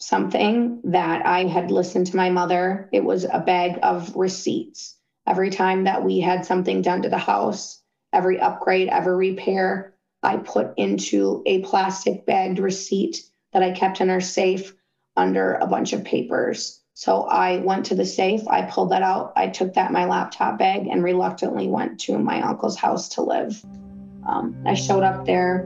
something 0.00 0.80
that 0.84 1.26
I 1.26 1.44
had 1.44 1.70
listened 1.70 2.06
to 2.08 2.16
my 2.16 2.30
mother. 2.30 2.88
It 2.92 3.04
was 3.04 3.24
a 3.24 3.38
bag 3.38 3.78
of 3.82 4.16
receipts. 4.16 4.96
Every 5.26 5.50
time 5.50 5.84
that 5.84 6.02
we 6.02 6.20
had 6.20 6.44
something 6.44 6.82
done 6.82 7.02
to 7.02 7.08
the 7.08 7.18
house, 7.18 7.82
every 8.12 8.40
upgrade, 8.40 8.88
every 8.88 9.14
repair, 9.14 9.94
I 10.22 10.38
put 10.38 10.72
into 10.76 11.42
a 11.46 11.62
plastic 11.62 12.26
bagged 12.26 12.58
receipt 12.58 13.22
that 13.52 13.62
I 13.62 13.72
kept 13.72 14.00
in 14.00 14.10
our 14.10 14.20
safe 14.20 14.74
under 15.16 15.54
a 15.54 15.66
bunch 15.66 15.92
of 15.92 16.04
papers. 16.04 16.80
So 16.94 17.22
I 17.22 17.58
went 17.58 17.86
to 17.86 17.94
the 17.94 18.04
safe, 18.04 18.46
I 18.48 18.62
pulled 18.62 18.90
that 18.90 19.02
out, 19.02 19.32
I 19.36 19.48
took 19.48 19.74
that 19.74 19.92
my 19.92 20.06
laptop 20.06 20.58
bag 20.58 20.86
and 20.86 21.04
reluctantly 21.04 21.66
went 21.66 22.00
to 22.00 22.18
my 22.18 22.42
uncle's 22.42 22.76
house 22.76 23.08
to 23.10 23.22
live. 23.22 23.62
Um, 24.26 24.62
I 24.66 24.74
showed 24.74 25.02
up 25.02 25.24
there 25.24 25.62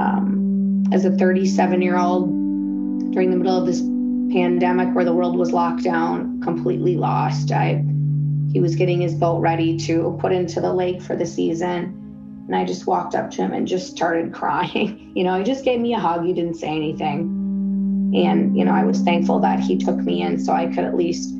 um, 0.00 0.84
as 0.92 1.04
a 1.04 1.10
37 1.10 1.82
year 1.82 1.98
old 1.98 2.30
during 3.14 3.30
the 3.30 3.36
middle 3.36 3.56
of 3.56 3.64
this 3.64 3.80
pandemic 3.80 4.92
where 4.94 5.04
the 5.04 5.14
world 5.14 5.36
was 5.38 5.52
locked 5.52 5.84
down, 5.84 6.40
completely 6.42 6.96
lost. 6.96 7.52
I 7.52 7.84
he 8.52 8.60
was 8.60 8.76
getting 8.76 9.00
his 9.00 9.14
boat 9.14 9.40
ready 9.40 9.76
to 9.78 10.16
put 10.20 10.32
into 10.32 10.60
the 10.60 10.72
lake 10.72 11.00
for 11.02 11.16
the 11.16 11.26
season. 11.26 12.00
And 12.46 12.54
I 12.54 12.64
just 12.64 12.86
walked 12.86 13.14
up 13.14 13.30
to 13.32 13.42
him 13.42 13.52
and 13.52 13.66
just 13.66 13.90
started 13.90 14.32
crying. 14.40 15.12
You 15.14 15.24
know, 15.24 15.38
he 15.38 15.44
just 15.44 15.64
gave 15.64 15.80
me 15.80 15.94
a 15.94 15.98
hug. 15.98 16.24
He 16.24 16.32
didn't 16.32 16.54
say 16.54 16.68
anything. 16.68 18.12
And, 18.14 18.56
you 18.56 18.64
know, 18.64 18.72
I 18.72 18.84
was 18.84 19.00
thankful 19.00 19.40
that 19.40 19.58
he 19.58 19.76
took 19.76 19.96
me 19.96 20.22
in 20.22 20.38
so 20.38 20.52
I 20.52 20.66
could 20.66 20.84
at 20.84 20.94
least 20.94 21.34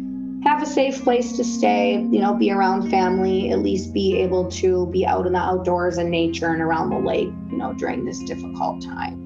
have 0.44 0.62
a 0.62 0.66
safe 0.66 1.02
place 1.02 1.36
to 1.36 1.44
stay, 1.44 1.94
you 1.94 2.20
know, 2.20 2.34
be 2.34 2.50
around 2.50 2.90
family, 2.90 3.50
at 3.50 3.60
least 3.60 3.94
be 3.94 4.16
able 4.16 4.50
to 4.50 4.86
be 4.88 5.06
out 5.06 5.26
in 5.26 5.32
the 5.32 5.38
outdoors 5.38 5.98
and 5.98 6.10
nature 6.10 6.48
and 6.48 6.60
around 6.60 6.90
the 6.90 6.98
lake, 6.98 7.30
you 7.50 7.56
know, 7.56 7.72
during 7.74 8.04
this 8.04 8.18
difficult 8.24 8.82
time. 8.82 9.23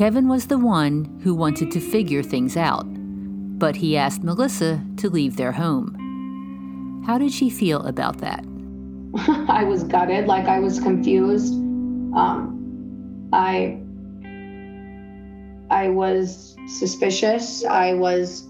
Kevin 0.00 0.28
was 0.28 0.46
the 0.46 0.56
one 0.56 1.20
who 1.22 1.34
wanted 1.34 1.70
to 1.72 1.78
figure 1.78 2.22
things 2.22 2.56
out, 2.56 2.86
but 3.58 3.76
he 3.76 3.98
asked 3.98 4.24
Melissa 4.24 4.82
to 4.96 5.10
leave 5.10 5.36
their 5.36 5.52
home. 5.52 7.04
How 7.06 7.18
did 7.18 7.30
she 7.30 7.50
feel 7.50 7.82
about 7.82 8.16
that? 8.22 8.42
I 9.50 9.64
was 9.64 9.84
gutted, 9.84 10.26
like 10.26 10.46
I 10.46 10.58
was 10.58 10.80
confused. 10.80 11.52
Um, 11.52 13.28
I 13.34 13.78
I 15.70 15.90
was 15.90 16.56
suspicious. 16.66 17.62
I 17.66 17.92
was 17.92 18.48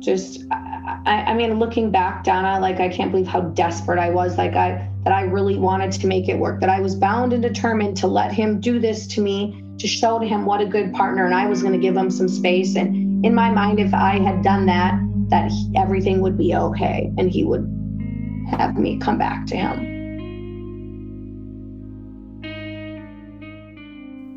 just 0.00 0.44
I, 0.50 1.24
I 1.28 1.34
mean 1.34 1.58
looking 1.58 1.90
back 1.90 2.22
donna 2.22 2.60
like 2.60 2.78
i 2.78 2.88
can't 2.88 3.10
believe 3.10 3.26
how 3.26 3.40
desperate 3.40 3.98
i 3.98 4.10
was 4.10 4.38
like 4.38 4.54
i 4.54 4.88
that 5.02 5.12
i 5.12 5.22
really 5.22 5.56
wanted 5.56 5.90
to 5.90 6.06
make 6.06 6.28
it 6.28 6.38
work 6.38 6.60
that 6.60 6.70
i 6.70 6.78
was 6.78 6.94
bound 6.94 7.32
and 7.32 7.42
determined 7.42 7.96
to 7.96 8.06
let 8.06 8.30
him 8.30 8.60
do 8.60 8.78
this 8.78 9.08
to 9.08 9.20
me 9.20 9.60
to 9.78 9.86
show 9.86 10.18
to 10.18 10.26
him 10.26 10.44
what 10.44 10.60
a 10.60 10.66
good 10.66 10.92
partner 10.92 11.24
and 11.24 11.34
i 11.34 11.46
was 11.46 11.62
going 11.62 11.72
to 11.72 11.78
give 11.78 11.96
him 11.96 12.10
some 12.10 12.28
space 12.28 12.76
and 12.76 13.24
in 13.24 13.34
my 13.34 13.50
mind 13.50 13.78
if 13.78 13.92
i 13.94 14.18
had 14.18 14.42
done 14.42 14.66
that 14.66 14.98
that 15.28 15.50
he, 15.50 15.72
everything 15.76 16.20
would 16.20 16.36
be 16.36 16.54
okay 16.54 17.12
and 17.18 17.30
he 17.30 17.44
would 17.44 17.66
have 18.50 18.78
me 18.78 18.98
come 18.98 19.18
back 19.18 19.46
to 19.46 19.56
him 19.56 19.96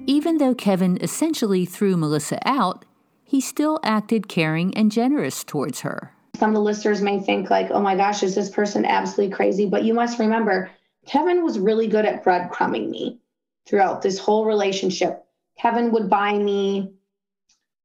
even 0.07 0.37
though 0.37 0.53
kevin 0.53 0.97
essentially 1.01 1.65
threw 1.65 1.95
melissa 1.95 2.39
out 2.45 2.85
he 3.31 3.39
still 3.39 3.79
acted 3.81 4.27
caring 4.27 4.75
and 4.75 4.91
generous 4.91 5.45
towards 5.45 5.79
her. 5.79 6.11
Some 6.35 6.49
of 6.49 6.55
the 6.55 6.61
listeners 6.61 7.01
may 7.01 7.17
think, 7.17 7.49
like, 7.49 7.71
oh 7.71 7.79
my 7.79 7.95
gosh, 7.95 8.23
is 8.23 8.35
this 8.35 8.49
person 8.49 8.83
absolutely 8.83 9.33
crazy? 9.33 9.69
But 9.69 9.85
you 9.85 9.93
must 9.93 10.19
remember, 10.19 10.69
Kevin 11.07 11.41
was 11.45 11.57
really 11.57 11.87
good 11.87 12.05
at 12.05 12.25
breadcrumbing 12.25 12.89
me 12.89 13.21
throughout 13.65 14.01
this 14.01 14.19
whole 14.19 14.43
relationship. 14.43 15.23
Kevin 15.61 15.91
would 15.91 16.09
buy 16.09 16.33
me 16.37 16.91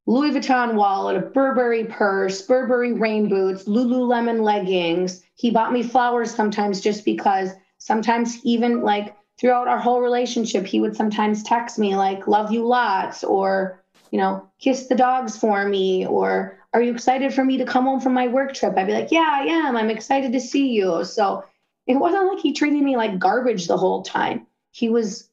Louis 0.07 0.31
Vuitton 0.31 0.75
wallet, 0.75 1.17
a 1.17 1.21
Burberry 1.21 1.85
purse, 1.85 2.41
Burberry 2.43 2.93
rain 2.93 3.29
boots, 3.29 3.65
Lululemon 3.65 4.43
leggings. 4.43 5.23
He 5.35 5.51
bought 5.51 5.73
me 5.73 5.83
flowers 5.83 6.33
sometimes 6.33 6.81
just 6.81 7.05
because 7.05 7.51
sometimes 7.79 8.39
even 8.45 8.83
like 8.83 9.15
throughout 9.37 9.69
our 9.69 9.79
whole 9.79 10.01
relationship, 10.01 10.65
he 10.65 10.81
would 10.81 10.97
sometimes 10.97 11.43
text 11.43 11.79
me 11.79 11.97
like, 11.97 12.27
love 12.27 12.51
you 12.51 12.65
lots, 12.67 13.23
or 13.25 13.83
you 14.11 14.19
know, 14.19 14.49
kiss 14.59 14.87
the 14.87 14.95
dogs 14.95 15.37
for 15.37 15.69
me 15.69 16.07
or 16.07 16.59
are 16.73 16.81
you 16.81 16.93
excited 16.93 17.35
for 17.35 17.45
me 17.45 17.59
to 17.59 17.65
come 17.67 17.85
home 17.85 18.01
from 18.01 18.15
my 18.15 18.29
work 18.29 18.55
trip? 18.55 18.77
I'd 18.77 18.87
be 18.87 18.93
like, 18.93 19.11
yeah, 19.11 19.39
I 19.41 19.47
am. 19.47 19.77
I'm 19.77 19.91
excited 19.91 20.33
to 20.33 20.41
see 20.41 20.69
you. 20.69 21.05
So 21.05 21.45
it 21.87 21.97
wasn't 21.97 22.33
like 22.33 22.39
he 22.41 22.53
treated 22.53 22.83
me 22.83 22.97
like 22.97 23.19
garbage 23.19 23.67
the 23.67 23.77
whole 23.77 24.03
time. 24.03 24.47
He 24.71 24.89
was 24.89 25.29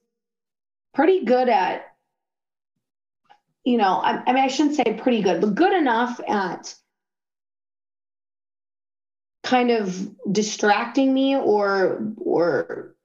pretty 0.94 1.24
good 1.24 1.48
at, 1.48 1.93
you 3.64 3.78
know, 3.78 3.96
I, 3.96 4.22
I 4.26 4.34
mean, 4.34 4.44
I 4.44 4.48
shouldn't 4.48 4.76
say 4.76 5.00
pretty 5.02 5.22
good, 5.22 5.42
but 5.42 5.56
good 5.56 5.74
enough 5.74 6.20
at 6.28 6.76
kind 9.44 9.72
of 9.72 10.10
distracting 10.32 11.14
me 11.14 11.36
or, 11.36 12.02
or, 12.18 12.96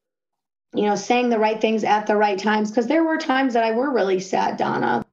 you 0.74 0.86
know, 0.86 0.96
saying 0.96 1.30
the 1.30 1.38
right 1.38 1.60
things 1.60 1.84
at 1.84 2.06
the 2.06 2.16
right 2.16 2.38
times. 2.38 2.70
Cause 2.70 2.86
there 2.86 3.04
were 3.04 3.18
times 3.18 3.54
that 3.54 3.64
I 3.64 3.72
were 3.72 3.92
really 3.92 4.20
sad, 4.20 4.56
Donna. 4.56 5.04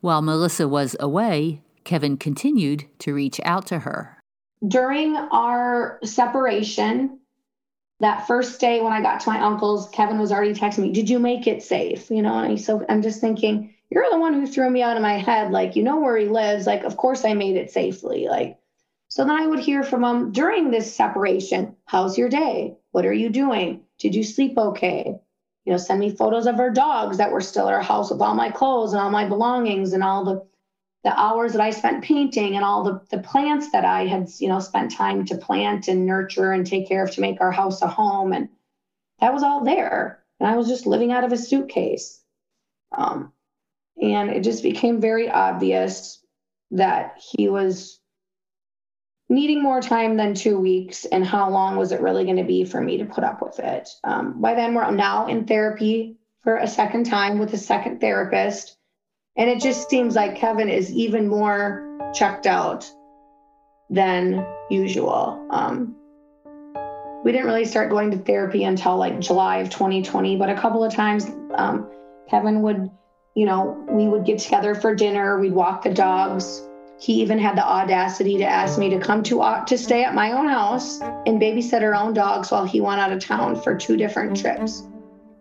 While 0.00 0.22
Melissa 0.22 0.68
was 0.68 0.96
away, 1.00 1.62
Kevin 1.84 2.16
continued 2.16 2.86
to 3.00 3.14
reach 3.14 3.40
out 3.44 3.66
to 3.68 3.80
her. 3.80 4.18
During 4.66 5.16
our 5.16 5.98
separation, 6.04 7.18
that 8.00 8.26
first 8.26 8.60
day 8.60 8.80
when 8.80 8.92
I 8.92 9.02
got 9.02 9.20
to 9.20 9.30
my 9.30 9.40
uncle's, 9.40 9.88
Kevin 9.90 10.18
was 10.18 10.32
already 10.32 10.54
texting 10.54 10.78
me, 10.78 10.92
Did 10.92 11.08
you 11.08 11.18
make 11.18 11.46
it 11.46 11.62
safe? 11.62 12.10
You 12.10 12.22
know, 12.22 12.38
and 12.38 12.60
so 12.60 12.84
I'm 12.88 13.02
just 13.02 13.20
thinking, 13.20 13.73
You're 13.90 14.10
the 14.10 14.18
one 14.18 14.34
who 14.34 14.46
threw 14.46 14.68
me 14.70 14.82
out 14.82 14.96
of 14.96 15.02
my 15.02 15.18
head. 15.18 15.50
Like, 15.52 15.76
you 15.76 15.82
know 15.82 16.00
where 16.00 16.16
he 16.16 16.26
lives. 16.26 16.66
Like, 16.66 16.84
of 16.84 16.96
course 16.96 17.24
I 17.24 17.34
made 17.34 17.56
it 17.56 17.70
safely. 17.70 18.26
Like, 18.28 18.58
so 19.08 19.24
then 19.24 19.36
I 19.36 19.46
would 19.46 19.60
hear 19.60 19.82
from 19.82 20.02
him 20.02 20.32
during 20.32 20.70
this 20.70 20.94
separation 20.94 21.76
How's 21.84 22.18
your 22.18 22.28
day? 22.28 22.76
What 22.90 23.06
are 23.06 23.12
you 23.12 23.30
doing? 23.30 23.82
Did 23.98 24.14
you 24.14 24.24
sleep 24.24 24.58
okay? 24.58 25.20
you 25.64 25.72
know, 25.72 25.78
send 25.78 26.00
me 26.00 26.10
photos 26.10 26.46
of 26.46 26.60
our 26.60 26.70
dogs 26.70 27.16
that 27.18 27.32
were 27.32 27.40
still 27.40 27.68
at 27.68 27.74
our 27.74 27.82
house 27.82 28.10
with 28.10 28.20
all 28.20 28.34
my 28.34 28.50
clothes 28.50 28.92
and 28.92 29.00
all 29.00 29.10
my 29.10 29.26
belongings 29.26 29.92
and 29.92 30.02
all 30.02 30.24
the 30.24 30.46
the 31.04 31.20
hours 31.20 31.52
that 31.52 31.60
I 31.60 31.68
spent 31.68 32.02
painting 32.02 32.56
and 32.56 32.64
all 32.64 32.82
the, 32.82 32.98
the 33.10 33.22
plants 33.22 33.70
that 33.72 33.84
I 33.84 34.06
had, 34.06 34.30
you 34.38 34.48
know, 34.48 34.58
spent 34.58 34.90
time 34.90 35.26
to 35.26 35.36
plant 35.36 35.86
and 35.86 36.06
nurture 36.06 36.50
and 36.50 36.66
take 36.66 36.88
care 36.88 37.04
of 37.04 37.10
to 37.10 37.20
make 37.20 37.42
our 37.42 37.52
house 37.52 37.82
a 37.82 37.86
home. 37.86 38.32
And 38.32 38.48
that 39.20 39.34
was 39.34 39.42
all 39.42 39.62
there. 39.62 40.24
And 40.40 40.48
I 40.48 40.56
was 40.56 40.66
just 40.66 40.86
living 40.86 41.12
out 41.12 41.22
of 41.22 41.30
a 41.30 41.36
suitcase. 41.36 42.22
Um, 42.96 43.33
and 44.00 44.30
it 44.30 44.40
just 44.40 44.62
became 44.62 45.00
very 45.00 45.30
obvious 45.30 46.22
that 46.72 47.20
he 47.30 47.48
was 47.48 48.00
needing 49.28 49.62
more 49.62 49.80
time 49.80 50.16
than 50.16 50.34
two 50.34 50.58
weeks 50.58 51.04
and 51.06 51.24
how 51.24 51.48
long 51.50 51.76
was 51.76 51.92
it 51.92 52.00
really 52.00 52.24
going 52.24 52.36
to 52.36 52.44
be 52.44 52.64
for 52.64 52.80
me 52.80 52.98
to 52.98 53.04
put 53.04 53.24
up 53.24 53.40
with 53.40 53.58
it? 53.58 53.88
Um, 54.02 54.40
by 54.40 54.54
then 54.54 54.74
we're 54.74 54.90
now 54.90 55.26
in 55.26 55.46
therapy 55.46 56.16
for 56.42 56.56
a 56.56 56.68
second 56.68 57.04
time 57.04 57.38
with 57.38 57.52
a 57.54 57.58
second 57.58 58.00
therapist 58.00 58.76
and 59.36 59.48
it 59.48 59.60
just 59.60 59.88
seems 59.88 60.14
like 60.14 60.36
kevin 60.36 60.68
is 60.68 60.92
even 60.92 61.28
more 61.28 62.12
checked 62.14 62.46
out 62.46 62.90
than 63.90 64.46
usual. 64.70 65.46
Um, 65.50 65.96
we 67.24 67.32
didn't 67.32 67.46
really 67.46 67.64
start 67.64 67.90
going 67.90 68.10
to 68.10 68.18
therapy 68.18 68.64
until 68.64 68.96
like 68.96 69.20
july 69.20 69.58
of 69.58 69.70
2020 69.70 70.36
but 70.36 70.50
a 70.50 70.54
couple 70.54 70.84
of 70.84 70.92
times 70.92 71.26
um, 71.54 71.90
kevin 72.28 72.60
would 72.60 72.90
you 73.34 73.46
know 73.46 73.84
we 73.90 74.08
would 74.08 74.24
get 74.24 74.38
together 74.38 74.74
for 74.74 74.94
dinner 74.94 75.40
we'd 75.40 75.52
walk 75.52 75.82
the 75.82 75.92
dogs 75.92 76.62
he 76.98 77.20
even 77.20 77.38
had 77.38 77.56
the 77.56 77.66
audacity 77.66 78.38
to 78.38 78.44
ask 78.44 78.78
me 78.78 78.88
to 78.88 78.98
come 78.98 79.22
to 79.24 79.42
uh, 79.42 79.64
to 79.64 79.76
stay 79.76 80.04
at 80.04 80.14
my 80.14 80.32
own 80.32 80.48
house 80.48 81.00
and 81.00 81.40
babysit 81.40 81.82
our 81.82 81.94
own 81.94 82.14
dogs 82.14 82.50
while 82.50 82.64
he 82.64 82.80
went 82.80 83.00
out 83.00 83.12
of 83.12 83.18
town 83.18 83.60
for 83.60 83.76
two 83.76 83.96
different 83.96 84.36
trips. 84.36 84.80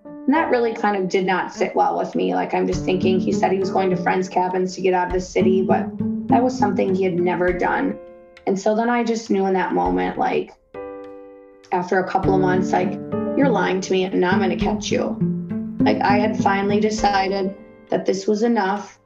And 0.06 0.34
that 0.34 0.50
really 0.50 0.74
kind 0.74 0.96
of 0.96 1.10
did 1.10 1.26
not 1.26 1.54
sit 1.54 1.76
well 1.76 1.98
with 1.98 2.16
me. 2.16 2.34
Like 2.34 2.54
I'm 2.54 2.66
just 2.66 2.84
thinking 2.86 3.20
he 3.20 3.32
said 3.32 3.52
he 3.52 3.60
was 3.60 3.70
going 3.70 3.90
to 3.92 3.96
friends' 3.96 4.30
cabins 4.30 4.76
to 4.76 4.82
get 4.82 4.94
out 4.94 5.08
of 5.08 5.14
the 5.14 5.22
city, 5.22 5.62
but 5.62 5.86
that 6.28 6.42
was 6.42 6.58
something 6.58 6.96
he 6.96 7.04
had 7.04 7.16
never 7.16 7.54
done. 7.54 7.98
And 8.48 8.60
so 8.60 8.76
then 8.76 8.90
I 8.90 9.04
just 9.04 9.30
knew 9.30 9.46
in 9.46 9.54
that 9.54 9.74
moment, 9.74 10.18
like 10.18 10.52
after 11.72 12.00
a 12.00 12.10
couple 12.10 12.34
of 12.34 12.42
months, 12.42 12.72
like, 12.72 12.94
you're 13.38 13.50
lying 13.50 13.80
to 13.82 13.92
me 13.92 14.04
and 14.04 14.20
now 14.20 14.32
I'm 14.32 14.40
gonna 14.40 14.58
catch 14.58 14.92
you. 14.92 15.18
Like 15.80 16.02
I 16.02 16.18
had 16.18 16.38
finally 16.38 16.80
decided 16.80 17.56
that 17.94 18.08
this 18.08 18.26
was 18.26 18.42
enough 18.42 19.00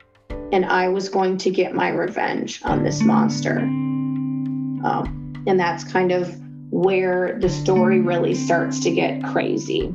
and 0.53 0.65
I 0.65 0.88
was 0.88 1.09
going 1.09 1.38
to 1.39 1.51
get 1.51 1.75
my 1.75 1.89
revenge 1.89 2.61
on 2.63 2.85
this 2.85 3.01
monster. 3.01 3.57
Um, 3.59 5.43
and 5.45 5.59
that's 5.59 5.83
kind 5.83 6.13
of 6.13 6.33
where 6.71 7.38
the 7.41 7.49
story 7.49 7.99
really 7.99 8.33
starts 8.33 8.79
to 8.83 8.91
get 8.91 9.21
crazy. 9.25 9.93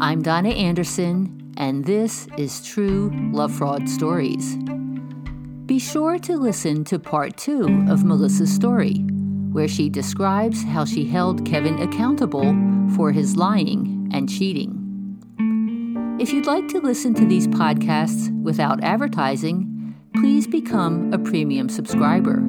I'm 0.00 0.20
Donna 0.20 0.48
Andersen, 0.48 1.52
and 1.56 1.84
this 1.84 2.26
is 2.36 2.66
True 2.66 3.12
Love 3.30 3.52
Fraud 3.52 3.88
Stories. 3.88 4.56
Be 5.66 5.78
sure 5.78 6.18
to 6.18 6.36
listen 6.36 6.82
to 6.86 6.98
part 6.98 7.36
two 7.36 7.86
of 7.88 8.02
Melissa's 8.02 8.52
story, 8.52 8.94
where 9.52 9.68
she 9.68 9.88
describes 9.88 10.64
how 10.64 10.84
she 10.84 11.04
held 11.04 11.46
Kevin 11.46 11.80
accountable 11.80 12.52
for 12.96 13.12
his 13.12 13.36
lying 13.36 14.01
and 14.12 14.28
cheating. 14.28 14.78
If 16.20 16.32
you'd 16.32 16.46
like 16.46 16.68
to 16.68 16.78
listen 16.78 17.14
to 17.14 17.26
these 17.26 17.48
podcasts 17.48 18.30
without 18.42 18.84
advertising, 18.84 19.96
please 20.14 20.46
become 20.46 21.12
a 21.12 21.18
premium 21.18 21.68
subscriber. 21.68 22.40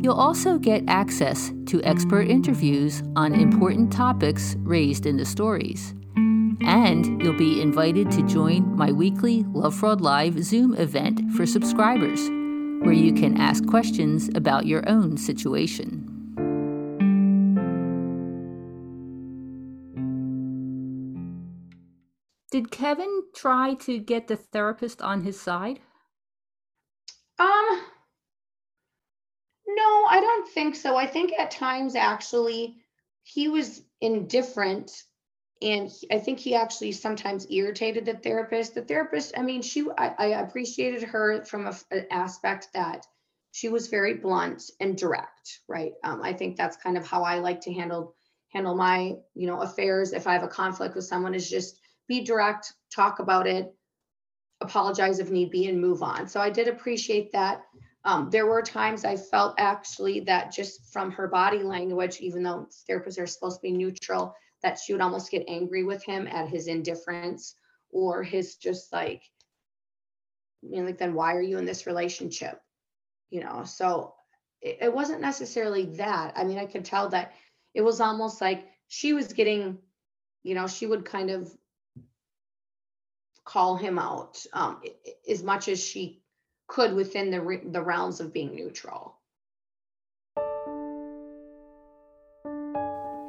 You'll 0.00 0.14
also 0.14 0.58
get 0.58 0.84
access 0.86 1.52
to 1.66 1.82
expert 1.82 2.28
interviews 2.28 3.02
on 3.16 3.34
important 3.34 3.92
topics 3.92 4.54
raised 4.60 5.06
in 5.06 5.16
the 5.16 5.24
stories. 5.24 5.92
And 6.62 7.20
you'll 7.22 7.36
be 7.36 7.60
invited 7.60 8.10
to 8.12 8.22
join 8.22 8.76
my 8.76 8.92
weekly 8.92 9.42
Love 9.48 9.74
Fraud 9.74 10.00
Live 10.00 10.42
Zoom 10.44 10.74
event 10.74 11.32
for 11.32 11.46
subscribers, 11.46 12.28
where 12.84 12.92
you 12.92 13.12
can 13.12 13.38
ask 13.38 13.66
questions 13.66 14.30
about 14.34 14.66
your 14.66 14.88
own 14.88 15.16
situation. 15.16 16.07
Did 22.50 22.70
Kevin 22.70 23.24
try 23.34 23.74
to 23.74 23.98
get 23.98 24.26
the 24.26 24.36
therapist 24.36 25.02
on 25.02 25.22
his 25.22 25.38
side? 25.38 25.80
Um, 27.38 27.82
no, 29.66 30.06
I 30.08 30.20
don't 30.20 30.48
think 30.48 30.74
so. 30.74 30.96
I 30.96 31.06
think 31.06 31.32
at 31.38 31.50
times 31.50 31.94
actually 31.94 32.76
he 33.22 33.48
was 33.48 33.82
indifferent 34.00 34.90
and 35.60 35.88
he, 35.90 36.08
I 36.10 36.18
think 36.18 36.38
he 36.38 36.54
actually 36.54 36.92
sometimes 36.92 37.46
irritated 37.50 38.06
the 38.06 38.14
therapist. 38.14 38.74
The 38.74 38.82
therapist, 38.82 39.36
I 39.36 39.42
mean, 39.42 39.60
she 39.60 39.86
I, 39.98 40.14
I 40.18 40.26
appreciated 40.40 41.02
her 41.02 41.44
from 41.44 41.66
a, 41.66 41.74
an 41.90 42.06
aspect 42.10 42.68
that 42.74 43.06
she 43.52 43.68
was 43.68 43.88
very 43.88 44.14
blunt 44.14 44.62
and 44.80 44.96
direct, 44.96 45.60
right? 45.68 45.92
Um, 46.04 46.22
I 46.22 46.32
think 46.32 46.56
that's 46.56 46.76
kind 46.76 46.96
of 46.96 47.06
how 47.06 47.24
I 47.24 47.40
like 47.40 47.60
to 47.62 47.72
handle 47.72 48.14
handle 48.52 48.74
my 48.74 49.16
you 49.34 49.46
know 49.46 49.60
affairs. 49.60 50.12
If 50.12 50.26
I 50.26 50.32
have 50.32 50.44
a 50.44 50.48
conflict 50.48 50.94
with 50.94 51.04
someone, 51.04 51.34
is 51.34 51.50
just 51.50 51.77
be 52.08 52.22
direct, 52.22 52.72
talk 52.94 53.18
about 53.18 53.46
it, 53.46 53.72
apologize 54.60 55.18
if 55.18 55.30
need 55.30 55.50
be, 55.50 55.68
and 55.68 55.80
move 55.80 56.02
on. 56.02 56.26
So 56.26 56.40
I 56.40 56.50
did 56.50 56.68
appreciate 56.68 57.32
that. 57.32 57.62
Um, 58.04 58.30
there 58.30 58.46
were 58.46 58.62
times 58.62 59.04
I 59.04 59.16
felt 59.16 59.54
actually 59.58 60.20
that 60.20 60.52
just 60.52 60.92
from 60.92 61.10
her 61.12 61.28
body 61.28 61.62
language, 61.62 62.20
even 62.20 62.42
though 62.42 62.66
therapists 62.88 63.20
are 63.20 63.26
supposed 63.26 63.56
to 63.58 63.62
be 63.62 63.72
neutral, 63.72 64.34
that 64.62 64.78
she 64.78 64.92
would 64.92 65.02
almost 65.02 65.30
get 65.30 65.44
angry 65.48 65.84
with 65.84 66.02
him 66.04 66.26
at 66.26 66.48
his 66.48 66.66
indifference 66.66 67.54
or 67.90 68.22
his 68.22 68.56
just 68.56 68.92
like, 68.92 69.22
you 70.62 70.80
know, 70.80 70.86
like, 70.86 70.98
then 70.98 71.14
why 71.14 71.34
are 71.34 71.42
you 71.42 71.58
in 71.58 71.64
this 71.64 71.86
relationship? 71.86 72.60
You 73.30 73.42
know, 73.42 73.64
so 73.64 74.14
it, 74.60 74.78
it 74.80 74.94
wasn't 74.94 75.20
necessarily 75.20 75.84
that. 75.96 76.32
I 76.36 76.44
mean, 76.44 76.58
I 76.58 76.66
could 76.66 76.84
tell 76.84 77.08
that 77.10 77.34
it 77.74 77.82
was 77.82 78.00
almost 78.00 78.40
like 78.40 78.66
she 78.88 79.12
was 79.12 79.32
getting, 79.32 79.78
you 80.42 80.54
know, 80.54 80.66
she 80.66 80.86
would 80.86 81.04
kind 81.04 81.30
of 81.30 81.52
call 83.48 83.76
him 83.76 83.98
out 83.98 84.44
um, 84.52 84.82
as 85.28 85.42
much 85.42 85.68
as 85.68 85.82
she 85.82 86.20
could 86.66 86.92
within 86.94 87.30
the, 87.30 87.60
the 87.72 87.82
realms 87.82 88.20
of 88.20 88.30
being 88.30 88.54
neutral. 88.54 89.16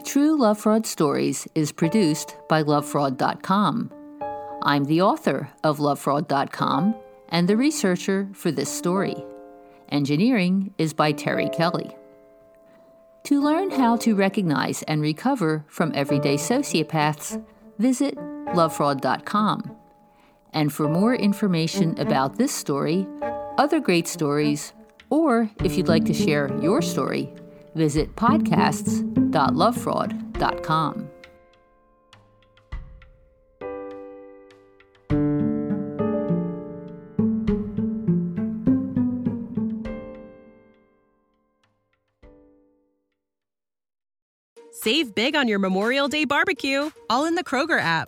True 0.03 0.38
Love 0.38 0.59
Fraud 0.59 0.86
Stories 0.86 1.47
is 1.55 1.72
produced 1.72 2.36
by 2.49 2.63
lovefraud.com. 2.63 3.93
I'm 4.61 4.84
the 4.86 5.01
author 5.01 5.51
of 5.63 5.80
lovefraud.com 5.80 6.95
and 7.30 7.47
the 7.47 7.55
researcher 7.55 8.28
for 8.34 8.51
this 8.51 8.70
story. 8.70 9.15
Engineering 9.89 10.74
is 10.78 10.93
by 10.93 11.13
Terry 11.13 11.47
Kelly. 11.49 11.95
To 13.26 13.39
learn 13.41 13.72
how 13.72 13.95
to 13.97 14.15
recognize 14.15 14.84
and 14.84 15.01
recover 15.01 15.63
from 15.70 15.93
everyday 15.95 16.36
sociopaths, 16.36 17.41
visit 17.78 18.15
lovefraud.com. 18.17 19.78
And 20.54 20.72
for 20.74 20.89
more 20.89 21.16
information 21.16 21.97
about 22.00 22.38
this 22.38 22.54
story, 22.54 23.08
other 23.58 23.80
great 23.80 24.08
stories, 24.08 24.74
or 25.10 25.50
if 25.64 25.78
you'd 25.78 25.88
like 25.88 26.04
to 26.06 26.14
share 26.14 26.52
your 26.62 26.82
story, 26.82 27.30
visit 27.76 28.16
podcasts.lovefraud.com. 28.16 31.10
Save 44.72 45.14
big 45.14 45.36
on 45.36 45.50
your 45.50 45.60
Memorial 45.60 46.08
Day 46.08 46.24
barbecue, 46.24 46.89
all 47.10 47.26
in 47.26 47.36
the 47.36 47.43
Kroger 47.43 47.82
app. 47.82 48.08